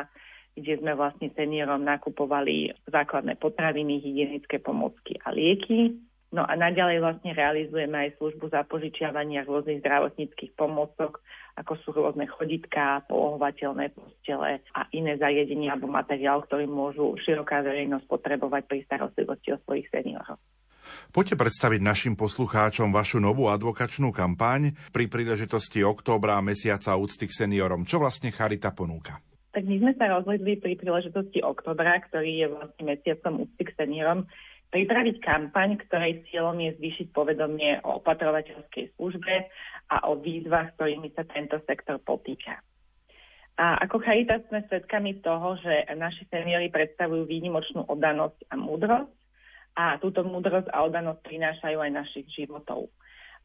kde 0.57 0.72
sme 0.80 0.97
vlastne 0.97 1.28
seniorom 1.37 1.84
nakupovali 1.84 2.72
základné 2.89 3.37
potraviny, 3.37 4.01
hygienické 4.01 4.57
pomocky 4.57 5.20
a 5.20 5.37
lieky. 5.37 6.01
No 6.37 6.45
a 6.45 6.53
naďalej 6.53 7.01
vlastne 7.01 7.32
realizujeme 7.32 7.97
aj 7.97 8.20
službu 8.20 8.53
zapožičiavania 8.53 9.49
rôznych 9.49 9.80
zdravotníckých 9.80 10.53
pomôcok, 10.53 11.24
ako 11.57 11.72
sú 11.80 11.97
rôzne 11.97 12.28
choditká, 12.28 13.09
polohovateľné 13.09 13.89
postele 13.97 14.61
a 14.76 14.80
iné 14.93 15.16
zariadenia 15.16 15.72
alebo 15.72 15.89
materiál, 15.89 16.45
ktorý 16.45 16.68
môžu 16.68 17.16
široká 17.24 17.64
verejnosť 17.64 18.05
potrebovať 18.05 18.68
pri 18.68 18.84
starostlivosti 18.84 19.57
o 19.57 19.62
svojich 19.64 19.89
seniorov. 19.89 20.37
Poďte 21.09 21.41
predstaviť 21.41 21.80
našim 21.80 22.14
poslucháčom 22.20 22.93
vašu 22.93 23.16
novú 23.16 23.49
advokačnú 23.49 24.12
kampaň 24.12 24.76
pri 24.93 25.09
príležitosti 25.09 25.80
októbra 25.89 26.37
mesiaca 26.45 27.01
úcty 27.01 27.32
k 27.32 27.49
seniorom. 27.49 27.89
Čo 27.89 27.97
vlastne 27.97 28.28
Charita 28.28 28.76
ponúka? 28.76 29.24
Tak 29.57 29.64
my 29.64 29.80
sme 29.80 29.93
sa 29.97 30.12
rozhodli 30.12 30.61
pri 30.61 30.76
príležitosti 30.76 31.41
oktobra, 31.41 31.97
ktorý 32.05 32.45
je 32.45 32.47
vlastne 32.53 32.82
mesiacom 32.93 33.49
úcty 33.49 33.64
k 33.64 33.72
seniorom, 33.72 34.28
pripraviť 34.71 35.17
kampaň, 35.23 35.79
ktorej 35.87 36.27
cieľom 36.31 36.59
je 36.59 36.77
zvýšiť 36.77 37.09
povedomie 37.14 37.81
o 37.87 38.03
opatrovateľskej 38.03 38.99
službe 38.99 39.35
a 39.91 39.97
o 40.11 40.19
výzvach, 40.19 40.75
ktorými 40.75 41.14
sa 41.14 41.23
tento 41.27 41.62
sektor 41.64 42.03
potýka. 42.03 42.59
A 43.57 43.81
ako 43.89 44.05
Charitas 44.05 44.45
sme 44.53 44.69
svedkami 44.69 45.25
toho, 45.25 45.57
že 45.57 45.89
naši 45.97 46.29
seniori 46.29 46.69
predstavujú 46.69 47.25
výnimočnú 47.25 47.89
oddanosť 47.89 48.53
a 48.53 48.55
múdrosť 48.61 49.12
a 49.81 49.97
túto 49.97 50.25
múdrosť 50.29 50.69
a 50.73 50.85
oddanosť 50.85 51.21
prinášajú 51.25 51.79
aj 51.81 51.91
našich 51.97 52.27
životov. 52.37 52.93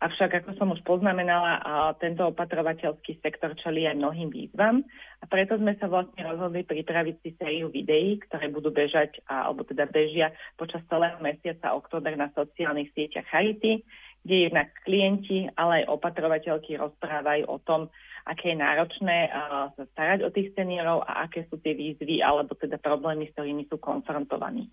Avšak, 0.02 0.42
ako 0.42 0.58
som 0.58 0.74
už 0.74 0.82
poznamenala, 0.82 1.62
tento 2.02 2.26
opatrovateľský 2.34 3.22
sektor 3.22 3.54
čelí 3.54 3.86
aj 3.86 4.02
mnohým 4.02 4.34
výzvam 4.34 4.82
a 5.22 5.30
preto 5.30 5.62
sme 5.62 5.78
sa 5.78 5.86
vlastne 5.86 6.26
rozhodli 6.26 6.66
pripraviť 6.66 7.16
si 7.22 7.30
sériu 7.38 7.70
videí, 7.70 8.18
ktoré 8.26 8.50
budú 8.50 8.74
bežať, 8.74 9.22
alebo 9.30 9.62
teda 9.62 9.86
bežia 9.86 10.34
počas 10.58 10.82
celého 10.90 11.22
mesiaca 11.22 11.78
október 11.78 12.18
na 12.18 12.34
sociálnych 12.34 12.90
sieťach 12.98 13.30
Charity, 13.30 13.86
kde 14.26 14.50
jednak 14.50 14.74
klienti, 14.82 15.46
ale 15.54 15.86
aj 15.86 15.94
opatrovateľky 15.94 16.82
rozprávajú 16.82 17.46
o 17.46 17.62
tom, 17.62 17.94
aké 18.26 18.54
je 18.54 18.58
náročné 18.58 19.30
sa 19.78 19.84
starať 19.94 20.26
o 20.26 20.34
tých 20.34 20.50
seniorov 20.58 21.06
a 21.06 21.30
aké 21.30 21.46
sú 21.46 21.62
tie 21.62 21.78
výzvy 21.78 22.26
alebo 22.26 22.58
teda 22.58 22.82
problémy, 22.82 23.30
s 23.30 23.38
ktorými 23.38 23.70
sú 23.70 23.78
konfrontovaní. 23.78 24.66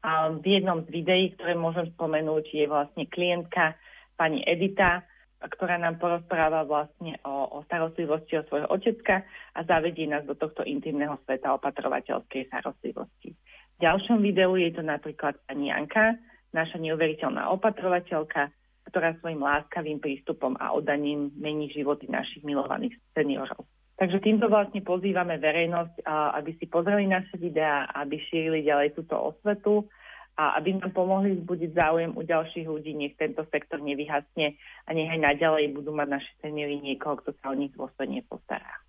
A 0.00 0.32
v 0.32 0.44
jednom 0.44 0.80
z 0.84 0.88
videí, 0.92 1.36
ktoré 1.36 1.56
môžem 1.60 1.92
spomenúť, 1.92 2.56
je 2.56 2.66
vlastne 2.66 3.04
klientka, 3.06 3.76
pani 4.22 4.38
Edita, 4.46 5.02
ktorá 5.42 5.74
nám 5.82 5.98
porozpráva 5.98 6.62
vlastne 6.62 7.18
o, 7.26 7.58
o 7.58 7.66
starostlivosti 7.66 8.38
o 8.38 8.46
svojho 8.46 8.70
otecka 8.70 9.26
a 9.58 9.66
zavedí 9.66 10.06
nás 10.06 10.22
do 10.22 10.38
tohto 10.38 10.62
intimného 10.62 11.18
sveta 11.26 11.50
opatrovateľskej 11.58 12.46
starostlivosti. 12.46 13.34
V 13.34 13.78
ďalšom 13.82 14.22
videu 14.22 14.54
je 14.54 14.70
to 14.78 14.86
napríklad 14.86 15.34
pani 15.50 15.74
Janka, 15.74 16.14
naša 16.54 16.78
neuveriteľná 16.78 17.50
opatrovateľka, 17.50 18.54
ktorá 18.86 19.18
svojim 19.18 19.42
láskavým 19.42 19.98
prístupom 19.98 20.54
a 20.62 20.70
oddaním 20.70 21.34
mení 21.34 21.74
životy 21.74 22.06
našich 22.06 22.46
milovaných 22.46 22.94
seniorov. 23.18 23.66
Takže 23.98 24.22
týmto 24.22 24.46
vlastne 24.46 24.86
pozývame 24.86 25.42
verejnosť, 25.42 26.06
aby 26.38 26.50
si 26.62 26.70
pozreli 26.70 27.10
naše 27.10 27.34
videá, 27.42 27.90
aby 27.90 28.22
šírili 28.30 28.62
ďalej 28.62 28.94
túto 28.94 29.18
osvetu 29.18 29.90
a 30.32 30.56
aby 30.56 30.80
nám 30.80 30.96
pomohli 30.96 31.36
vzbudiť 31.36 31.70
záujem 31.76 32.12
u 32.16 32.22
ďalších 32.24 32.66
ľudí, 32.66 32.96
nech 32.96 33.14
tento 33.20 33.44
sektor 33.52 33.84
nevyhasne 33.84 34.56
a 34.58 34.88
nech 34.96 35.08
aj 35.12 35.20
naďalej 35.20 35.76
budú 35.76 35.92
mať 35.92 36.08
naše 36.08 36.32
seniory 36.40 36.80
niekoho, 36.80 37.20
kto 37.20 37.36
sa 37.40 37.52
o 37.52 37.58
nich 37.58 37.72
dôstojne 37.76 38.24
postará. 38.24 38.80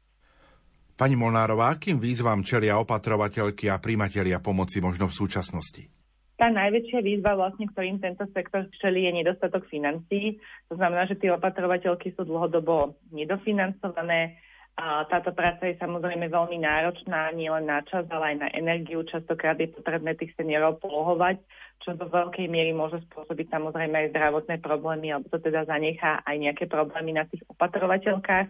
Pani 0.93 1.17
Molnárová, 1.17 1.73
akým 1.73 1.97
výzvam 1.97 2.45
čelia 2.45 2.77
opatrovateľky 2.79 3.67
a 3.67 3.81
príjmatelia 3.81 4.37
pomoci 4.39 4.77
možno 4.77 5.09
v 5.09 5.17
súčasnosti? 5.25 5.89
Tá 6.37 6.49
najväčšia 6.53 6.99
výzva, 7.01 7.37
vlastne, 7.37 7.65
ktorým 7.69 7.97
tento 7.97 8.25
sektor 8.33 8.69
čelí, 8.77 9.05
je 9.09 9.21
nedostatok 9.21 9.65
financií. 9.69 10.37
To 10.69 10.77
znamená, 10.77 11.09
že 11.09 11.17
tie 11.17 11.33
opatrovateľky 11.33 12.13
sú 12.13 12.25
dlhodobo 12.25 12.97
nedofinancované 13.13 14.37
A 14.73 15.05
táto 15.05 15.29
práca 15.37 15.69
je 15.69 15.77
samozrejme 15.77 16.33
veľmi 16.33 16.57
náročná, 16.57 17.29
nielen 17.29 17.69
na 17.69 17.85
čas, 17.85 18.09
ale 18.09 18.33
aj 18.33 18.37
na 18.41 18.49
energiu. 18.57 19.05
Častokrát 19.05 19.53
je 19.61 19.69
potrebné 19.69 20.17
tých 20.17 20.33
seniorov 20.33 20.81
polohovať, 20.81 21.37
čo 21.85 21.93
do 21.93 22.09
veľkej 22.09 22.49
miery 22.49 22.73
môže 22.73 22.97
spôsobiť 23.05 23.53
samozrejme 23.53 23.93
aj 23.93 24.11
zdravotné 24.17 24.57
problémy, 24.65 25.13
alebo 25.13 25.29
to 25.29 25.37
teda 25.37 25.69
zanechá 25.69 26.25
aj 26.25 26.35
nejaké 26.41 26.65
problémy 26.65 27.13
na 27.13 27.29
tých 27.29 27.45
opatrovateľkách. 27.53 28.49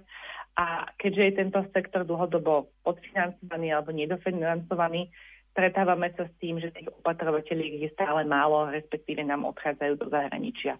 A 0.53 0.65
keďže 0.95 1.23
je 1.27 1.33
tento 1.43 1.59
sektor 1.75 2.07
dlhodobo 2.07 2.71
podfinancovaný 2.87 3.73
alebo 3.75 3.91
nedofinancovaný, 3.91 5.11
stretávame 5.51 6.13
sa 6.15 6.23
s 6.29 6.33
tým, 6.39 6.61
že 6.63 6.71
tých 6.71 6.87
opatrovateľiek 7.03 7.83
je 7.83 7.89
stále 7.91 8.23
málo, 8.23 8.71
respektíve 8.71 9.27
nám 9.27 9.43
odchádzajú 9.49 9.93
do 9.99 10.07
zahraničia. 10.07 10.79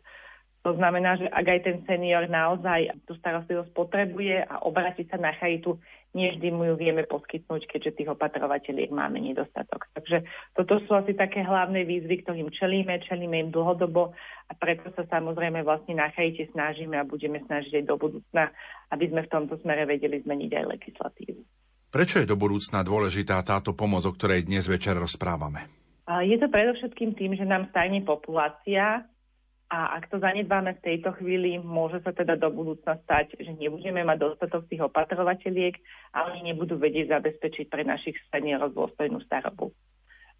To 0.63 0.71
znamená, 0.79 1.19
že 1.19 1.27
ak 1.27 1.43
aj 1.43 1.59
ten 1.67 1.77
senior 1.83 2.23
naozaj 2.31 2.95
tú 3.03 3.19
starostlivosť 3.19 3.75
potrebuje 3.75 4.47
a 4.47 4.63
obráti 4.63 5.03
sa 5.11 5.19
na 5.19 5.35
charitu, 5.35 5.75
nie 6.15 6.31
vždy 6.31 6.55
mu 6.55 6.63
ju 6.71 6.79
vieme 6.79 7.03
poskytnúť, 7.03 7.67
keďže 7.67 7.99
tých 7.99 8.09
opatrovateľiek 8.15 8.87
máme 8.93 9.19
nedostatok. 9.19 9.91
Takže 9.91 10.23
toto 10.55 10.79
sú 10.87 10.95
asi 10.95 11.19
také 11.19 11.43
hlavné 11.43 11.83
výzvy, 11.83 12.23
ktorým 12.23 12.47
čelíme, 12.53 12.95
čelíme 13.03 13.43
im 13.43 13.49
dlhodobo 13.51 14.15
a 14.47 14.51
preto 14.55 14.87
sa 14.95 15.03
samozrejme 15.09 15.67
vlastne 15.67 15.99
na 15.99 16.07
charite 16.15 16.47
snažíme 16.55 16.95
a 16.95 17.03
budeme 17.03 17.43
snažiť 17.43 17.83
aj 17.83 17.85
do 17.89 17.95
budúcna, 17.99 18.47
aby 18.95 19.09
sme 19.11 19.27
v 19.27 19.31
tomto 19.35 19.59
smere 19.59 19.83
vedeli 19.83 20.23
zmeniť 20.23 20.51
aj 20.53 20.65
legislatívu. 20.79 21.41
Prečo 21.91 22.23
je 22.23 22.29
do 22.29 22.39
budúcna 22.39 22.87
dôležitá 22.87 23.43
táto 23.43 23.75
pomoc, 23.75 24.07
o 24.07 24.15
ktorej 24.15 24.47
dnes 24.47 24.63
večer 24.63 24.95
rozprávame? 24.95 25.67
Je 26.23 26.35
to 26.39 26.47
predovšetkým 26.47 27.15
tým, 27.19 27.35
že 27.35 27.43
nám 27.43 27.67
starne 27.71 27.99
populácia 28.03 29.07
a 29.73 29.97
ak 29.97 30.13
to 30.13 30.21
zanedbáme 30.21 30.77
v 30.77 30.85
tejto 30.85 31.17
chvíli, 31.17 31.57
môže 31.57 31.97
sa 32.05 32.13
teda 32.13 32.37
do 32.37 32.53
budúcna 32.53 32.93
stať, 33.09 33.33
že 33.41 33.57
nebudeme 33.57 34.05
mať 34.05 34.21
dostatok 34.21 34.69
tých 34.69 34.85
opatrovateľiek 34.85 35.81
a 36.13 36.29
oni 36.29 36.53
nebudú 36.53 36.77
vedieť 36.77 37.09
zabezpečiť 37.17 37.73
pre 37.73 37.81
našich 37.81 38.13
seniorov 38.29 38.77
dôstojnú 38.77 39.17
starobu. 39.25 39.73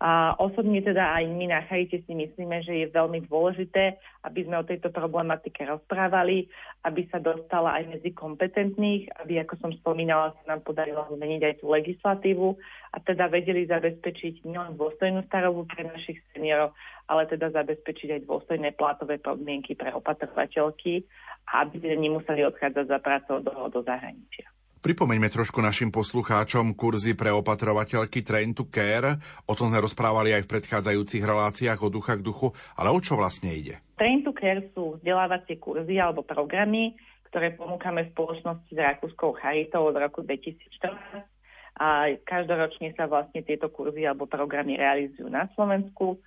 A 0.04 0.36
osobne 0.36 0.84
teda 0.84 1.16
aj 1.16 1.32
my 1.32 1.48
na 1.48 1.64
Charite 1.64 2.04
si 2.04 2.12
myslíme, 2.12 2.60
že 2.68 2.76
je 2.76 2.92
veľmi 2.92 3.24
dôležité, 3.24 3.96
aby 4.28 4.44
sme 4.44 4.60
o 4.60 4.68
tejto 4.68 4.92
problematike 4.92 5.64
rozprávali, 5.64 6.52
aby 6.84 7.08
sa 7.08 7.24
dostala 7.24 7.80
aj 7.80 7.88
medzi 7.88 8.12
kompetentných, 8.12 9.08
aby, 9.24 9.40
ako 9.40 9.64
som 9.64 9.72
spomínala, 9.80 10.36
sa 10.44 10.44
nám 10.52 10.68
podarilo 10.68 11.08
zmeniť 11.08 11.42
aj 11.48 11.54
tú 11.64 11.72
legislatívu 11.72 12.52
a 12.92 12.98
teda 13.00 13.32
vedeli 13.32 13.64
zabezpečiť 13.64 14.44
nielen 14.44 14.76
dôstojnú 14.76 15.24
starobu 15.32 15.64
pre 15.72 15.88
našich 15.88 16.20
seniorov, 16.36 16.76
ale 17.08 17.24
teda 17.32 17.56
zabezpečiť 17.56 18.20
aj 18.20 18.28
dôstojné 18.28 18.76
plátové 18.76 19.24
podmienky 19.24 19.72
pre 19.72 19.96
opatrovateľky, 19.96 21.08
aby 21.48 21.96
nemuseli 21.96 22.44
odchádzať 22.44 22.86
za 22.92 23.00
prácou 23.00 23.40
do, 23.40 23.56
do 23.72 23.80
zahraničia. 23.80 24.52
Pripomeňme 24.84 25.32
trošku 25.32 25.64
našim 25.64 25.96
poslucháčom 25.96 26.76
kurzy 26.76 27.16
pre 27.16 27.32
opatrovateľky 27.32 28.20
Train 28.20 28.52
to 28.52 28.68
Care. 28.68 29.16
O 29.48 29.56
tom 29.56 29.72
sme 29.72 29.80
rozprávali 29.80 30.36
aj 30.36 30.44
v 30.44 30.52
predchádzajúcich 30.60 31.24
reláciách 31.24 31.80
od 31.88 31.92
ducha 31.96 32.20
k 32.20 32.26
duchu, 32.28 32.52
ale 32.76 32.92
o 32.92 33.00
čo 33.00 33.16
vlastne 33.16 33.56
ide? 33.56 33.80
Train 33.96 34.28
to 34.28 34.36
Care 34.36 34.60
sú 34.76 35.00
vzdelávacie 35.00 35.56
kurzy 35.56 36.04
alebo 36.04 36.20
programy, 36.28 37.00
ktoré 37.32 37.56
ponúkame 37.56 38.04
v 38.04 38.12
spoločnosti 38.12 38.68
s 38.68 38.76
Rakúskou 38.76 39.40
charitou 39.40 39.88
od 39.88 39.96
roku 39.96 40.20
2014 40.20 41.32
a 41.80 42.20
každoročne 42.28 42.92
sa 43.00 43.08
vlastne 43.08 43.40
tieto 43.40 43.72
kurzy 43.72 44.04
alebo 44.04 44.28
programy 44.28 44.76
realizujú 44.76 45.32
na 45.32 45.48
Slovensku. 45.56 46.20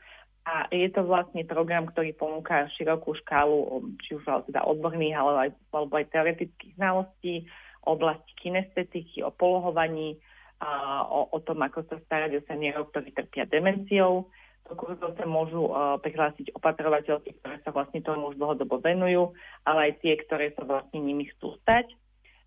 A 0.49 0.65
je 0.73 0.89
to 0.97 1.05
vlastne 1.05 1.45
program, 1.45 1.93
ktorý 1.93 2.17
ponúka 2.17 2.73
širokú 2.73 3.21
škálu, 3.21 3.85
či 4.01 4.17
už 4.17 4.25
teda 4.49 4.65
odborných, 4.65 5.13
alebo 5.13 5.45
aj, 5.45 5.51
alebo 5.77 5.95
aj 6.01 6.09
teoretických 6.09 6.73
znalostí, 6.81 7.45
oblasti 7.87 8.34
kinestetiky, 8.43 9.22
o 9.22 9.30
polohovaní, 9.30 10.18
a 10.61 11.05
o, 11.05 11.28
o 11.37 11.39
tom, 11.45 11.61
ako 11.61 11.84
sa 11.84 12.01
starať 12.09 12.41
o 12.41 12.47
seniorov, 12.49 12.89
ktorí 12.89 13.12
trpia 13.12 13.45
demenciou. 13.45 14.32
Do 14.66 14.74
kurzov 14.74 15.14
sa 15.14 15.28
môžu 15.28 15.68
uh, 15.68 16.01
prihlásiť 16.01 16.57
opatrovateľky, 16.57 17.39
ktoré 17.39 17.61
sa 17.62 17.70
vlastne 17.70 18.03
tomu 18.03 18.32
už 18.32 18.41
dlhodobo 18.41 18.80
venujú, 18.82 19.37
ale 19.62 19.93
aj 19.93 20.03
tie, 20.03 20.16
ktoré 20.26 20.57
sa 20.57 20.64
vlastne 20.64 20.99
nimi 20.99 21.28
chcú 21.37 21.55
stať. 21.62 21.93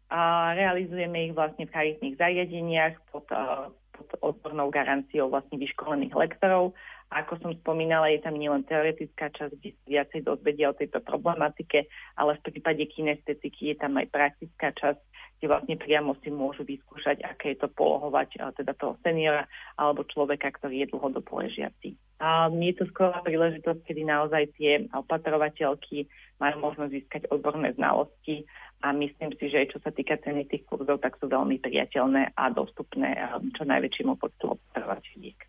A 0.09 0.51
realizujeme 0.57 1.29
ich 1.29 1.37
vlastne 1.37 1.69
v 1.69 1.73
charitných 1.73 2.17
zariadeniach 2.17 2.97
pod, 3.13 3.29
uh, 3.29 3.69
pod 3.93 4.09
odbornou 4.25 4.73
garanciou 4.73 5.29
vlastne 5.29 5.61
vyškolených 5.61 6.17
lektorov 6.17 6.73
ako 7.09 7.41
som 7.41 7.51
spomínala, 7.57 8.13
je 8.13 8.21
tam 8.21 8.37
nielen 8.37 8.61
teoretická 8.69 9.33
časť, 9.33 9.57
kde 9.57 9.73
viacej 9.89 10.29
dozvedia 10.29 10.69
o 10.69 10.77
tejto 10.77 11.01
problematike, 11.01 11.89
ale 12.13 12.37
v 12.37 12.53
prípade 12.53 12.85
kinestetiky 12.85 13.73
je 13.73 13.75
tam 13.81 13.97
aj 13.97 14.13
praktická 14.13 14.69
časť, 14.77 15.01
kde 15.39 15.47
vlastne 15.47 15.75
priamo 15.79 16.19
si 16.19 16.27
môžu 16.27 16.67
vyskúšať, 16.67 17.23
aké 17.23 17.55
je 17.55 17.63
to 17.63 17.71
polohovať 17.71 18.59
teda 18.59 18.75
toho 18.75 18.99
seniora 18.99 19.47
alebo 19.79 20.03
človeka, 20.03 20.51
ktorý 20.51 20.83
je 20.83 20.91
dlhodobo 20.91 21.39
ležiaci. 21.39 21.95
A 22.19 22.51
je 22.51 22.75
to 22.75 22.83
skvelá 22.91 23.23
príležitosť, 23.23 23.79
kedy 23.87 24.03
naozaj 24.03 24.51
tie 24.59 24.83
opatrovateľky 24.91 26.11
majú 26.43 26.55
možnosť 26.67 26.91
získať 26.91 27.21
odborné 27.31 27.71
znalosti 27.79 28.43
a 28.83 28.91
myslím 28.91 29.31
si, 29.39 29.47
že 29.47 29.71
čo 29.71 29.79
sa 29.79 29.95
týka 29.95 30.19
ceny 30.19 30.43
tých 30.51 30.67
kurzov, 30.67 30.99
tak 30.99 31.15
sú 31.15 31.31
veľmi 31.31 31.63
priateľné 31.63 32.35
a 32.35 32.43
dostupné 32.51 33.15
čo 33.55 33.63
najväčšiemu 33.63 34.19
počtu 34.19 34.51
opatrovateľiek. 34.51 35.39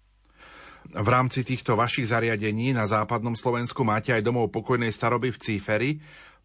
V 0.90 1.06
rámci 1.06 1.46
týchto 1.46 1.78
vašich 1.78 2.10
zariadení 2.10 2.74
na 2.74 2.86
západnom 2.88 3.38
Slovensku 3.38 3.86
máte 3.86 4.10
aj 4.10 4.26
domov 4.26 4.50
pokojnej 4.50 4.90
staroby 4.90 5.30
v 5.30 5.38
Cíferi. 5.38 5.90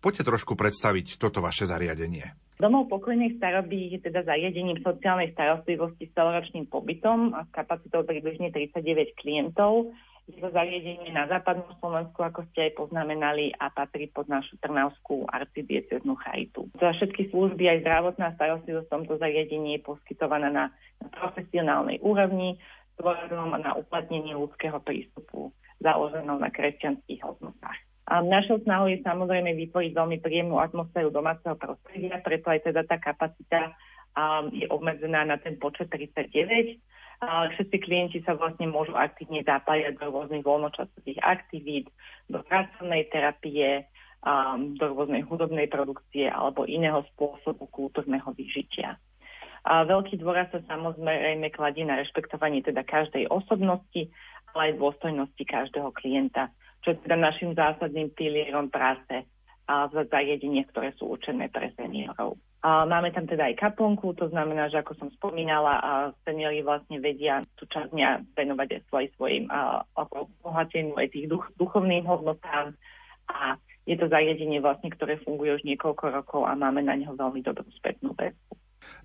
Poďte 0.03 0.27
trošku 0.27 0.53
predstaviť 0.53 1.17
toto 1.17 1.41
vaše 1.41 1.65
zariadenie. 1.65 2.35
Domov 2.55 2.87
pokojnej 2.87 3.35
staroby 3.35 3.91
je 3.91 3.99
teda 3.99 4.23
zariadením 4.23 4.79
sociálnej 4.79 5.35
starostlivosti 5.35 6.07
s 6.07 6.15
celoročným 6.15 6.71
pobytom 6.71 7.35
a 7.35 7.43
s 7.43 7.51
kapacitou 7.51 8.07
približne 8.07 8.47
39 8.55 9.11
klientov. 9.19 9.91
Je 10.25 10.41
to 10.41 10.49
zariadenie 10.49 11.13
na 11.13 11.29
západnom 11.29 11.69
Slovensku, 11.77 12.17
ako 12.17 12.49
ste 12.49 12.71
aj 12.71 12.81
poznamenali, 12.81 13.53
a 13.59 13.69
patrí 13.69 14.09
pod 14.09 14.25
našu 14.25 14.57
Trnavskú 14.57 15.29
arcidieceznú 15.29 16.17
charitu. 16.17 16.65
Za 16.81 16.97
všetky 16.97 17.29
služby 17.29 17.69
aj 17.69 17.85
zdravotná 17.85 18.33
starostlivosť 18.33 18.87
v 18.89 18.93
tomto 18.97 19.13
zariadení 19.21 19.77
je 19.77 19.85
poskytovaná 19.85 20.49
na, 20.49 20.65
na 20.97 21.07
profesionálnej 21.13 22.01
úrovni, 22.01 22.57
dôrazom 22.97 23.53
na 23.53 23.77
uplatnenie 23.77 24.33
ľudského 24.33 24.81
prístupu 24.81 25.53
založenom 25.83 26.41
na 26.41 26.49
kresťanských 26.49 27.21
hodnotách. 27.21 27.84
A 28.05 28.21
našou 28.21 28.61
snahou 28.61 28.85
je 28.85 29.01
samozrejme 29.01 29.57
vytvoriť 29.65 29.91
veľmi 29.97 30.17
príjemnú 30.21 30.61
atmosféru 30.61 31.09
domáceho 31.09 31.57
prostredia, 31.57 32.21
preto 32.21 32.53
aj 32.53 32.69
teda 32.69 32.85
tá 32.85 33.01
kapacita 33.01 33.73
um, 34.13 34.53
je 34.53 34.69
obmedzená 34.69 35.25
na 35.25 35.41
ten 35.41 35.57
počet 35.57 35.89
39. 35.89 36.29
A 37.25 37.49
všetci 37.49 37.77
klienti 37.81 38.19
sa 38.21 38.37
vlastne 38.37 38.69
môžu 38.69 38.93
aktívne 38.93 39.41
zapájať 39.41 39.97
do 39.97 40.13
rôznych 40.13 40.45
voľnočasových 40.45 41.17
aktivít, 41.25 41.89
do 42.29 42.45
pracovnej 42.45 43.09
terapie, 43.09 43.89
um, 44.21 44.77
do 44.77 44.85
rôznej 44.93 45.25
hudobnej 45.25 45.65
produkcie 45.65 46.29
alebo 46.29 46.69
iného 46.69 47.01
spôsobu 47.15 47.65
kultúrneho 47.73 48.29
vyžitia. 48.37 49.01
A 49.65 49.81
veľký 49.81 50.21
dôraz 50.21 50.53
sa 50.53 50.61
samozrejme 50.69 51.49
kladie 51.49 51.89
na 51.89 51.97
rešpektovanie 51.97 52.61
teda 52.61 52.85
každej 52.85 53.25
osobnosti, 53.33 54.13
ale 54.53 54.69
aj 54.69 54.77
dôstojnosti 54.77 55.41
každého 55.41 55.89
klienta, 55.97 56.53
čo 56.85 56.93
je 56.93 57.01
teda 57.01 57.17
našim 57.17 57.57
zásadným 57.57 58.13
pilierom 58.13 58.69
práce 58.69 59.25
a 59.65 59.89
v 59.89 60.05
zariadeniach, 60.05 60.69
ktoré 60.69 60.93
sú 60.93 61.09
určené 61.09 61.49
pre 61.49 61.73
seniorov. 61.73 62.37
A 62.61 62.85
máme 62.85 63.09
tam 63.09 63.25
teda 63.25 63.49
aj 63.49 63.61
kaplnku, 63.61 64.13
to 64.13 64.29
znamená, 64.29 64.69
že 64.69 64.81
ako 64.81 64.93
som 64.97 65.09
spomínala, 65.17 65.81
a 65.81 65.91
seniori 66.25 66.61
vlastne 66.61 67.01
vedia 67.01 67.41
tú 67.57 67.65
časť 67.69 67.89
dňa 67.89 68.09
venovať 68.37 68.69
aj 68.77 68.81
svoj, 68.89 69.05
svojim 69.17 69.45
obohateniu 69.97 70.93
aj 70.97 71.09
tých 71.13 71.25
duch, 71.29 71.45
duchovným 71.57 72.05
hodnotám 72.05 72.77
a 73.29 73.57
je 73.85 73.97
to 73.97 74.09
zariadenie 74.09 74.61
vlastne, 74.61 74.89
ktoré 74.93 75.21
funguje 75.21 75.61
už 75.61 75.63
niekoľko 75.65 76.05
rokov 76.09 76.41
a 76.45 76.57
máme 76.57 76.81
na 76.81 76.97
neho 76.97 77.13
veľmi 77.13 77.41
dobrú 77.45 77.69
spätnú 77.77 78.13
väzbu. 78.17 78.53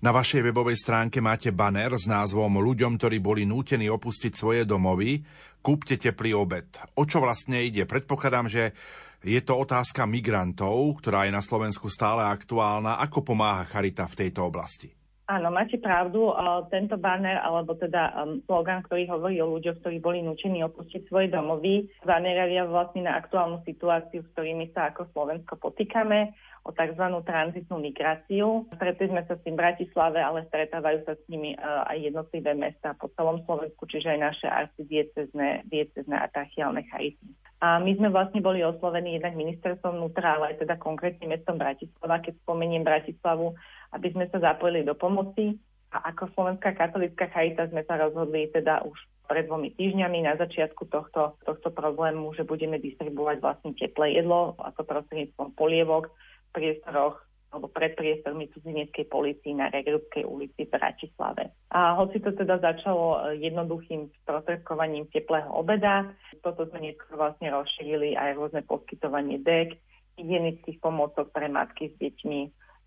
Na 0.01 0.13
vašej 0.13 0.45
webovej 0.49 0.77
stránke 0.77 1.21
máte 1.21 1.53
banner 1.53 1.93
s 1.97 2.05
názvom 2.05 2.61
Ľuďom, 2.61 2.97
ktorí 2.97 3.17
boli 3.21 3.43
nútení 3.45 3.89
opustiť 3.89 4.33
svoje 4.33 4.61
domovy, 4.65 5.21
kúpte 5.61 5.97
teplý 5.97 6.37
obed. 6.37 6.67
O 6.97 7.05
čo 7.05 7.21
vlastne 7.21 7.61
ide? 7.61 7.85
Predpokladám, 7.85 8.47
že 8.49 8.73
je 9.21 9.41
to 9.45 9.57
otázka 9.57 10.09
migrantov, 10.09 11.01
ktorá 11.01 11.29
je 11.29 11.33
na 11.33 11.45
Slovensku 11.45 11.89
stále 11.89 12.25
aktuálna. 12.25 12.97
Ako 13.01 13.21
pomáha 13.21 13.69
Charita 13.69 14.09
v 14.09 14.17
tejto 14.25 14.49
oblasti? 14.49 15.00
Áno, 15.31 15.47
máte 15.47 15.79
pravdu. 15.79 16.35
Tento 16.67 16.99
banner, 16.99 17.39
alebo 17.39 17.71
teda 17.79 18.11
um, 18.19 18.43
slogan, 18.43 18.83
ktorý 18.83 19.07
hovorí 19.07 19.39
o 19.39 19.47
ľuďoch, 19.47 19.79
ktorí 19.79 20.03
boli 20.03 20.19
nučení 20.19 20.59
opustiť 20.67 21.07
svoje 21.07 21.31
domovy, 21.31 21.87
zameravia 22.03 22.67
vlastne 22.67 23.07
na 23.07 23.15
aktuálnu 23.15 23.63
situáciu, 23.63 24.27
s 24.27 24.31
ktorými 24.35 24.75
sa 24.75 24.91
ako 24.91 25.07
Slovensko 25.15 25.55
potýkame 25.55 26.35
o 26.67 26.75
tzv. 26.75 27.05
tranzitnú 27.23 27.79
migráciu. 27.79 28.67
Stretli 28.75 29.07
sme 29.07 29.23
sa 29.23 29.39
s 29.39 29.43
tým 29.47 29.55
v 29.55 29.63
Bratislave, 29.63 30.19
ale 30.19 30.43
stretávajú 30.51 31.07
sa 31.07 31.15
s 31.15 31.23
nimi 31.31 31.55
e, 31.55 31.57
aj 31.63 31.97
jednotlivé 32.11 32.51
mesta 32.51 32.91
po 32.99 33.07
celom 33.15 33.39
Slovensku, 33.47 33.87
čiže 33.87 34.11
aj 34.11 34.19
naše 34.19 34.47
arcidiecezne, 34.51 35.63
diecezne 35.71 36.17
a 36.21 36.27
trachiálne 36.27 36.83
charity. 36.91 37.23
A 37.61 37.77
my 37.77 37.93
sme 37.93 38.09
vlastne 38.09 38.41
boli 38.41 38.65
oslovení 38.65 39.21
jednak 39.21 39.37
ministerstvom 39.37 40.01
vnútra, 40.01 40.37
ale 40.37 40.53
aj 40.53 40.65
teda 40.65 40.81
konkrétne 40.81 41.29
mestom 41.29 41.61
Bratislava. 41.61 42.17
Keď 42.25 42.41
spomeniem 42.41 42.81
Bratislavu, 42.81 43.53
aby 43.91 44.07
sme 44.11 44.25
sa 44.31 44.39
zapojili 44.39 44.87
do 44.87 44.95
pomoci. 44.95 45.59
A 45.91 46.15
ako 46.15 46.31
Slovenská 46.35 46.71
katolická 46.75 47.27
charita 47.27 47.67
sme 47.67 47.83
sa 47.83 47.99
rozhodli 47.99 48.47
teda 48.47 48.87
už 48.87 48.95
pred 49.27 49.47
dvomi 49.47 49.71
týždňami 49.75 50.27
na 50.27 50.35
začiatku 50.35 50.91
tohto, 50.91 51.39
tohto 51.47 51.69
problému, 51.71 52.35
že 52.35 52.47
budeme 52.47 52.79
distribuovať 52.79 53.39
vlastne 53.39 53.71
teplé 53.75 54.19
jedlo, 54.19 54.59
ako 54.59 54.83
prostredníctvom 54.83 55.55
polievok 55.55 56.11
v 56.11 56.49
priestoroch 56.51 57.19
alebo 57.51 57.67
pred 57.67 57.99
priestormi 57.99 58.47
cudzineckej 58.55 59.11
policii 59.11 59.59
na 59.59 59.67
Regrubskej 59.67 60.23
ulici 60.23 60.63
v 60.63 60.71
Bratislave. 60.71 61.51
A 61.75 61.99
hoci 61.99 62.23
to 62.23 62.31
teda 62.31 62.63
začalo 62.63 63.35
jednoduchým 63.35 64.07
sprostredkovaním 64.23 65.11
teplého 65.11 65.51
obeda, 65.51 66.07
toto 66.39 66.63
sme 66.71 66.79
neskôr 66.91 67.19
vlastne 67.19 67.51
rozšírili 67.51 68.15
aj 68.15 68.39
rôzne 68.39 68.63
poskytovanie 68.63 69.43
dek, 69.43 69.75
hygienických 70.15 70.79
pomôcok 70.79 71.27
pre 71.35 71.51
matky 71.51 71.91
s 71.91 71.95
deťmi, 71.99 72.39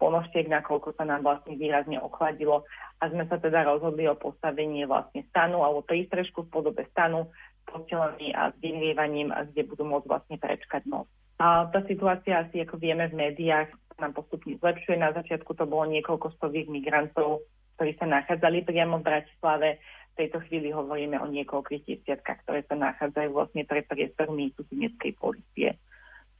ponožtiek, 0.05 0.44
nakoľko 0.52 1.00
sa 1.00 1.09
nám 1.09 1.24
vlastne 1.24 1.57
výrazne 1.57 1.96
ochladilo 1.96 2.68
a 3.00 3.09
sme 3.09 3.24
sa 3.24 3.40
teda 3.40 3.64
rozhodli 3.64 4.05
o 4.05 4.12
postavení 4.12 4.84
vlastne 4.84 5.24
stanu 5.32 5.64
alebo 5.64 5.80
prístrežku 5.80 6.44
v 6.44 6.52
podobe 6.52 6.84
stanu 6.92 7.32
s 7.32 7.64
postelami 7.64 8.36
a 8.36 8.52
s 8.52 8.57
vyrievaním, 8.61 9.32
kde 9.32 9.64
budú 9.64 9.88
môcť 9.88 10.05
vlastne 10.05 10.36
prečkať 10.36 10.84
noc. 10.84 11.09
A 11.40 11.72
tá 11.72 11.80
situácia 11.88 12.44
asi, 12.44 12.61
ako 12.61 12.76
vieme 12.76 13.09
v 13.09 13.16
médiách, 13.16 13.72
nám 13.96 14.12
postupne 14.12 14.61
zlepšuje. 14.61 15.00
Na 15.00 15.16
začiatku 15.16 15.57
to 15.57 15.64
bolo 15.64 15.88
niekoľko 15.88 16.36
stoviek 16.36 16.68
migrantov, 16.68 17.46
ktorí 17.80 17.96
sa 17.96 18.07
nachádzali 18.07 18.62
priamo 18.68 19.00
v 19.00 19.07
Bratislave. 19.09 19.68
V 20.14 20.18
tejto 20.20 20.38
chvíli 20.46 20.70
hovoríme 20.70 21.18
o 21.18 21.26
niekoľkých 21.26 21.90
desiatkách, 21.90 22.46
ktoré 22.46 22.62
sa 22.70 22.78
nachádzajú 22.78 23.34
vlastne 23.34 23.66
pred 23.66 23.82
priestormi 23.88 24.55
cudzineckej 24.55 25.12
policie. 25.18 25.74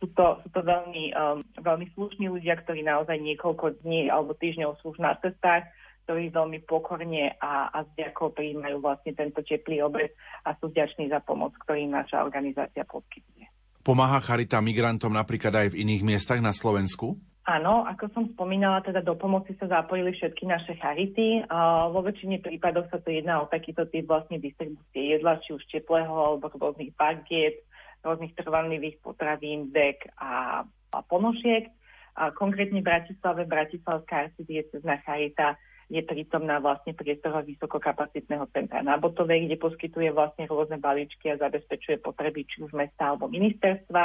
Sú 0.05 0.13
to, 0.13 0.37
sú 0.45 0.53
to 0.53 0.61
veľmi, 0.61 1.17
um, 1.17 1.41
veľmi 1.65 1.89
slušní 1.97 2.29
ľudia, 2.29 2.61
ktorí 2.61 2.85
naozaj 2.85 3.17
niekoľko 3.25 3.81
dní 3.81 4.13
alebo 4.13 4.37
týždňov 4.37 4.77
sú 4.85 4.93
už 4.93 5.01
na 5.01 5.17
cestách, 5.17 5.65
ktorí 6.05 6.29
veľmi 6.29 6.61
pokorne 6.69 7.33
a, 7.41 7.73
a 7.73 7.89
vďakou 7.89 8.37
prijímajú 8.37 8.85
vlastne 8.85 9.17
tento 9.17 9.41
teplý 9.41 9.81
obed 9.81 10.13
a 10.45 10.53
sú 10.61 10.69
vďační 10.69 11.09
za 11.09 11.25
pomoc, 11.25 11.57
ktorý 11.65 11.89
naša 11.89 12.21
organizácia 12.21 12.85
poskytuje. 12.85 13.49
Pomáha 13.81 14.21
Charita 14.21 14.61
migrantom 14.61 15.09
napríklad 15.09 15.57
aj 15.57 15.67
v 15.73 15.89
iných 15.89 16.05
miestach 16.05 16.45
na 16.45 16.53
Slovensku? 16.53 17.17
Áno, 17.45 17.85
ako 17.85 18.05
som 18.13 18.25
spomínala, 18.33 18.81
teda 18.81 19.05
do 19.05 19.17
pomoci 19.21 19.53
sa 19.61 19.69
zapojili 19.69 20.17
všetky 20.17 20.49
naše 20.49 20.81
charity. 20.81 21.45
A 21.53 21.93
vo 21.93 22.01
väčšine 22.01 22.41
prípadoch 22.41 22.89
sa 22.89 23.01
to 23.01 23.13
jedná 23.13 23.45
o 23.45 23.49
takýto 23.53 23.85
typ 23.89 24.09
vlastne 24.09 24.41
distribúcie 24.41 25.13
jedla, 25.13 25.37
či 25.45 25.53
už 25.53 25.61
teplého 25.69 26.09
alebo 26.09 26.49
rôznych 26.49 26.97
bagiet, 26.97 27.61
rôznych 28.05 28.37
trvanlivých 28.37 29.01
potravín, 29.01 29.73
dek 29.73 30.05
a, 30.21 30.63
a 30.69 30.99
ponožiek. 31.09 31.73
A 32.15 32.31
konkrétne 32.31 32.79
v 32.79 32.87
Bratislave, 32.87 33.43
Bratislavská 33.49 34.31
arcidiecezná 34.31 35.03
charita 35.03 35.59
je 35.91 36.01
prítomná 36.01 36.63
vlastne 36.63 36.97
priestoroch 36.97 37.45
vysokokapacitného 37.45 38.49
centra 38.55 38.81
na 38.81 38.97
Botovej, 38.97 39.51
kde 39.51 39.57
poskytuje 39.61 40.15
vlastne 40.15 40.49
rôzne 40.49 40.81
balíčky 40.81 41.29
a 41.29 41.41
zabezpečuje 41.41 42.01
potreby 42.01 42.49
či 42.49 42.65
už 42.65 42.73
mesta 42.73 43.13
alebo 43.13 43.29
ministerstva 43.29 44.05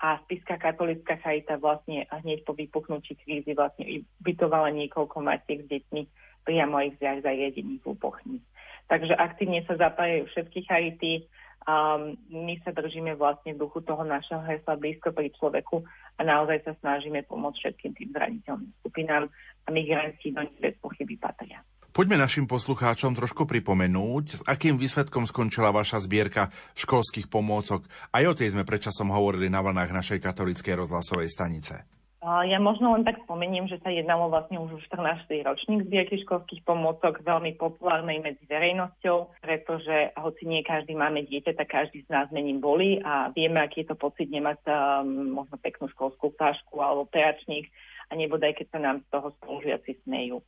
a 0.00 0.16
Spiská 0.24 0.56
katolická 0.56 1.20
charita 1.20 1.60
vlastne 1.60 2.08
hneď 2.08 2.48
po 2.48 2.56
vypuknutí 2.56 3.20
krízy 3.20 3.52
vlastne 3.52 3.84
ubytovala 4.24 4.72
niekoľko 4.72 5.20
matiek 5.20 5.60
s 5.60 5.68
deťmi 5.68 6.02
priamo 6.48 6.80
aj 6.80 6.88
v 6.96 7.20
zariadení 7.20 7.76
v. 7.84 8.40
Takže 8.88 9.12
aktívne 9.12 9.60
sa 9.68 9.76
zapájajú 9.76 10.24
všetky 10.32 10.64
charity. 10.64 11.28
Um, 11.68 12.16
my 12.32 12.56
sa 12.64 12.72
držíme 12.72 13.20
vlastne 13.20 13.52
v 13.52 13.60
duchu 13.60 13.84
toho 13.84 14.00
našeho 14.00 14.40
hesla 14.48 14.80
blízko 14.80 15.12
pri 15.12 15.28
človeku 15.36 15.84
a 16.16 16.20
naozaj 16.24 16.64
sa 16.64 16.72
snažíme 16.80 17.20
pomôcť 17.28 17.56
všetkým 17.60 17.92
tým 17.92 18.08
zraniteľným 18.16 18.72
skupinám 18.80 19.28
a 19.64 19.68
migranti 19.68 20.32
do 20.32 20.40
nich 20.40 20.56
bez 20.56 20.72
pochyby 20.80 21.20
patria. 21.20 21.60
Poďme 21.90 22.16
našim 22.16 22.46
poslucháčom 22.48 23.12
trošku 23.12 23.44
pripomenúť, 23.50 24.24
s 24.40 24.42
akým 24.46 24.78
výsledkom 24.80 25.26
skončila 25.26 25.74
vaša 25.74 26.00
zbierka 26.06 26.48
školských 26.78 27.26
pomôcok. 27.26 27.84
Aj 28.14 28.24
o 28.24 28.32
tej 28.32 28.56
sme 28.56 28.64
predčasom 28.64 29.12
hovorili 29.12 29.52
na 29.52 29.60
vlnách 29.60 29.90
našej 29.90 30.22
katolíckej 30.22 30.80
rozhlasovej 30.80 31.28
stanice. 31.28 31.99
Ja 32.20 32.60
možno 32.60 32.92
len 32.92 33.00
tak 33.00 33.16
spomeniem, 33.24 33.64
že 33.64 33.80
sa 33.80 33.88
jednalo 33.88 34.28
vlastne 34.28 34.60
už 34.60 34.76
14. 34.92 35.24
ročník 35.40 35.88
zbierky 35.88 36.20
školských 36.20 36.60
pomôcok, 36.68 37.24
veľmi 37.24 37.56
populárnej 37.56 38.20
medzi 38.20 38.44
verejnosťou, 38.44 39.40
pretože 39.40 40.12
hoci 40.20 40.44
nie 40.44 40.60
každý 40.60 40.92
máme 40.92 41.24
dieťa, 41.24 41.56
tak 41.56 41.72
každý 41.72 42.04
z 42.04 42.12
nás 42.12 42.28
mením 42.28 42.60
boli 42.60 43.00
a 43.00 43.32
vieme, 43.32 43.64
aký 43.64 43.88
je 43.88 43.88
to 43.88 43.96
pocit 43.96 44.28
nemať 44.28 44.60
um, 44.68 45.32
možno 45.32 45.56
peknú 45.64 45.88
školskú 45.96 46.36
tášku 46.36 46.76
alebo 46.84 47.08
peračník 47.08 47.72
a 48.12 48.20
nebodaj, 48.20 48.52
keď 48.52 48.66
sa 48.68 48.78
nám 48.84 49.00
z 49.00 49.06
toho 49.08 49.32
spolužiaci 49.40 50.04
smejú. 50.04 50.44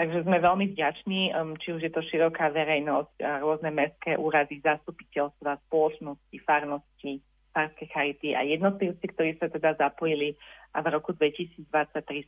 Takže 0.00 0.24
sme 0.24 0.40
veľmi 0.40 0.72
vďační, 0.72 1.36
um, 1.36 1.52
či 1.60 1.76
už 1.76 1.84
je 1.84 1.92
to 1.92 2.00
široká 2.00 2.48
verejnosť, 2.48 3.44
rôzne 3.44 3.68
mestské 3.68 4.16
úrady, 4.16 4.64
zastupiteľstva, 4.64 5.68
spoločnosti, 5.68 6.36
farnosti, 6.48 7.20
farské 7.50 7.90
charity 7.90 8.34
a 8.34 8.46
jednotlivci, 8.46 9.04
ktorí 9.14 9.36
sa 9.38 9.50
teda 9.50 9.74
zapojili 9.76 10.38
a 10.74 10.82
v 10.82 10.94
roku 10.94 11.10
2023 11.14 11.66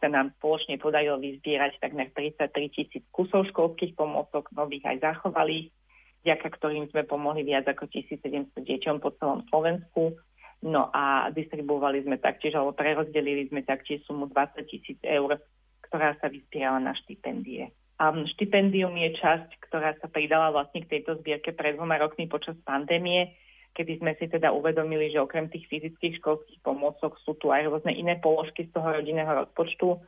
sa 0.02 0.08
nám 0.10 0.34
spoločne 0.38 0.76
podarilo 0.82 1.18
vyzbierať 1.22 1.78
takmer 1.78 2.10
33 2.10 2.50
tisíc 2.74 3.04
kusov 3.14 3.46
školských 3.54 3.94
pomôcok, 3.94 4.50
nových 4.50 4.82
aj 4.86 4.98
zachovali, 4.98 5.70
vďaka 6.26 6.48
ktorým 6.58 6.90
sme 6.90 7.06
pomohli 7.06 7.46
viac 7.46 7.70
ako 7.70 7.86
1700 7.86 8.50
deťom 8.58 8.98
po 8.98 9.14
celom 9.18 9.46
Slovensku. 9.46 10.18
No 10.62 10.90
a 10.94 11.30
distribuovali 11.34 12.06
sme 12.06 12.22
taktiež, 12.22 12.54
alebo 12.54 12.74
prerozdelili 12.74 13.50
sme 13.50 13.66
taktiež 13.66 14.02
sumu 14.06 14.30
20 14.30 14.62
tisíc 14.70 14.98
eur 15.02 15.38
ktorá 15.92 16.16
sa 16.24 16.32
vyspierala 16.32 16.80
na 16.80 16.96
štipendie. 17.04 17.68
A 18.00 18.08
štipendium 18.32 18.96
je 18.96 19.12
časť, 19.20 19.60
ktorá 19.68 19.92
sa 20.00 20.08
pridala 20.08 20.48
vlastne 20.48 20.80
k 20.80 20.98
tejto 20.98 21.20
zbierke 21.20 21.52
pred 21.52 21.76
dvoma 21.76 22.00
rokmi 22.00 22.24
počas 22.32 22.56
pandémie, 22.64 23.36
kedy 23.72 24.00
sme 24.00 24.12
si 24.20 24.28
teda 24.28 24.52
uvedomili, 24.52 25.08
že 25.08 25.20
okrem 25.20 25.48
tých 25.48 25.68
fyzických 25.68 26.20
školských 26.20 26.60
pomôcok 26.60 27.16
sú 27.24 27.36
tu 27.40 27.48
aj 27.48 27.68
rôzne 27.68 27.92
iné 27.96 28.20
položky 28.20 28.68
z 28.68 28.72
toho 28.76 29.00
rodinného 29.00 29.32
rozpočtu, 29.32 30.00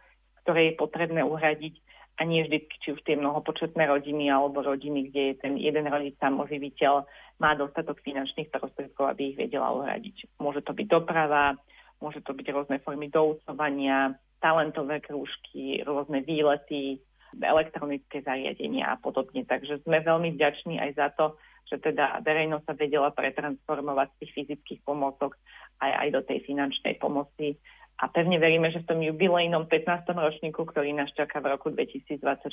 ktoré 0.44 0.72
je 0.72 0.80
potrebné 0.80 1.24
uhradiť 1.24 1.74
a 2.14 2.22
nie 2.22 2.46
vždy, 2.46 2.70
či 2.78 2.94
už 2.94 3.00
tie 3.02 3.18
mnohopočetné 3.18 3.90
rodiny 3.90 4.30
alebo 4.30 4.62
rodiny, 4.62 5.10
kde 5.10 5.22
je 5.32 5.34
ten 5.42 5.54
jeden 5.58 5.90
rodič 5.90 6.14
samoživiteľ, 6.22 7.02
má 7.42 7.58
dostatok 7.58 7.98
finančných 8.06 8.54
prostriedkov, 8.54 9.10
aby 9.10 9.34
ich 9.34 9.40
vedela 9.40 9.74
uhradiť. 9.74 10.38
Môže 10.38 10.62
to 10.62 10.70
byť 10.70 10.86
doprava, 10.86 11.58
môže 11.98 12.22
to 12.22 12.30
byť 12.30 12.46
rôzne 12.54 12.78
formy 12.86 13.10
doucovania, 13.10 14.14
talentové 14.38 15.02
krúžky, 15.02 15.82
rôzne 15.82 16.22
výlety, 16.22 17.02
elektronické 17.34 18.22
zariadenia 18.22 18.94
a 18.94 19.00
podobne. 19.00 19.42
Takže 19.42 19.82
sme 19.82 19.98
veľmi 19.98 20.38
vďační 20.38 20.78
aj 20.78 20.90
za 20.94 21.08
to, 21.18 21.34
že 21.68 21.80
teda 21.80 22.20
verejnosť 22.20 22.64
sa 22.64 22.74
vedela 22.76 23.10
pretransformovať 23.10 24.08
z 24.12 24.18
tých 24.20 24.32
fyzických 24.36 24.80
pomocok 24.84 25.36
aj, 25.80 25.92
aj 26.06 26.08
do 26.12 26.20
tej 26.24 26.38
finančnej 26.44 26.94
pomoci. 27.00 27.56
A 27.94 28.10
pevne 28.10 28.42
veríme, 28.42 28.74
že 28.74 28.82
v 28.82 28.88
tom 28.90 29.00
jubilejnom 29.06 29.70
15. 29.70 30.10
ročníku, 30.18 30.66
ktorý 30.66 30.90
nás 30.98 31.14
čaká 31.14 31.38
v 31.38 31.54
roku 31.54 31.70
2024, 31.70 32.50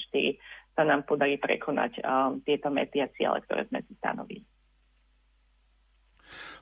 sa 0.78 0.84
nám 0.86 1.02
podarí 1.10 1.42
prekonať 1.42 1.98
um, 1.98 2.38
tieto 2.46 2.70
mety 2.70 3.02
a 3.02 3.10
ciele, 3.18 3.42
ktoré 3.50 3.66
sme 3.66 3.82
si 3.90 3.98
stanovili. 3.98 4.46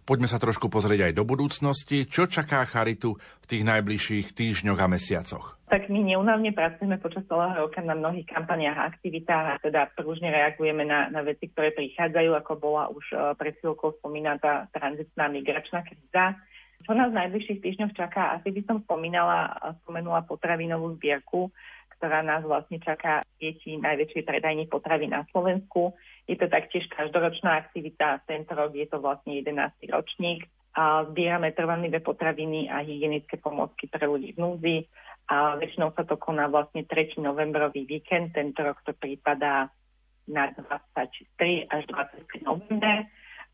Poďme 0.09 0.25
sa 0.25 0.41
trošku 0.41 0.73
pozrieť 0.73 1.05
aj 1.05 1.13
do 1.13 1.21
budúcnosti. 1.21 2.09
Čo 2.09 2.25
čaká 2.25 2.65
Charitu 2.65 3.13
v 3.13 3.45
tých 3.45 3.61
najbližších 3.61 4.33
týždňoch 4.33 4.81
a 4.81 4.89
mesiacoch? 4.89 5.61
Tak 5.69 5.85
my 5.85 6.01
neunávne 6.01 6.49
pracujeme 6.49 6.97
počas 6.97 7.29
celého 7.29 7.53
roka 7.53 7.77
na 7.85 7.93
mnohých 7.93 8.25
kampaniách 8.25 8.73
a 8.73 8.89
aktivitách 8.89 9.45
a 9.45 9.61
teda 9.61 9.93
prúžne 9.93 10.33
reagujeme 10.33 10.81
na, 10.81 11.13
na 11.13 11.21
veci, 11.21 11.45
ktoré 11.53 11.77
prichádzajú, 11.77 12.33
ako 12.41 12.51
bola 12.57 12.89
už 12.89 13.05
uh, 13.13 13.37
pred 13.37 13.53
chvíľkou 13.61 14.01
spomínaná 14.01 14.65
tranzitná 14.73 15.29
migračná 15.29 15.85
kríza. 15.85 16.41
Čo 16.89 16.97
nás 16.97 17.13
v 17.13 17.19
najbližších 17.21 17.61
týždňoch 17.61 17.93
čaká? 17.93 18.33
Asi 18.33 18.49
by 18.49 18.65
som 18.65 18.81
spomínala, 18.81 19.61
spomenula 19.85 20.25
potravinovú 20.25 20.97
zbierku, 20.97 21.53
ktorá 21.99 22.23
nás 22.23 22.47
vlastne 22.47 22.79
čaká 22.79 23.27
deti 23.43 23.75
najväčšej 23.75 24.23
predajní 24.23 24.71
potravy 24.71 25.11
na 25.11 25.27
Slovensku. 25.35 25.91
Je 26.31 26.39
to 26.39 26.47
taktiež 26.47 26.87
každoročná 26.95 27.59
aktivita, 27.59 28.23
tento 28.23 28.55
rok 28.55 28.71
je 28.71 28.87
to 28.87 29.03
vlastne 29.03 29.35
11. 29.35 29.51
ročník. 29.91 30.47
A 30.79 31.03
zbierame 31.11 31.51
trvanlivé 31.51 31.99
potraviny 31.99 32.71
a 32.71 32.79
hygienické 32.79 33.35
pomocky 33.35 33.91
pre 33.91 34.07
ľudí 34.07 34.31
v 34.31 34.39
núzi. 34.39 34.75
A 35.27 35.59
väčšinou 35.59 35.91
sa 35.91 36.07
to 36.07 36.15
koná 36.15 36.47
vlastne 36.47 36.87
3. 36.87 37.19
novembrový 37.19 37.83
víkend, 37.83 38.31
tento 38.31 38.63
rok 38.63 38.79
to 38.87 38.95
prípada 38.95 39.67
na 40.29 40.53
23 40.55 41.67
až 41.67 41.83
25 41.83 42.47
november. 42.47 43.03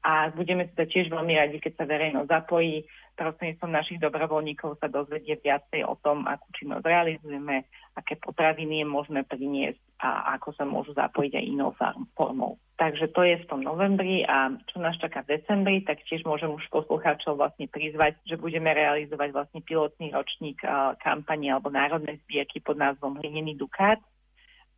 A 0.05 0.29
budeme 0.29 0.69
teda 0.69 0.85
tiež 0.85 1.09
veľmi 1.09 1.33
radi, 1.33 1.57
keď 1.57 1.81
sa 1.81 1.89
verejnosť 1.89 2.29
zapojí. 2.29 2.85
Prostredníctvom 3.15 3.71
našich 3.71 3.97
dobrovoľníkov 4.03 4.77
sa 4.77 4.91
dozvedie 4.91 5.39
viacej 5.39 5.87
o 5.87 5.95
tom, 6.03 6.27
akú 6.29 6.51
činnosť 6.51 6.83
realizujeme, 6.83 7.63
aké 7.95 8.19
potraviny 8.19 8.83
je 8.83 8.87
možné 8.91 9.23
priniesť 9.23 9.79
a 10.03 10.35
ako 10.35 10.51
sa 10.53 10.67
môžu 10.67 10.91
zapojiť 10.93 11.39
aj 11.39 11.45
inou 11.47 11.71
formou. 12.13 12.59
Takže 12.75 13.07
to 13.15 13.23
je 13.23 13.39
v 13.39 13.47
tom 13.47 13.63
novembri 13.63 14.27
a 14.27 14.51
čo 14.67 14.83
nás 14.83 14.99
čaká 14.99 15.23
v 15.23 15.39
decembri, 15.39 15.81
tak 15.87 16.03
tiež 16.03 16.27
môžem 16.27 16.51
už 16.51 16.67
poslucháčov 16.69 17.39
vlastne 17.39 17.71
prizvať, 17.71 18.19
že 18.27 18.35
budeme 18.35 18.75
realizovať 18.75 19.31
vlastne 19.31 19.63
pilotný 19.63 20.11
ročník 20.11 20.59
kampane 20.99 21.55
alebo 21.55 21.71
národnej 21.71 22.19
zbierky 22.27 22.59
pod 22.59 22.75
názvom 22.75 23.15
Hlinený 23.23 23.55
Dukát, 23.55 24.03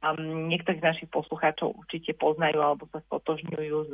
Um, 0.08 0.48
niektorí 0.48 0.80
z 0.80 0.88
našich 0.88 1.10
poslucháčov 1.12 1.84
určite 1.84 2.16
poznajú 2.16 2.64
alebo 2.64 2.88
sa 2.96 3.04
stotožňujú 3.12 3.92
s, 3.92 3.94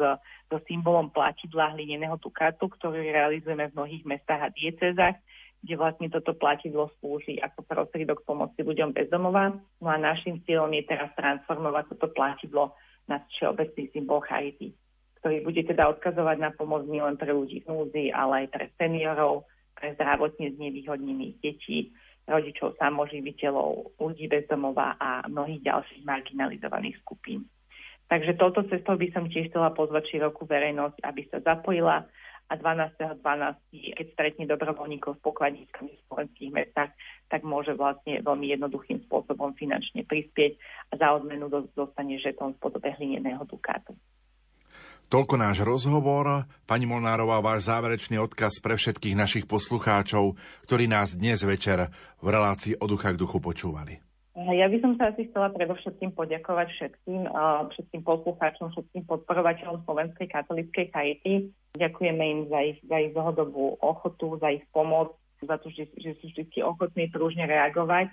so 0.51 0.57
symbolom 0.69 1.09
platidla 1.09 1.73
hlineného 1.73 2.21
dukátu, 2.21 2.69
ktorý 2.69 3.01
realizujeme 3.09 3.71
v 3.71 3.75
mnohých 3.77 4.03
mestách 4.05 4.41
a 4.45 4.53
diecezách, 4.53 5.17
kde 5.63 5.73
vlastne 5.79 6.11
toto 6.13 6.37
platidlo 6.37 6.91
slúži 6.99 7.39
ako 7.39 7.65
prostriedok 7.65 8.21
pomoci 8.27 8.61
ľuďom 8.61 8.93
bez 8.93 9.09
domova. 9.09 9.57
No 9.81 9.87
a 9.89 9.97
našim 9.97 10.43
cieľom 10.45 10.69
je 10.75 10.83
teraz 10.85 11.09
transformovať 11.17 11.95
toto 11.95 12.11
platidlo 12.11 12.75
na 13.09 13.23
všeobecný 13.33 13.89
symbol 13.95 14.21
charity, 14.21 14.75
ktorý 15.23 15.41
bude 15.41 15.63
teda 15.65 15.87
odkazovať 15.97 16.37
na 16.37 16.51
pomoc 16.53 16.83
nielen 16.85 17.15
pre 17.15 17.31
ľudí 17.31 17.63
v 17.63 17.69
núzi, 17.71 18.03
ale 18.11 18.45
aj 18.45 18.47
pre 18.53 18.65
seniorov, 18.75 19.47
pre 19.73 19.95
zdravotne 19.97 20.51
znevýhodnených 20.59 21.35
detí, 21.41 21.95
rodičov 22.27 22.79
samoživiteľov, 22.79 23.99
ľudí 23.99 24.31
bez 24.31 24.47
domova 24.47 24.95
a 24.95 25.27
mnohých 25.27 25.63
ďalších 25.63 26.03
marginalizovaných 26.07 26.99
skupín. 27.03 27.47
Takže 28.07 28.37
touto 28.37 28.63
cestou 28.67 28.95
by 28.99 29.07
som 29.11 29.27
tiež 29.27 29.49
chcela 29.49 29.73
pozvať 29.73 30.13
širokú 30.13 30.45
verejnosť, 30.45 31.01
aby 31.01 31.21
sa 31.31 31.41
zapojila 31.41 32.05
a 32.51 32.53
12.12., 32.59 33.23
12. 33.23 33.97
keď 33.97 34.05
stretne 34.13 34.45
dobrovoľníkov 34.45 35.17
v 35.17 35.23
pokladníckami 35.25 35.91
v 35.95 36.03
slovenských 36.11 36.51
mestách, 36.51 36.91
tak 37.31 37.41
môže 37.41 37.73
vlastne 37.73 38.19
veľmi 38.21 38.51
jednoduchým 38.53 39.07
spôsobom 39.07 39.55
finančne 39.55 40.03
prispieť 40.03 40.59
a 40.91 40.99
za 40.99 41.07
odmenu 41.15 41.49
dostane 41.73 42.19
žetón 42.19 42.53
v 42.59 42.61
podobe 42.61 42.91
hlineného 42.93 43.41
dukátu. 43.47 43.95
Toľko 45.11 45.35
náš 45.39 45.63
rozhovor. 45.63 46.47
Pani 46.67 46.85
Molnárová, 46.87 47.43
váš 47.43 47.67
záverečný 47.71 48.19
odkaz 48.19 48.63
pre 48.63 48.79
všetkých 48.79 49.15
našich 49.15 49.45
poslucháčov, 49.47 50.35
ktorí 50.67 50.85
nás 50.87 51.15
dnes 51.15 51.41
večer 51.43 51.89
v 52.19 52.27
relácii 52.27 52.79
od 52.79 52.89
ducha 52.91 53.15
k 53.15 53.19
duchu 53.19 53.39
počúvali. 53.43 54.03
Ja 54.33 54.65
by 54.65 54.77
som 54.81 54.97
sa 54.97 55.13
asi 55.13 55.29
chcela 55.29 55.53
predovšetkým 55.53 56.17
poďakovať 56.17 56.67
všetkým, 56.73 57.21
všetkým 57.69 58.01
poslucháčom, 58.01 58.73
všetkým 58.73 59.05
podporovateľom 59.05 59.85
Slovenskej 59.85 60.25
katolíckej 60.25 60.89
charity. 60.89 61.53
Ďakujeme 61.77 62.23
im 62.25 62.39
za 62.49 62.59
ich, 62.65 62.81
za 62.81 62.97
ich 62.97 63.13
dlhodobú 63.13 63.77
ochotu, 63.77 64.41
za 64.41 64.49
ich 64.49 64.65
pomoc, 64.73 65.13
za 65.45 65.61
to, 65.61 65.69
že, 65.69 65.85
že 66.01 66.17
sú 66.17 66.33
vždy 66.33 66.65
ochotní 66.65 67.13
prúžne 67.13 67.45
reagovať. 67.45 68.09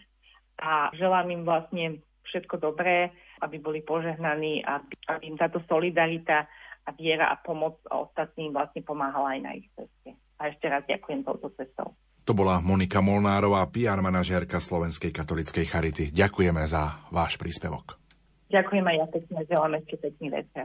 A 0.60 0.92
želám 0.92 1.32
im 1.32 1.42
vlastne 1.48 2.04
všetko 2.28 2.60
dobré, 2.60 3.16
aby 3.40 3.56
boli 3.56 3.80
požehnaní, 3.80 4.60
aby, 4.60 4.92
aby 5.08 5.24
im 5.24 5.40
táto 5.40 5.64
solidarita 5.64 6.44
a 6.86 6.90
viera 6.96 7.28
a 7.32 7.36
pomoc 7.40 7.80
ostatným 7.88 8.54
vlastne 8.54 8.80
pomáhala 8.84 9.36
aj 9.36 9.40
na 9.40 9.50
ich 9.56 9.68
ceste. 9.76 10.16
A 10.40 10.48
ešte 10.48 10.66
raz 10.68 10.82
ďakujem 10.88 11.20
touto 11.24 11.52
cestou. 11.54 11.92
To 12.24 12.32
bola 12.36 12.60
Monika 12.60 13.00
Molnárová, 13.00 13.64
PR 13.72 13.98
manažérka 14.04 14.60
Slovenskej 14.60 15.10
katolickej 15.10 15.66
charity. 15.66 16.04
Ďakujeme 16.12 16.62
za 16.68 17.00
váš 17.10 17.40
príspevok. 17.40 17.96
Ďakujem 18.50 18.84
aj 18.86 18.96
ja 18.98 19.06
pekne, 19.06 19.38
želám 19.46 19.72
ešte 19.78 19.94
pekný 19.98 20.26
večer. 20.30 20.64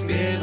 Spirit. 0.00 0.39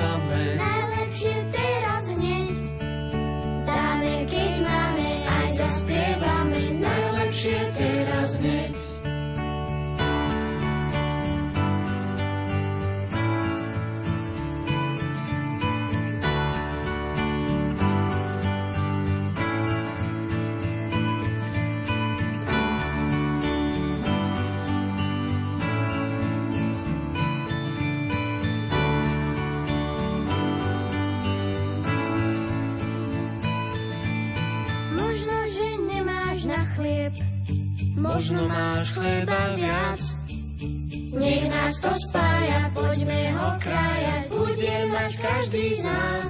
Z 45.76 45.84
nás. 45.84 46.28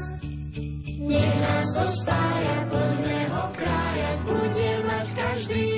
Nech 0.97 1.35
nás 1.41 1.67
to 1.77 1.85
spája, 2.01 2.55
poďme 2.73 3.19
ho 3.29 3.43
krájať, 3.53 4.17
bude 4.25 4.71
mať 4.89 5.07
každý 5.13 5.76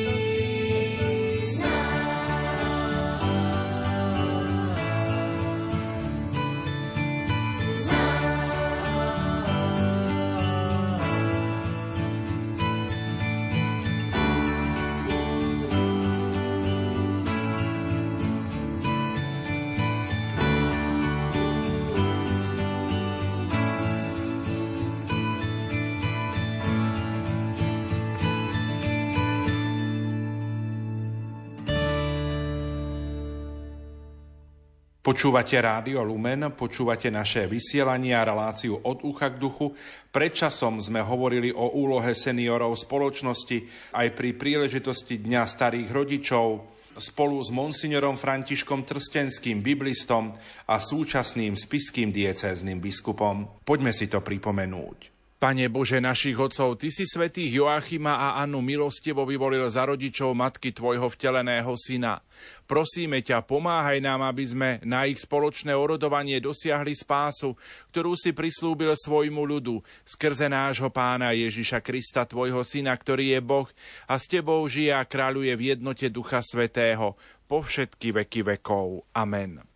Počúvate 35.09 35.57
Rádio 35.57 36.05
Lumen, 36.05 36.53
počúvate 36.53 37.09
naše 37.09 37.49
vysielanie 37.49 38.13
a 38.13 38.29
reláciu 38.29 38.77
od 38.77 39.01
ucha 39.01 39.33
k 39.33 39.41
duchu. 39.41 39.73
Predčasom 40.13 40.77
sme 40.77 41.01
hovorili 41.01 41.49
o 41.49 41.81
úlohe 41.81 42.13
seniorov 42.13 42.77
spoločnosti 42.77 43.89
aj 43.89 44.07
pri 44.13 44.37
príležitosti 44.37 45.17
Dňa 45.17 45.49
starých 45.49 45.89
rodičov 45.89 46.61
spolu 46.93 47.41
s 47.41 47.49
monsignorom 47.49 48.21
Františkom 48.21 48.85
Trstenským, 48.85 49.65
biblistom 49.65 50.37
a 50.69 50.77
súčasným 50.77 51.57
spiským 51.57 52.13
diecézným 52.13 52.77
biskupom. 52.77 53.65
Poďme 53.65 53.89
si 53.89 54.05
to 54.05 54.21
pripomenúť. 54.21 55.18
Pane 55.39 55.71
Bože 55.71 56.03
našich 56.03 56.35
otcov, 56.35 56.75
Ty 56.75 56.91
si 56.91 57.07
svetých 57.07 57.63
Joachima 57.63 58.19
a 58.19 58.43
Annu 58.43 58.59
milostivo 58.59 59.23
vyvolil 59.23 59.63
za 59.71 59.87
rodičov 59.87 60.35
matky 60.35 60.75
Tvojho 60.75 61.07
vteleného 61.07 61.79
syna. 61.79 62.19
Prosíme 62.67 63.23
ťa, 63.23 63.47
pomáhaj 63.47 64.03
nám, 64.03 64.27
aby 64.27 64.43
sme 64.43 64.69
na 64.83 65.07
ich 65.07 65.23
spoločné 65.23 65.71
orodovanie 65.71 66.43
dosiahli 66.43 66.91
spásu, 66.91 67.55
ktorú 67.87 68.19
si 68.19 68.35
prislúbil 68.35 68.91
svojmu 68.91 69.39
ľudu, 69.39 69.79
skrze 70.03 70.51
nášho 70.51 70.91
pána 70.91 71.31
Ježiša 71.31 71.79
Krista, 71.79 72.27
Tvojho 72.27 72.59
syna, 72.67 72.91
ktorý 72.91 73.31
je 73.31 73.39
Boh 73.39 73.71
a 74.11 74.19
s 74.19 74.27
Tebou 74.27 74.59
žije 74.67 74.91
a 74.91 75.07
kráľuje 75.07 75.55
v 75.55 75.65
jednote 75.71 76.11
Ducha 76.11 76.43
Svetého 76.43 77.15
po 77.47 77.63
všetky 77.63 78.11
veky 78.11 78.43
vekov. 78.43 79.07
Amen. 79.15 79.68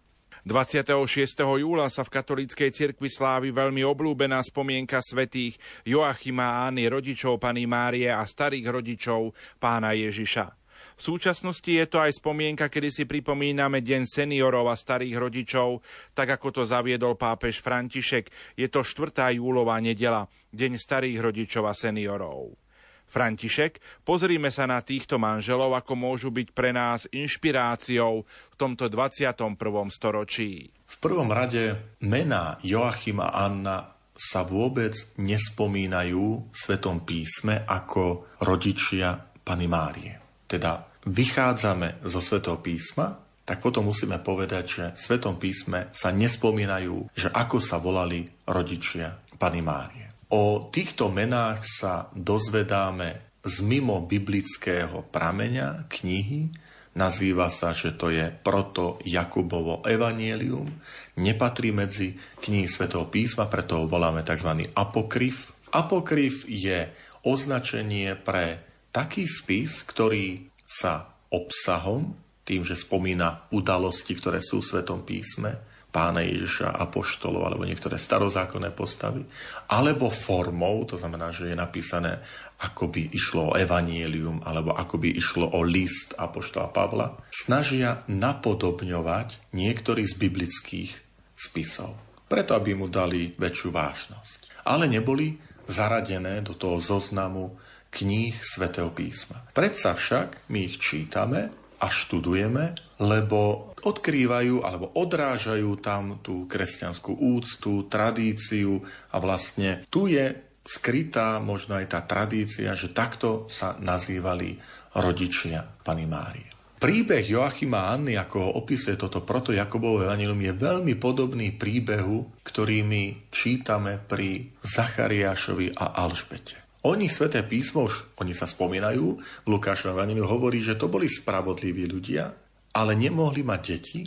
26. 0.44 1.40
júla 1.40 1.88
sa 1.88 2.04
v 2.04 2.20
katolíckej 2.20 2.76
cirkvi 2.76 3.08
slávi 3.08 3.56
veľmi 3.56 3.80
oblúbená 3.88 4.44
spomienka 4.44 5.00
svetých 5.00 5.56
Joachima 5.88 6.60
a 6.60 6.68
Anny, 6.68 6.92
rodičov 6.92 7.40
Pany 7.40 7.64
Márie 7.64 8.12
a 8.12 8.20
starých 8.28 8.68
rodičov 8.68 9.32
pána 9.56 9.96
Ježiša. 9.96 10.52
V 10.94 11.02
súčasnosti 11.02 11.72
je 11.72 11.88
to 11.88 11.96
aj 12.04 12.20
spomienka, 12.20 12.68
kedy 12.68 12.92
si 12.92 13.04
pripomíname 13.08 13.80
Deň 13.80 14.04
seniorov 14.04 14.68
a 14.68 14.76
starých 14.76 15.16
rodičov, 15.16 15.80
tak 16.12 16.36
ako 16.36 16.60
to 16.60 16.64
zaviedol 16.68 17.16
pápež 17.16 17.64
František. 17.64 18.28
Je 18.60 18.68
to 18.68 18.84
4. 18.84 19.40
júlová 19.40 19.80
nedela, 19.80 20.28
Deň 20.52 20.76
starých 20.76 21.24
rodičov 21.24 21.72
a 21.72 21.74
seniorov. 21.74 22.63
František, 23.08 24.02
pozrime 24.02 24.50
sa 24.50 24.66
na 24.66 24.82
týchto 24.82 25.22
manželov, 25.22 25.78
ako 25.78 25.94
môžu 25.94 26.30
byť 26.34 26.48
pre 26.52 26.74
nás 26.74 27.06
inšpiráciou 27.14 28.26
v 28.26 28.56
tomto 28.58 28.90
21. 28.90 29.54
storočí. 29.94 30.70
V 30.70 30.96
prvom 30.98 31.30
rade 31.30 31.98
mená 32.02 32.58
Joachim 32.66 33.22
a 33.22 33.34
Anna 33.34 33.94
sa 34.14 34.46
vôbec 34.46 34.94
nespomínajú 35.18 36.26
v 36.50 36.56
Svetom 36.56 37.02
písme 37.02 37.66
ako 37.66 38.30
rodičia 38.46 39.18
Pany 39.42 39.66
Márie. 39.66 40.14
Teda 40.46 40.86
vychádzame 41.10 42.06
zo 42.06 42.22
Svetého 42.22 42.62
písma, 42.62 43.18
tak 43.44 43.60
potom 43.60 43.92
musíme 43.92 44.24
povedať, 44.24 44.64
že 44.64 44.86
v 44.96 45.00
Svetom 45.00 45.36
písme 45.36 45.92
sa 45.92 46.16
nespomínajú, 46.16 47.12
že 47.12 47.28
ako 47.28 47.60
sa 47.60 47.82
volali 47.82 48.24
rodičia 48.48 49.20
Pany 49.36 49.60
Márie. 49.60 50.03
O 50.30 50.72
týchto 50.72 51.12
menách 51.12 51.66
sa 51.68 52.08
dozvedáme 52.16 53.42
z 53.44 53.56
mimo 53.66 54.04
biblického 54.08 55.04
prameňa 55.12 55.92
knihy. 55.92 56.48
Nazýva 56.94 57.50
sa, 57.50 57.74
že 57.74 57.98
to 57.98 58.14
je 58.14 58.30
proto 58.30 59.02
Jakubovo 59.02 59.82
evanielium. 59.84 60.70
Nepatrí 61.18 61.74
medzi 61.74 62.16
knihy 62.40 62.70
svätého 62.70 63.10
písma, 63.10 63.50
preto 63.50 63.84
ho 63.84 63.86
voláme 63.90 64.22
tzv. 64.22 64.70
apokryf. 64.78 65.52
Apokryf 65.74 66.46
je 66.46 66.88
označenie 67.26 68.14
pre 68.14 68.62
taký 68.94 69.26
spis, 69.26 69.82
ktorý 69.82 70.54
sa 70.70 71.10
obsahom, 71.34 72.14
tým, 72.46 72.62
že 72.62 72.78
spomína 72.78 73.50
udalosti, 73.50 74.14
ktoré 74.14 74.44
sú 74.44 74.62
v 74.62 74.70
Svetom 74.70 75.02
písme, 75.02 75.73
pána 75.94 76.26
Ježiša, 76.26 76.74
apoštolov 76.74 77.46
alebo 77.46 77.70
niektoré 77.70 78.02
starozákonné 78.02 78.74
postavy, 78.74 79.22
alebo 79.70 80.10
formou, 80.10 80.82
to 80.90 80.98
znamená, 80.98 81.30
že 81.30 81.54
je 81.54 81.56
napísané, 81.56 82.18
ako 82.66 82.90
by 82.90 83.14
išlo 83.14 83.54
o 83.54 83.58
evanielium 83.58 84.42
alebo 84.42 84.74
ako 84.74 84.98
by 84.98 85.14
išlo 85.14 85.54
o 85.54 85.62
list 85.62 86.18
apoštola 86.18 86.74
Pavla, 86.74 87.14
snažia 87.30 88.02
napodobňovať 88.10 89.54
niektorý 89.54 90.10
z 90.10 90.18
biblických 90.18 90.92
spisov. 91.38 91.94
Preto, 92.26 92.58
aby 92.58 92.74
mu 92.74 92.90
dali 92.90 93.30
väčšiu 93.38 93.70
vážnosť. 93.70 94.66
Ale 94.66 94.90
neboli 94.90 95.38
zaradené 95.70 96.42
do 96.42 96.58
toho 96.58 96.82
zoznamu 96.82 97.54
kníh 97.94 98.34
svätého 98.42 98.90
písma. 98.90 99.46
Predsa 99.54 99.94
však 99.94 100.50
my 100.50 100.60
ich 100.66 100.82
čítame 100.82 101.54
a 101.78 101.88
študujeme, 101.92 102.98
lebo 103.04 103.73
odkrývajú 103.84 104.64
alebo 104.64 104.92
odrážajú 104.96 105.70
tam 105.84 106.24
tú 106.24 106.48
kresťanskú 106.48 107.20
úctu, 107.20 107.86
tradíciu 107.92 108.80
a 109.12 109.16
vlastne 109.20 109.84
tu 109.92 110.08
je 110.08 110.32
skrytá 110.64 111.44
možno 111.44 111.76
aj 111.76 111.92
tá 111.92 112.00
tradícia, 112.08 112.72
že 112.74 112.96
takto 112.96 113.52
sa 113.52 113.76
nazývali 113.84 114.56
rodičia 114.96 115.68
Pany 115.84 116.08
Márie. 116.08 116.48
Príbeh 116.84 117.24
Joachima 117.24 117.88
a 117.88 117.96
Anny, 117.96 118.20
ako 118.20 118.38
ho 118.44 118.50
opisuje 118.60 119.00
toto 119.00 119.24
proto 119.24 119.56
Jakobovo 119.56 120.04
evanilium, 120.04 120.36
je 120.44 120.52
veľmi 120.52 121.00
podobný 121.00 121.56
príbehu, 121.56 122.44
ktorý 122.44 122.84
my 122.84 123.32
čítame 123.32 123.96
pri 124.04 124.52
Zachariášovi 124.60 125.80
a 125.80 125.96
Alžbete. 126.04 126.60
O 126.84 127.00
nich 127.00 127.16
Sveté 127.16 127.40
písmo, 127.48 127.88
už 127.88 128.20
oni 128.20 128.36
sa 128.36 128.44
spomínajú, 128.44 129.06
v 129.16 129.48
Lukášovom 129.48 130.12
hovorí, 130.28 130.60
že 130.60 130.76
to 130.76 130.92
boli 130.92 131.08
spravodliví 131.08 131.88
ľudia, 131.88 132.43
ale 132.74 132.98
nemohli 132.98 133.46
mať 133.46 133.62
deti 133.62 134.02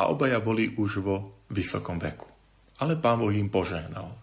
a 0.00 0.08
obaja 0.08 0.40
boli 0.40 0.72
už 0.72 0.90
vo 1.04 1.16
vysokom 1.52 2.00
veku. 2.00 2.28
Ale 2.80 2.96
pán 2.96 3.20
Boh 3.20 3.34
im 3.34 3.52
požehnal. 3.52 4.14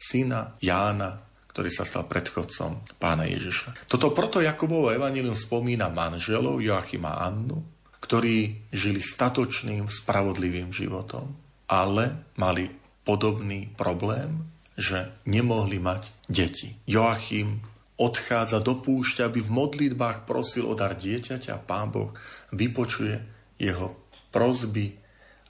Syna 0.00 0.56
Jána, 0.60 1.20
ktorý 1.50 1.70
sa 1.70 1.84
stal 1.84 2.06
predchodcom 2.06 2.96
pána 2.96 3.26
Ježiša. 3.26 3.90
Toto 3.90 4.14
proto 4.14 4.38
Jakobovo 4.40 4.90
Evangelium 4.90 5.36
spomína 5.36 5.90
manželov 5.90 6.62
Joachima 6.62 7.18
a 7.20 7.28
Annu, 7.30 7.58
ktorí 8.00 8.68
žili 8.72 9.04
statočným, 9.04 9.86
spravodlivým 9.86 10.72
životom, 10.72 11.36
ale 11.68 12.34
mali 12.40 12.66
podobný 13.04 13.70
problém, 13.76 14.50
že 14.74 15.20
nemohli 15.28 15.76
mať 15.76 16.26
deti. 16.26 16.72
Joachim 16.88 17.60
odchádza 18.00 18.64
do 18.64 18.80
púšťa, 18.80 19.28
aby 19.28 19.44
v 19.44 19.52
modlitbách 19.52 20.24
prosil 20.24 20.64
o 20.64 20.72
dar 20.72 20.96
dieťaťa 20.96 21.60
pán 21.68 21.92
Boh 21.92 22.16
vypočuje 22.56 23.14
jeho 23.60 24.08
prozby, 24.32 24.96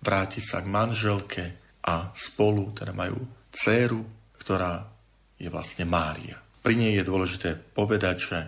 vráti 0.03 0.43
sa 0.43 0.59
k 0.59 0.67
manželke 0.67 1.45
a 1.87 2.11
spolu 2.11 2.75
teda 2.75 2.91
majú 2.91 3.23
dceru, 3.55 4.03
ktorá 4.35 4.83
je 5.39 5.47
vlastne 5.47 5.87
Mária. 5.87 6.43
Pri 6.61 6.75
nej 6.77 6.99
je 6.99 7.07
dôležité 7.07 7.57
povedať, 7.57 8.17
že 8.19 8.39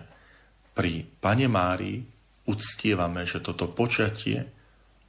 pri 0.75 1.07
Pane 1.07 1.47
Márii 1.47 2.03
uctievame, 2.43 3.23
že 3.23 3.39
toto 3.39 3.71
počatie 3.71 4.43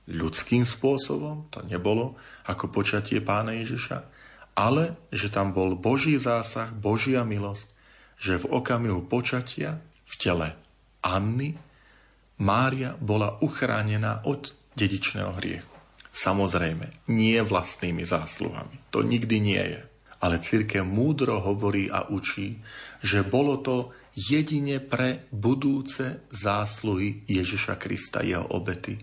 ľudským 0.07 0.63
spôsobom, 0.63 1.51
to 1.51 1.65
nebolo 1.67 2.15
ako 2.47 2.71
počatie 2.71 3.25
pána 3.25 3.57
Ježiša, 3.59 3.99
ale 4.55 5.11
že 5.11 5.33
tam 5.35 5.51
bol 5.51 5.75
Boží 5.75 6.15
zásah, 6.21 6.71
Božia 6.71 7.27
milosť, 7.27 7.74
že 8.19 8.41
v 8.41 8.51
okamihu 8.51 9.07
počatia 9.07 9.81
v 10.05 10.15
tele 10.17 10.49
Anny 11.05 11.55
Mária 12.41 12.99
bola 12.99 13.39
uchránená 13.39 14.27
od 14.27 14.51
dedičného 14.75 15.39
hriechu. 15.39 15.71
Samozrejme, 16.15 17.11
nie 17.11 17.39
vlastnými 17.43 18.03
zásluhami. 18.07 18.91
To 18.91 19.03
nikdy 19.03 19.37
nie 19.39 19.63
je. 19.79 19.83
Ale 20.23 20.43
církev 20.43 20.87
múdro 20.87 21.43
hovorí 21.43 21.91
a 21.91 22.07
učí, 22.11 22.59
že 23.03 23.27
bolo 23.27 23.61
to 23.61 23.93
jedine 24.15 24.79
pre 24.79 25.27
budúce 25.35 26.27
zásluhy 26.31 27.27
Ježiša 27.27 27.77
Krista, 27.77 28.23
jeho 28.23 28.47
obety, 28.47 28.99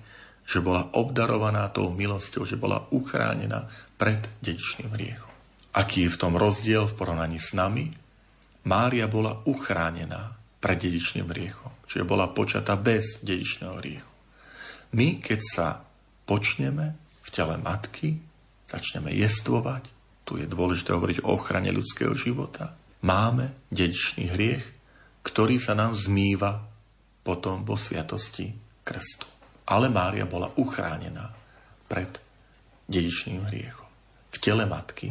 že 0.47 0.63
bola 0.63 0.91
obdarovaná 0.95 1.67
tou 1.71 1.91
milosťou, 1.91 2.43
že 2.47 2.59
bola 2.59 2.87
uchránená 2.91 3.67
pred 3.95 4.19
dedičným 4.43 4.91
hriechom. 4.95 5.31
Aký 5.71 6.07
je 6.07 6.11
v 6.11 6.19
tom 6.19 6.35
rozdiel 6.35 6.83
v 6.87 6.97
porovnaní 6.99 7.39
s 7.39 7.55
nami? 7.55 8.00
Mária 8.67 9.09
bola 9.09 9.41
uchránená 9.49 10.37
pred 10.61 10.77
dedičným 10.77 11.25
riechom, 11.33 11.73
čiže 11.89 12.05
bola 12.05 12.29
počatá 12.29 12.77
bez 12.77 13.25
dedičného 13.25 13.77
riechu. 13.81 14.13
My, 14.93 15.17
keď 15.17 15.39
sa 15.41 15.67
počneme 16.29 16.93
v 17.25 17.29
tele 17.33 17.57
matky, 17.57 18.21
začneme 18.69 19.09
jestvovať, 19.17 19.83
tu 20.21 20.37
je 20.37 20.45
dôležité 20.45 20.93
hovoriť 20.93 21.25
o 21.25 21.33
ochrane 21.33 21.73
ľudského 21.73 22.13
života, 22.13 22.77
máme 23.01 23.67
dedičný 23.73 24.29
hriech, 24.29 24.63
ktorý 25.25 25.57
sa 25.57 25.73
nám 25.73 25.97
zmýva 25.97 26.61
potom 27.25 27.65
vo 27.65 27.73
sviatosti 27.73 28.53
krstu. 28.85 29.25
Ale 29.65 29.89
Mária 29.89 30.29
bola 30.29 30.53
uchránená 30.57 31.33
pred 31.89 32.21
dedičným 32.85 33.49
hriechom. 33.49 33.89
V 34.29 34.37
tele 34.37 34.69
matky 34.69 35.09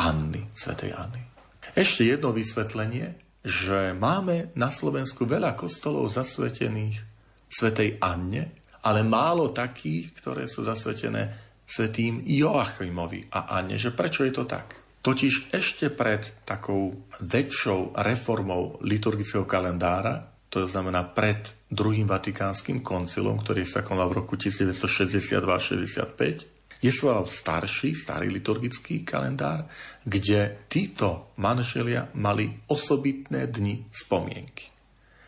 Anny, 0.00 0.48
svätej 0.56 0.96
Anny. 0.96 1.29
Ešte 1.78 2.02
jedno 2.02 2.34
vysvetlenie, 2.34 3.14
že 3.46 3.94
máme 3.94 4.50
na 4.58 4.68
Slovensku 4.68 5.24
veľa 5.24 5.54
kostolov 5.54 6.10
zasvetených 6.10 6.98
svätej 7.46 8.02
Anne, 8.02 8.50
ale 8.82 9.06
málo 9.06 9.54
takých, 9.54 10.10
ktoré 10.18 10.50
sú 10.50 10.66
zasvetené 10.66 11.30
svetým 11.70 12.26
Joachimovi 12.26 13.30
a 13.30 13.54
Anne. 13.54 13.78
Že 13.78 13.94
prečo 13.94 14.26
je 14.26 14.34
to 14.34 14.50
tak? 14.50 14.82
Totiž 15.00 15.54
ešte 15.54 15.88
pred 15.88 16.20
takou 16.44 16.92
väčšou 17.22 17.96
reformou 18.02 18.82
liturgického 18.84 19.48
kalendára, 19.48 20.26
to 20.50 20.66
znamená 20.66 21.14
pred 21.14 21.38
druhým 21.70 22.10
vatikánskym 22.10 22.82
koncilom, 22.82 23.38
ktorý 23.38 23.62
sa 23.62 23.86
konal 23.86 24.10
v 24.10 24.26
roku 24.26 24.34
1962-65, 24.34 26.49
Existoval 26.80 27.28
starší, 27.28 27.92
starý 27.92 28.32
liturgický 28.32 29.04
kalendár, 29.04 29.68
kde 30.00 30.64
títo 30.64 31.36
manželia 31.36 32.08
mali 32.16 32.48
osobitné 32.72 33.52
dni 33.52 33.84
spomienky. 33.92 34.72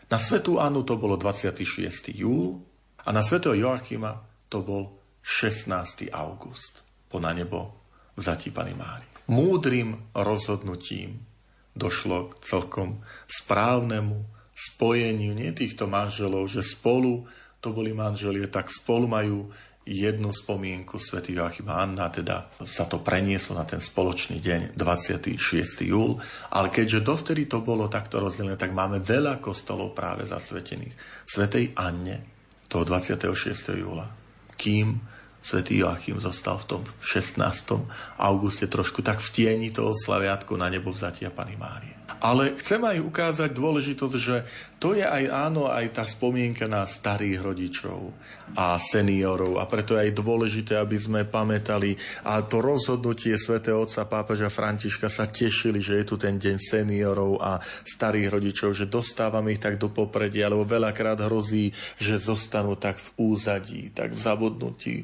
Na 0.08 0.16
Svetú 0.16 0.56
Annu 0.56 0.80
to 0.80 0.96
bolo 0.96 1.20
26. 1.20 2.16
júl 2.16 2.56
a 3.04 3.12
na 3.12 3.20
Svetého 3.20 3.52
Joachima 3.52 4.16
to 4.48 4.64
bol 4.64 4.96
16. 5.20 6.08
august 6.08 6.88
po 7.12 7.20
na 7.20 7.36
nebo 7.36 7.76
vzatí 8.16 8.48
Pany 8.48 8.72
Mári. 8.72 9.04
Múdrym 9.28 10.08
rozhodnutím 10.16 11.20
došlo 11.76 12.32
k 12.32 12.48
celkom 12.48 13.04
správnemu 13.28 14.24
spojeniu 14.52 15.36
nie 15.36 15.52
týchto 15.52 15.84
manželov, 15.84 16.48
že 16.48 16.64
spolu 16.64 17.28
to 17.62 17.70
boli 17.70 17.94
manželie, 17.94 18.50
tak 18.50 18.68
spolu 18.68 19.06
majú 19.06 19.48
jednu 19.82 20.30
spomienku 20.30 20.98
Sv. 20.98 21.26
Joachim 21.26 21.66
Anna, 21.66 22.06
teda 22.08 22.54
sa 22.62 22.86
to 22.86 23.02
prenieslo 23.02 23.58
na 23.58 23.66
ten 23.66 23.82
spoločný 23.82 24.38
deň 24.38 24.78
26. 24.78 25.38
júl, 25.82 26.18
ale 26.54 26.70
keďže 26.70 27.02
dovtedy 27.02 27.50
to 27.50 27.62
bolo 27.66 27.90
takto 27.90 28.22
rozdelené, 28.22 28.54
tak 28.54 28.70
máme 28.70 29.02
veľa 29.02 29.42
kostolov 29.42 29.94
práve 29.94 30.22
zasvetených 30.22 30.94
Svetej 31.26 31.74
Anne 31.74 32.22
toho 32.70 32.86
26. 32.86 33.74
júla, 33.74 34.06
kým 34.54 35.02
Svetý 35.42 35.82
Joachim 35.82 36.22
zostal 36.22 36.54
v 36.62 36.78
tom 36.78 36.82
16. 37.02 37.42
auguste 38.22 38.70
trošku 38.70 39.02
tak 39.02 39.18
v 39.18 39.28
tieni 39.34 39.74
toho 39.74 39.90
slaviatku 39.90 40.54
na 40.54 40.70
nebo 40.70 40.94
vzatia 40.94 41.34
Pany 41.34 41.58
Márie. 41.58 42.01
Ale 42.22 42.54
chcem 42.54 42.78
aj 42.86 43.02
ukázať 43.02 43.50
dôležitosť, 43.50 44.14
že 44.14 44.46
to 44.78 44.94
je 44.94 45.02
aj 45.02 45.26
áno, 45.30 45.66
aj 45.66 45.94
tá 45.98 46.04
spomienka 46.06 46.70
na 46.70 46.86
starých 46.86 47.38
rodičov 47.42 48.14
a 48.54 48.78
seniorov. 48.78 49.58
A 49.58 49.66
preto 49.66 49.98
je 49.98 50.06
aj 50.06 50.18
dôležité, 50.22 50.78
aby 50.78 50.98
sme 50.98 51.26
pamätali. 51.26 51.98
A 52.26 52.42
to 52.46 52.62
rozhodnutie 52.62 53.34
svätého 53.34 53.82
otca 53.82 54.06
pápeža 54.06 54.54
Františka 54.54 55.10
sa 55.10 55.26
tešili, 55.26 55.82
že 55.82 55.98
je 55.98 56.04
tu 56.06 56.14
ten 56.14 56.38
deň 56.38 56.56
seniorov 56.62 57.42
a 57.42 57.58
starých 57.62 58.38
rodičov, 58.38 58.70
že 58.74 58.90
dostávame 58.90 59.54
ich 59.54 59.62
tak 59.62 59.78
do 59.82 59.90
popredia, 59.90 60.46
alebo 60.46 60.62
veľakrát 60.62 61.18
hrozí, 61.26 61.74
že 61.98 62.22
zostanú 62.22 62.78
tak 62.78 63.02
v 63.02 63.34
úzadí, 63.34 63.90
tak 63.90 64.14
v 64.14 64.20
zabudnutí 64.22 64.96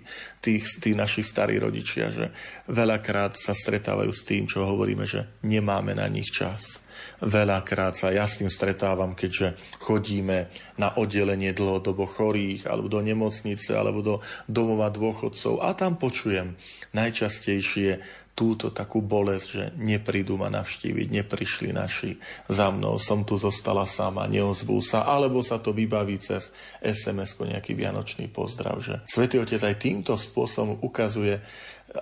tých, 0.49 0.81
tých 0.81 0.97
našich 0.97 1.29
starých 1.29 1.61
rodičia, 1.61 2.09
že 2.09 2.33
veľakrát 2.73 3.37
sa 3.37 3.53
stretávajú 3.53 4.09
s 4.09 4.25
tým, 4.25 4.49
čo 4.49 4.65
hovoríme, 4.65 5.05
že 5.05 5.29
nemáme 5.45 5.93
na 5.93 6.09
nich 6.09 6.33
čas. 6.33 6.81
Veľakrát 7.21 7.95
sa 7.95 8.09
ja 8.09 8.25
s 8.25 8.41
tým 8.41 8.49
stretávam, 8.49 9.13
keďže 9.13 9.55
chodíme 9.77 10.49
na 10.81 10.89
oddelenie 10.97 11.53
dlhodobo 11.53 12.09
chorých, 12.09 12.65
alebo 12.65 12.89
do 12.89 13.05
nemocnice, 13.05 13.77
alebo 13.77 14.01
do 14.01 14.15
domova 14.49 14.89
dôchodcov 14.89 15.61
a 15.61 15.77
tam 15.77 16.01
počujem 16.01 16.57
najčastejšie 16.97 18.01
túto 18.39 18.71
takú 18.71 19.03
bolesť, 19.03 19.47
že 19.51 19.65
neprídu 19.83 20.39
ma 20.39 20.47
navštíviť, 20.47 21.11
neprišli 21.11 21.75
naši 21.75 22.15
za 22.47 22.71
mnou, 22.71 22.95
som 23.03 23.27
tu 23.27 23.35
zostala 23.35 23.83
sama, 23.83 24.31
neozvú 24.31 24.79
sa, 24.79 25.03
alebo 25.03 25.43
sa 25.43 25.59
to 25.59 25.75
vybaví 25.75 26.23
cez 26.23 26.55
SMS-ko 26.79 27.51
nejaký 27.51 27.75
vianočný 27.75 28.31
pozdrav. 28.31 28.79
Že 28.79 29.11
Svetý 29.11 29.43
Otec 29.43 29.59
aj 29.59 29.83
týmto 29.83 30.15
spôsobom 30.15 30.79
ukazuje, 30.87 31.43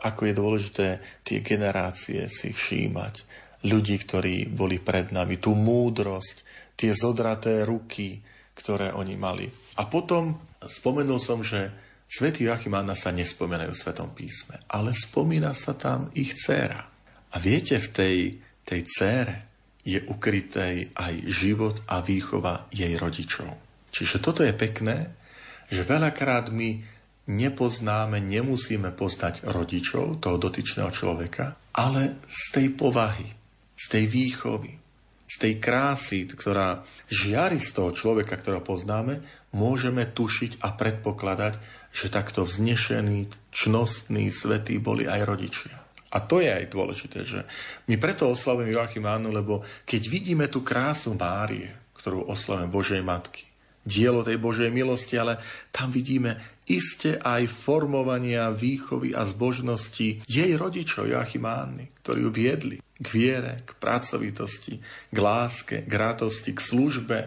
ako 0.04 0.20
je 0.28 0.34
dôležité 0.36 0.86
tie 1.24 1.40
generácie 1.40 2.28
si 2.28 2.52
všímať 2.52 3.24
ľudí, 3.64 3.96
ktorí 4.04 4.52
boli 4.52 4.76
pred 4.76 5.16
nami, 5.16 5.40
tú 5.40 5.56
múdrosť, 5.56 6.44
tie 6.76 6.92
zodraté 6.92 7.64
ruky, 7.64 8.20
ktoré 8.52 8.92
oni 8.92 9.16
mali. 9.16 9.48
A 9.80 9.88
potom 9.88 10.36
spomenul 10.60 11.16
som, 11.16 11.40
že 11.40 11.85
svätý 12.06 12.46
Joachim 12.46 12.74
Anna 12.74 12.94
sa 12.94 13.10
nespomenajú 13.10 13.74
v 13.74 13.80
Svetom 13.82 14.10
písme, 14.14 14.62
ale 14.70 14.94
spomína 14.94 15.52
sa 15.52 15.74
tam 15.74 16.10
ich 16.14 16.34
dcéra. 16.38 16.86
A 17.34 17.36
viete, 17.42 17.76
v 17.76 17.88
tej, 17.92 18.16
tej 18.64 18.80
dcére 18.86 19.34
je 19.86 20.02
ukrytej 20.02 20.94
aj 20.94 21.14
život 21.30 21.78
a 21.86 22.02
výchova 22.02 22.66
jej 22.74 22.94
rodičov. 22.98 23.50
Čiže 23.94 24.18
toto 24.18 24.42
je 24.42 24.50
pekné, 24.50 25.14
že 25.70 25.86
veľakrát 25.86 26.50
my 26.50 26.82
nepoznáme, 27.26 28.22
nemusíme 28.22 28.94
poznať 28.94 29.46
rodičov 29.50 30.22
toho 30.22 30.38
dotyčného 30.38 30.90
človeka, 30.94 31.58
ale 31.74 32.22
z 32.26 32.42
tej 32.54 32.66
povahy, 32.74 33.26
z 33.74 33.84
tej 33.90 34.04
výchovy, 34.06 34.85
z 35.26 35.36
tej 35.42 35.54
krásy, 35.58 36.30
ktorá 36.30 36.86
žiari 37.10 37.58
z 37.58 37.70
toho 37.74 37.90
človeka, 37.90 38.38
ktorého 38.38 38.62
poznáme, 38.62 39.20
môžeme 39.50 40.06
tušiť 40.06 40.62
a 40.62 40.74
predpokladať, 40.78 41.58
že 41.90 42.14
takto 42.14 42.46
vznešení, 42.46 43.50
čnostní, 43.50 44.30
svetí 44.30 44.78
boli 44.78 45.10
aj 45.10 45.20
rodičia. 45.26 45.74
A 46.14 46.22
to 46.22 46.38
je 46.38 46.48
aj 46.48 46.70
dôležité, 46.70 47.26
že 47.26 47.42
my 47.90 47.98
preto 47.98 48.30
oslavujeme 48.30 48.72
Joachim 48.72 49.04
Annu, 49.04 49.34
lebo 49.34 49.66
keď 49.82 50.02
vidíme 50.06 50.46
tú 50.46 50.62
krásu 50.62 51.18
Márie, 51.18 51.74
ktorú 51.98 52.30
oslavujeme 52.30 52.70
Božej 52.70 53.02
Matky, 53.02 53.44
dielo 53.82 54.22
tej 54.22 54.38
Božej 54.38 54.70
milosti, 54.70 55.18
ale 55.18 55.42
tam 55.74 55.90
vidíme 55.90 56.38
iste 56.66 57.18
aj 57.22 57.47
formovania 57.47 58.51
výchovy 58.51 59.14
a 59.14 59.22
zbožnosti 59.22 60.26
jej 60.26 60.52
rodičov 60.59 61.06
Joachima 61.06 61.62
Anny, 61.62 61.90
ktorí 62.02 62.26
ju 62.26 62.30
viedli 62.34 62.76
k 62.82 63.06
viere, 63.12 63.62
k 63.62 63.76
pracovitosti, 63.78 64.80
k 65.12 65.18
láske, 65.18 65.86
k 65.86 65.93
rátosti, 65.93 66.56
k 66.56 66.60
službe. 66.60 67.18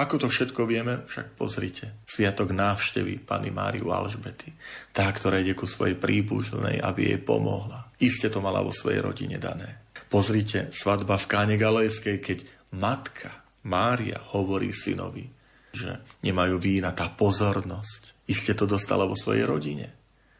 Ako 0.00 0.16
to 0.16 0.26
všetko 0.32 0.64
vieme, 0.64 1.04
však 1.04 1.36
pozrite. 1.36 2.02
Sviatok 2.08 2.56
návštevy 2.56 3.20
Pany 3.20 3.52
Máriu 3.52 3.92
Alžbety. 3.92 4.54
Tá, 4.96 5.10
ktorá 5.12 5.38
ide 5.38 5.52
ku 5.52 5.68
svojej 5.68 5.98
príbužnej, 5.98 6.80
aby 6.80 7.14
jej 7.14 7.20
pomohla. 7.20 7.92
Iste 8.00 8.32
to 8.32 8.40
mala 8.40 8.64
vo 8.64 8.72
svojej 8.72 9.04
rodine 9.04 9.36
dané. 9.36 9.84
Pozrite, 10.08 10.72
svadba 10.72 11.20
v 11.20 11.28
Káne 11.28 11.56
Galejskej, 11.60 12.16
keď 12.18 12.38
matka 12.80 13.30
Mária 13.68 14.18
hovorí 14.32 14.72
synovi, 14.72 15.28
že 15.70 16.00
nemajú 16.24 16.56
vína, 16.58 16.96
tá 16.96 17.12
pozornosť. 17.12 18.19
Iste 18.30 18.54
to 18.54 18.70
dostala 18.70 19.10
vo 19.10 19.18
svojej 19.18 19.42
rodine. 19.42 19.90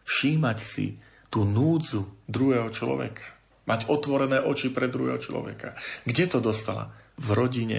Všímať 0.07 0.59
si 0.63 0.95
tú 1.27 1.43
núdzu 1.43 2.07
druhého 2.31 2.71
človeka 2.71 3.41
Mať 3.71 3.87
otvorené 3.87 4.43
oči 4.43 4.75
pre 4.75 4.91
druhého 4.91 5.23
človeka. 5.23 5.79
Kde 6.03 6.25
to 6.27 6.43
dostala? 6.43 6.91
V 7.23 7.29
rodine 7.39 7.79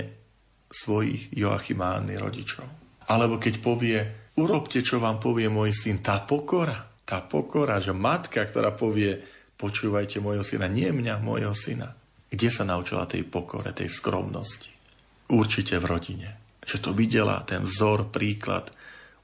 svojich 0.72 1.36
Joachimánny 1.36 2.16
rodičov. 2.16 2.64
Alebo 3.12 3.36
keď 3.36 3.60
povie, 3.60 4.00
urobte, 4.40 4.80
čo 4.80 5.04
vám 5.04 5.20
povie 5.20 5.52
môj 5.52 5.76
syn, 5.76 6.00
tá 6.00 6.24
pokora, 6.24 6.88
tá 7.04 7.20
pokora, 7.20 7.84
že 7.84 7.92
matka, 7.92 8.40
ktorá 8.40 8.72
povie, 8.72 9.20
počúvajte 9.60 10.24
môjho 10.24 10.48
syna, 10.48 10.72
nie 10.72 10.88
mňa, 10.96 11.20
môjho 11.20 11.52
syna. 11.52 11.92
Kde 12.32 12.48
sa 12.48 12.64
naučila 12.64 13.04
tej 13.04 13.28
pokore, 13.28 13.76
tej 13.76 13.92
skromnosti? 13.92 14.72
Určite 15.28 15.76
v 15.82 15.86
rodine. 15.92 16.30
Že 16.64 16.78
to 16.88 16.90
videla, 16.96 17.44
ten 17.44 17.68
vzor, 17.68 18.08
príklad 18.14 18.72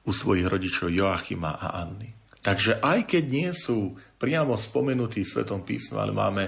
u 0.08 0.10
svojich 0.10 0.48
rodičov 0.48 0.88
Joachima 0.88 1.60
a 1.60 1.84
Anny. 1.84 2.16
Takže 2.40 2.80
aj 2.80 3.04
keď 3.04 3.24
nie 3.28 3.50
sú 3.52 3.92
priamo 4.16 4.56
spomenutý 4.56 5.20
v 5.20 5.30
Svetom 5.36 5.68
písme, 5.68 6.00
ale 6.00 6.16
máme 6.16 6.44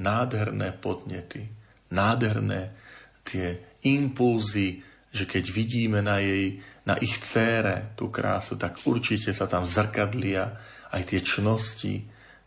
nádherné 0.00 0.72
podnety, 0.80 1.44
nádherné 1.92 2.72
tie 3.20 3.76
impulzy, 3.84 4.80
že 5.12 5.28
keď 5.28 5.44
vidíme 5.52 6.00
na, 6.00 6.24
jej, 6.24 6.56
na 6.88 6.96
ich 6.96 7.20
cére 7.20 7.92
tú 7.94 8.08
krásu, 8.08 8.56
tak 8.56 8.80
určite 8.88 9.36
sa 9.36 9.44
tam 9.44 9.68
zrkadlia 9.68 10.56
aj 10.88 11.02
tie 11.04 11.20
čnosti, 11.20 11.94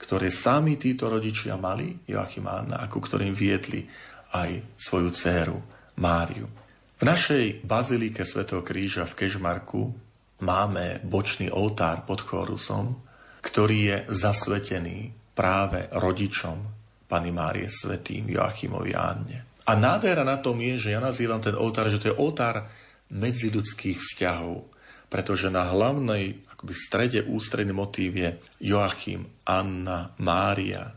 ktoré 0.02 0.34
sami 0.34 0.82
títo 0.82 1.08
rodičia 1.08 1.56
mali, 1.62 1.94
Joachim 2.10 2.50
a 2.50 2.66
Anna, 2.66 2.78
ako 2.90 2.98
ktorým 3.06 3.38
viedli 3.38 3.86
aj 4.34 4.76
svoju 4.76 5.10
dceru 5.14 5.58
Máriu. 6.02 6.50
V 6.96 7.04
našej 7.04 7.64
bazilike 7.64 8.24
Svetého 8.26 8.64
kríža 8.66 9.06
v 9.06 9.14
Kežmarku 9.24 10.05
máme 10.44 11.00
bočný 11.06 11.48
oltár 11.54 12.04
pod 12.04 12.20
chorusom, 12.26 13.00
ktorý 13.40 13.78
je 13.78 13.98
zasvetený 14.12 15.14
práve 15.38 15.86
rodičom 15.94 16.58
Pany 17.06 17.30
Márie 17.30 17.70
Svetým 17.70 18.26
Joachimovi 18.28 18.92
Anne. 18.98 19.62
A 19.66 19.74
nádhera 19.78 20.26
na 20.26 20.42
tom 20.42 20.58
je, 20.62 20.78
že 20.78 20.94
ja 20.94 21.02
nazývam 21.02 21.42
ten 21.42 21.54
oltár, 21.54 21.90
že 21.90 22.02
to 22.02 22.10
je 22.14 22.20
oltár 22.20 22.66
medziludských 23.14 23.98
vzťahov, 24.02 24.66
pretože 25.10 25.54
na 25.54 25.70
hlavnej 25.70 26.42
akoby 26.58 26.74
strede 26.74 27.20
ústredný 27.26 27.74
motív 27.74 28.18
je 28.18 28.30
Joachim, 28.66 29.26
Anna, 29.46 30.14
Mária, 30.22 30.90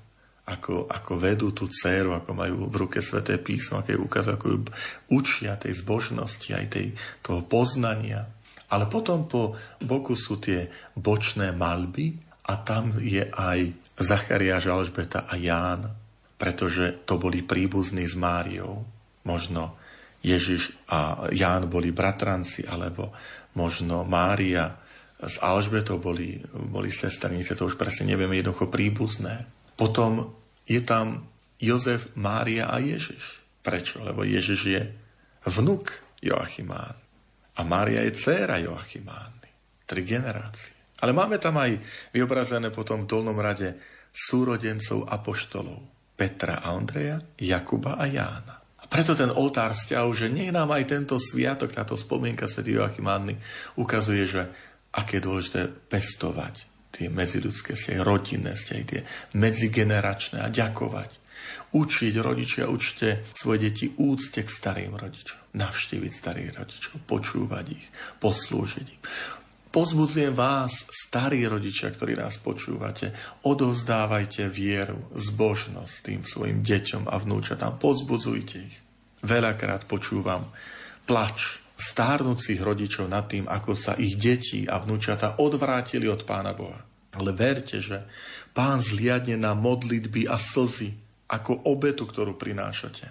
ako, 0.49 0.89
ako 0.89 1.13
vedú 1.21 1.53
tú 1.53 1.69
dceru, 1.69 2.17
ako 2.17 2.33
majú 2.33 2.73
v 2.73 2.77
ruke 2.89 3.05
sveté 3.05 3.37
písmo, 3.37 3.85
ako 3.85 3.93
ju 3.93 4.01
ukazujú, 4.01 4.33
ako 4.33 4.47
ju 4.49 4.59
učia 5.13 5.61
tej 5.61 5.77
zbožnosti, 5.77 6.49
aj 6.49 6.67
tej, 6.73 6.87
toho 7.21 7.45
poznania. 7.45 8.25
Ale 8.69 8.85
potom 8.87 9.25
po 9.25 9.57
boku 9.81 10.13
sú 10.13 10.37
tie 10.37 10.69
bočné 10.93 11.57
malby, 11.57 12.29
a 12.49 12.55
tam 12.57 12.97
je 12.97 13.29
aj 13.29 13.77
Zachariáš, 14.01 14.73
Alžbeta 14.73 15.29
a 15.29 15.37
Ján, 15.37 15.85
pretože 16.41 17.05
to 17.05 17.21
boli 17.21 17.45
príbuzní 17.45 18.09
s 18.09 18.17
Máriou. 18.17 18.89
Možno 19.29 19.77
Ježiš 20.25 20.73
a 20.89 21.29
Ján 21.29 21.69
boli 21.69 21.93
bratranci, 21.93 22.65
alebo 22.65 23.13
možno 23.53 24.09
Mária 24.09 24.81
s 25.21 25.37
Alžbetou 25.45 26.01
boli, 26.01 26.41
boli 26.57 26.89
sestrnice, 26.89 27.53
to 27.53 27.69
už 27.69 27.77
presne 27.77 28.17
nevieme, 28.17 28.39
jednoducho 28.39 28.73
príbuzné. 28.73 29.45
Potom 29.77 30.33
je 30.65 30.81
tam 30.81 31.29
Jozef, 31.61 32.17
Mária 32.17 32.71
a 32.71 32.81
Ježiš. 32.81 33.45
Prečo? 33.61 34.01
Lebo 34.01 34.25
Ježiš 34.25 34.61
je 34.65 34.83
vnuk 35.45 35.91
Joachimán. 36.23 36.97
A 37.59 37.67
Mária 37.67 38.07
je 38.07 38.15
dcéra 38.15 38.63
Joachimány. 38.63 39.51
Tri 39.83 40.03
generácie. 40.07 40.79
Ale 41.03 41.15
máme 41.15 41.39
tam 41.43 41.59
aj 41.59 41.79
vyobrazené 42.15 42.71
potom 42.71 43.07
v 43.07 43.11
dolnom 43.11 43.39
rade 43.39 43.79
súrodencov 44.15 45.07
apoštolov. 45.07 45.79
Petra 46.19 46.59
a 46.59 46.75
Ondreja, 46.75 47.23
Jakuba 47.39 47.95
a 47.95 48.07
Jána. 48.11 48.59
A 48.59 48.85
preto 48.91 49.15
ten 49.15 49.31
oltár 49.31 49.79
vzťahu, 49.79 50.11
že 50.11 50.27
nech 50.27 50.51
nám 50.51 50.75
aj 50.75 50.91
tento 50.91 51.15
sviatok, 51.23 51.71
táto 51.71 51.95
spomienka 51.95 52.51
Sv. 52.51 52.67
Joachimány 52.67 53.39
ukazuje, 53.79 54.27
že 54.27 54.43
aké 54.91 55.23
je 55.23 55.27
dôležité 55.31 55.61
pestovať 55.71 56.67
tie 56.91 57.07
medziludské 57.07 57.79
vzťahy, 57.79 58.03
rodinné 58.03 58.59
vzťahy, 58.59 58.83
tie 58.83 59.01
medzigeneračné 59.39 60.43
a 60.43 60.51
ďakovať. 60.51 61.11
Učiť 61.79 62.15
rodičia, 62.19 62.67
učte 62.67 63.29
svoje 63.37 63.71
deti 63.71 63.87
úcte 63.95 64.43
k 64.43 64.51
starým 64.51 64.99
rodičom. 64.99 65.38
Navštíviť 65.57 66.13
starých 66.13 66.51
rodičov, 66.61 66.95
počúvať 67.09 67.67
ich, 67.73 67.87
poslúžiť 68.21 68.87
im. 68.93 69.01
Pozbudzujem 69.69 70.33
vás, 70.33 70.89
starí 70.89 71.45
rodičia, 71.45 71.93
ktorí 71.93 72.17
nás 72.17 72.41
počúvate, 72.41 73.13
odovzdávajte 73.45 74.49
vieru, 74.49 74.97
zbožnosť 75.13 75.95
tým 76.01 76.21
svojim 76.25 76.65
deťom 76.65 77.05
a 77.05 77.17
vnúčatám. 77.21 77.77
Pozbudzujte 77.77 78.57
ich. 78.65 78.77
Veľakrát 79.21 79.85
počúvam 79.85 80.49
plač 81.05 81.61
stárnúcich 81.79 82.59
rodičov 82.59 83.13
nad 83.13 83.29
tým, 83.31 83.47
ako 83.47 83.77
sa 83.77 83.93
ich 83.95 84.17
deti 84.17 84.67
a 84.67 84.81
vnúčata 84.83 85.39
odvrátili 85.39 86.09
od 86.09 86.25
Pána 86.25 86.57
Boha. 86.57 86.83
Ale 87.15 87.37
verte, 87.37 87.79
že 87.79 88.09
Pán 88.57 88.83
zliadne 88.83 89.39
na 89.39 89.53
modlitby 89.53 90.27
a 90.27 90.41
slzy 90.41 90.97
ako 91.31 91.69
obetu, 91.69 92.09
ktorú 92.09 92.35
prinášate 92.41 93.07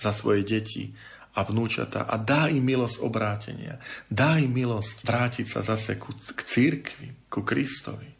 za 0.00 0.10
svoje 0.16 0.48
deti 0.48 0.96
a 1.34 1.40
vnúčata 1.46 2.10
a 2.10 2.18
dá 2.18 2.50
im 2.50 2.62
milosť 2.64 3.02
obrátenia. 3.06 3.78
Dá 4.10 4.38
im 4.42 4.50
milosť 4.50 5.06
vrátiť 5.06 5.46
sa 5.46 5.62
zase 5.62 5.94
ku, 5.94 6.10
k 6.14 6.40
církvi, 6.42 7.30
ku 7.30 7.46
Kristovi. 7.46 8.10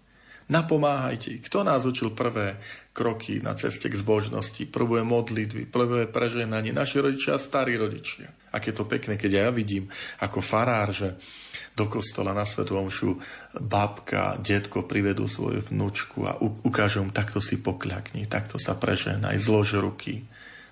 Napomáhajte. 0.50 1.38
Kto 1.46 1.62
nás 1.62 1.86
učil 1.86 2.10
prvé 2.10 2.58
kroky 2.90 3.38
na 3.38 3.54
ceste 3.54 3.86
k 3.86 3.94
zbožnosti, 3.94 4.66
prvé 4.66 5.06
modlitby, 5.06 5.70
prvé 5.70 6.10
preženanie? 6.10 6.74
Naši 6.74 6.98
rodičia 6.98 7.38
a 7.38 7.42
starí 7.42 7.78
rodičia. 7.78 8.26
A 8.50 8.58
je 8.58 8.74
to 8.74 8.82
pekné, 8.82 9.14
keď 9.14 9.46
ja 9.46 9.48
vidím 9.54 9.86
ako 10.18 10.42
farár, 10.42 10.90
že 10.90 11.14
do 11.78 11.86
kostola 11.86 12.34
na 12.34 12.42
Svetu 12.42 12.74
Omšu 12.74 13.22
babka, 13.62 14.34
detko 14.42 14.90
privedú 14.90 15.30
svoju 15.30 15.70
vnúčku 15.70 16.26
a 16.26 16.34
ukážu 16.42 17.06
takto 17.14 17.38
si 17.38 17.62
pokľakni, 17.62 18.26
takto 18.26 18.58
sa 18.58 18.74
preženaj, 18.74 19.38
zlož 19.38 19.78
ruky. 19.78 20.26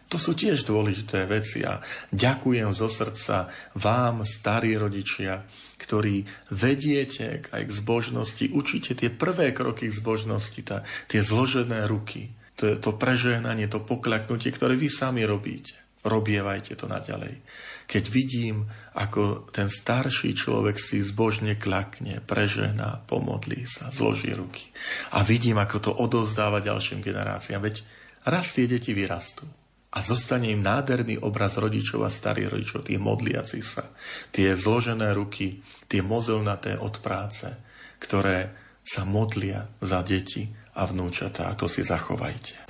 To 0.08 0.16
sú 0.16 0.32
tiež 0.32 0.64
dôležité 0.64 1.28
veci 1.28 1.60
a 1.68 1.84
ďakujem 2.08 2.72
zo 2.72 2.88
srdca 2.88 3.52
vám, 3.76 4.24
starí 4.24 4.72
rodičia, 4.72 5.44
ktorí 5.76 6.24
vediete 6.48 7.44
aj 7.52 7.62
k 7.68 7.76
zbožnosti, 7.76 8.44
učíte 8.48 8.96
tie 8.96 9.12
prvé 9.12 9.52
kroky 9.52 9.92
k 9.92 9.98
zbožnosti, 10.00 10.60
tá, 10.64 10.80
tie 11.12 11.20
zložené 11.20 11.84
ruky, 11.84 12.32
to, 12.56 12.80
to 12.80 12.96
prežehnanie, 12.96 13.68
to 13.68 13.84
pokľaknutie, 13.84 14.48
ktoré 14.48 14.80
vy 14.80 14.88
sami 14.88 15.28
robíte. 15.28 15.76
Robievajte 16.08 16.72
to 16.78 16.88
naďalej. 16.88 17.44
Keď 17.84 18.04
vidím, 18.08 18.64
ako 18.96 19.50
ten 19.52 19.68
starší 19.68 20.32
človek 20.32 20.80
si 20.80 21.04
zbožne 21.04 21.58
klakne, 21.58 22.24
prežehná, 22.24 23.04
pomodlí 23.04 23.68
sa, 23.68 23.92
zloží 23.92 24.32
ruky. 24.32 24.72
A 25.12 25.20
vidím, 25.20 25.60
ako 25.60 25.76
to 25.82 25.90
odozdáva 25.92 26.64
ďalším 26.64 27.04
generáciám. 27.04 27.60
Veď 27.60 27.82
raz 28.24 28.56
tie 28.56 28.70
deti 28.70 28.96
vyrastú 28.96 29.44
a 29.88 29.98
zostane 30.04 30.52
im 30.52 30.60
nádherný 30.60 31.24
obraz 31.24 31.56
rodičov 31.56 32.04
a 32.04 32.12
starých 32.12 32.52
rodičov, 32.52 32.80
tie 32.88 33.00
modliaci 33.00 33.60
sa, 33.64 33.88
tie 34.28 34.52
zložené 34.52 35.16
ruky, 35.16 35.64
tie 35.88 36.04
mozelnaté 36.04 36.76
od 36.76 37.00
práce, 37.00 37.48
ktoré 37.96 38.52
sa 38.84 39.08
modlia 39.08 39.68
za 39.80 40.04
deti 40.04 40.48
a 40.76 40.84
vnúčatá. 40.84 41.48
A 41.48 41.56
to 41.56 41.68
si 41.68 41.84
zachovajte. 41.84 42.68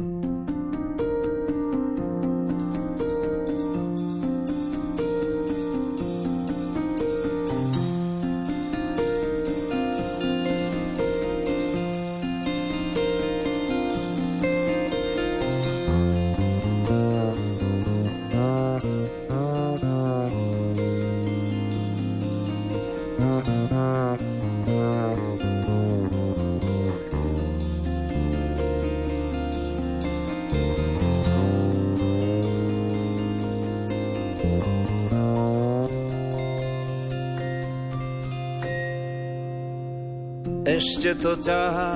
Ešte 41.09 41.25
to 41.25 41.41
ťahá, 41.41 41.95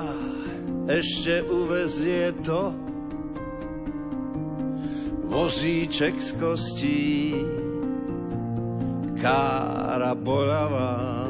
ešte 0.89 1.45
uvezie 1.45 2.33
to 2.41 2.73
vozíček 5.29 6.17
z 6.17 6.31
kostí, 6.41 7.37
kára 9.21 10.17
bolavá. 10.17 11.29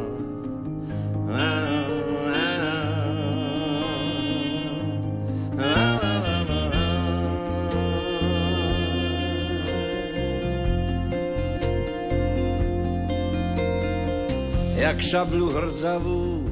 Jak 14.78 15.02
šablu 15.02 15.50
hrdzavú 15.50 16.51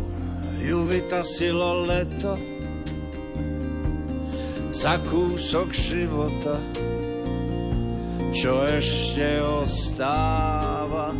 ju 0.60 0.84
vytasilo 0.84 1.88
leto 1.88 2.36
za 4.70 5.00
kúsok 5.02 5.72
života, 5.72 6.56
čo 8.32 8.64
ešte 8.68 9.40
ostáva. 9.42 11.12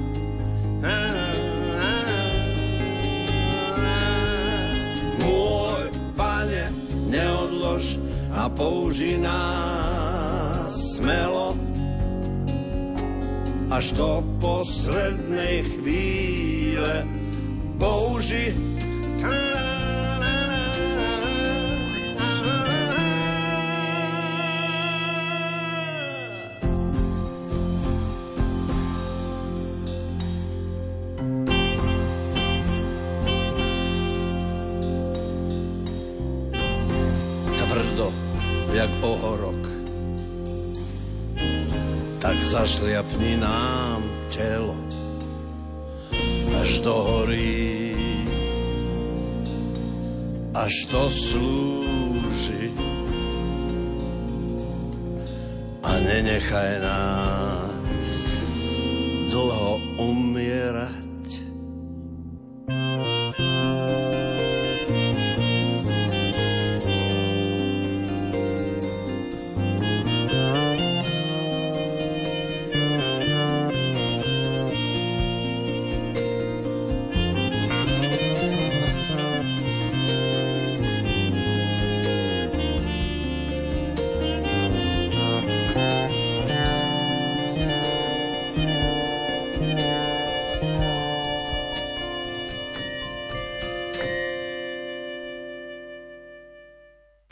Môj 5.21 5.83
pane, 6.15 6.65
neodlož 7.11 8.01
a 8.33 8.47
použi 8.49 9.19
nás 9.19 10.73
smelo 10.97 11.59
až 13.71 13.93
do 13.99 14.23
poslednej 14.39 15.65
chvíle. 15.65 17.05
Použi 17.81 18.70
až 50.71 50.87
to 50.87 51.03
slúži. 51.11 52.71
A 55.83 55.91
nenechaj 55.99 56.79
nás 56.79 57.50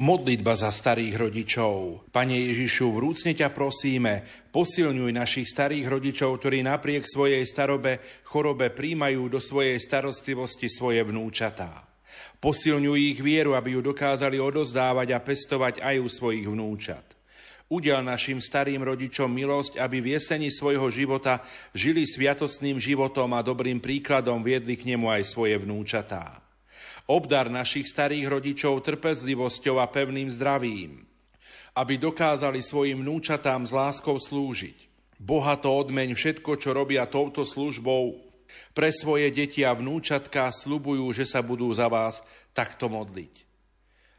Modlitba 0.08 0.56
za 0.56 0.72
starých 0.72 1.20
rodičov. 1.20 2.08
Pane 2.08 2.32
Ježišu, 2.32 2.96
vrúcne 2.96 3.36
ťa 3.36 3.52
prosíme, 3.52 4.24
posilňuj 4.56 5.12
našich 5.12 5.44
starých 5.44 5.84
rodičov, 5.84 6.40
ktorí 6.40 6.64
napriek 6.64 7.04
svojej 7.04 7.44
starobe, 7.44 8.00
chorobe 8.24 8.72
príjmajú 8.72 9.28
do 9.28 9.36
svojej 9.36 9.76
starostlivosti 9.76 10.72
svoje 10.72 11.04
vnúčatá. 11.04 11.84
Posilňuj 12.40 12.98
ich 13.04 13.20
vieru, 13.20 13.52
aby 13.52 13.76
ju 13.76 13.84
dokázali 13.84 14.40
odozdávať 14.40 15.12
a 15.12 15.20
pestovať 15.20 15.84
aj 15.84 16.00
u 16.00 16.08
svojich 16.08 16.48
vnúčat. 16.48 17.04
Udel 17.68 18.00
našim 18.00 18.40
starým 18.40 18.80
rodičom 18.80 19.28
milosť, 19.28 19.76
aby 19.76 20.00
v 20.00 20.16
jeseni 20.16 20.48
svojho 20.48 20.88
života 20.88 21.44
žili 21.76 22.08
sviatostným 22.08 22.80
životom 22.80 23.28
a 23.36 23.44
dobrým 23.44 23.76
príkladom 23.76 24.40
viedli 24.40 24.72
k 24.72 24.88
nemu 24.88 25.04
aj 25.04 25.36
svoje 25.36 25.60
vnúčatá. 25.60 26.47
Obdar 27.08 27.48
našich 27.48 27.88
starých 27.88 28.28
rodičov 28.28 28.84
trpezlivosťou 28.84 29.80
a 29.80 29.88
pevným 29.88 30.28
zdravím, 30.28 31.08
aby 31.72 31.96
dokázali 31.96 32.60
svojim 32.60 33.00
vnúčatám 33.00 33.64
s 33.64 33.72
láskou 33.72 34.20
slúžiť. 34.20 34.76
Bohato 35.16 35.72
odmeň 35.72 36.12
všetko, 36.12 36.60
čo 36.60 36.76
robia 36.76 37.08
touto 37.08 37.48
službou. 37.48 38.20
Pre 38.76 38.88
svoje 38.92 39.32
deti 39.32 39.64
a 39.64 39.72
vnúčatka 39.72 40.52
slubujú, 40.52 41.08
že 41.16 41.24
sa 41.24 41.40
budú 41.40 41.72
za 41.72 41.88
vás 41.88 42.20
takto 42.52 42.92
modliť. 42.92 43.48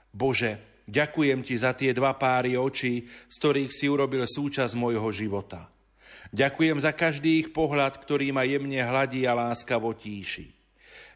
Bože, 0.09 0.57
ďakujem 0.89 1.45
Ti 1.45 1.55
za 1.61 1.77
tie 1.77 1.93
dva 1.93 2.17
páry 2.17 2.57
očí, 2.57 3.05
z 3.05 3.35
ktorých 3.37 3.69
si 3.69 3.85
urobil 3.85 4.25
súčasť 4.25 4.73
môjho 4.73 5.13
života. 5.13 5.69
Ďakujem 6.33 6.81
za 6.81 6.89
každý 6.97 7.45
ich 7.45 7.49
pohľad, 7.53 8.01
ktorý 8.01 8.33
ma 8.33 8.49
jemne 8.49 8.81
hladí 8.81 9.29
a 9.29 9.37
láskavo 9.37 9.93
tíši. 9.93 10.59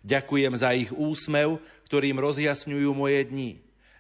Ďakujem 0.04 0.54
za 0.60 0.76
ich 0.76 0.92
úsmev, 0.92 1.64
ktorým 1.88 2.20
rozjasňujú 2.20 2.92
moje 2.92 3.24
dni. 3.24 3.52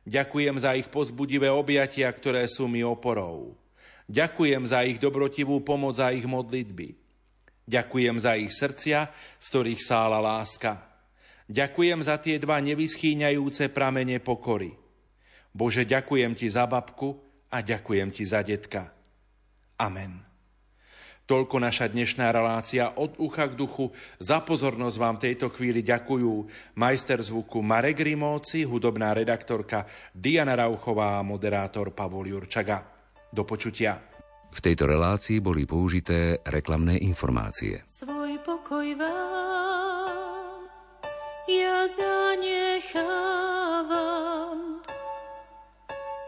Ďakujem 0.04 0.60
za 0.60 0.76
ich 0.76 0.92
pozbudivé 0.92 1.48
objatia, 1.48 2.12
ktoré 2.12 2.44
sú 2.52 2.68
mi 2.68 2.84
oporou. 2.84 3.56
Ďakujem 4.12 4.68
za 4.68 4.84
ich 4.84 5.00
dobrotivú 5.00 5.64
pomoc 5.64 5.96
a 6.04 6.12
ich 6.12 6.28
modlitby. 6.28 7.00
Ďakujem 7.64 8.20
za 8.20 8.36
ich 8.36 8.52
srdcia, 8.52 9.08
z 9.40 9.46
ktorých 9.48 9.80
sála 9.80 10.20
láska. 10.20 10.84
Ďakujem 11.48 12.04
za 12.04 12.20
tie 12.20 12.36
dva 12.36 12.60
nevyschýňajúce 12.60 13.72
pramene 13.72 14.20
pokory. 14.20 14.76
Bože, 15.56 15.88
ďakujem 15.88 16.36
Ti 16.36 16.48
za 16.52 16.68
babku 16.68 17.16
a 17.48 17.64
ďakujem 17.64 18.12
Ti 18.12 18.24
za 18.28 18.44
detka. 18.44 18.92
Amen. 19.80 20.33
Toľko 21.24 21.56
naša 21.56 21.88
dnešná 21.88 22.36
relácia 22.36 23.00
od 23.00 23.16
ucha 23.16 23.48
k 23.48 23.56
duchu. 23.56 23.96
Za 24.20 24.44
pozornosť 24.44 24.98
vám 25.00 25.16
tejto 25.24 25.48
chvíli 25.56 25.80
ďakujú 25.80 26.32
majster 26.76 27.24
zvuku 27.24 27.64
Marek 27.64 28.04
Rimóci, 28.04 28.68
hudobná 28.68 29.16
redaktorka 29.16 29.88
Diana 30.12 30.60
Rauchová 30.60 31.24
a 31.24 31.24
moderátor 31.24 31.96
Pavol 31.96 32.28
Jurčaga. 32.28 32.84
Do 33.32 33.48
počutia. 33.48 34.04
V 34.52 34.60
tejto 34.60 34.84
relácii 34.84 35.40
boli 35.40 35.64
použité 35.64 36.44
reklamné 36.44 37.00
informácie. 37.00 37.88
Svoj 37.88 38.44
pokoj 38.44 38.86
vám 39.00 40.68
ja 41.48 41.88
zanechávam. 41.88 43.24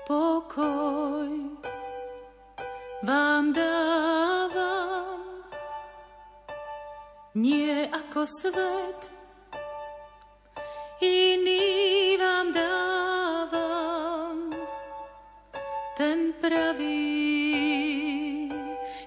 Pokoj 0.07 1.29
vám 3.03 3.51
dávam 3.51 4.04
nie 7.35 7.91
ako 7.91 8.23
svet. 8.23 9.11
Iný 11.03 12.15
vám 12.15 12.55
dávam, 12.55 14.55
ten 15.99 16.31
pravý, 16.39 17.11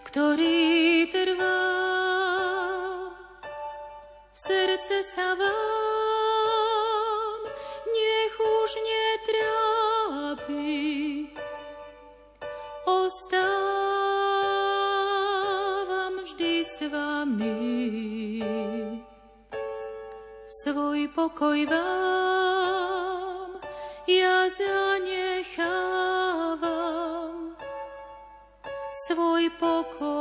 ktorý 0.05 1.09
trvá. 1.09 1.65
Srdce 4.37 5.01
sa 5.17 5.33
vám 5.35 7.41
nech 7.89 8.37
už 8.37 8.71
netrápi. 8.85 10.69
Ostávam 12.85 13.65
vždy 16.25 16.65
s 16.65 16.81
vami 16.89 18.08
svoj 20.69 21.09
pokoj 21.16 21.65
vám 21.65 23.49
ja 24.05 24.49
zanechávam. 24.53 25.97
Svoj 29.09 29.49
pokoj 29.57 30.18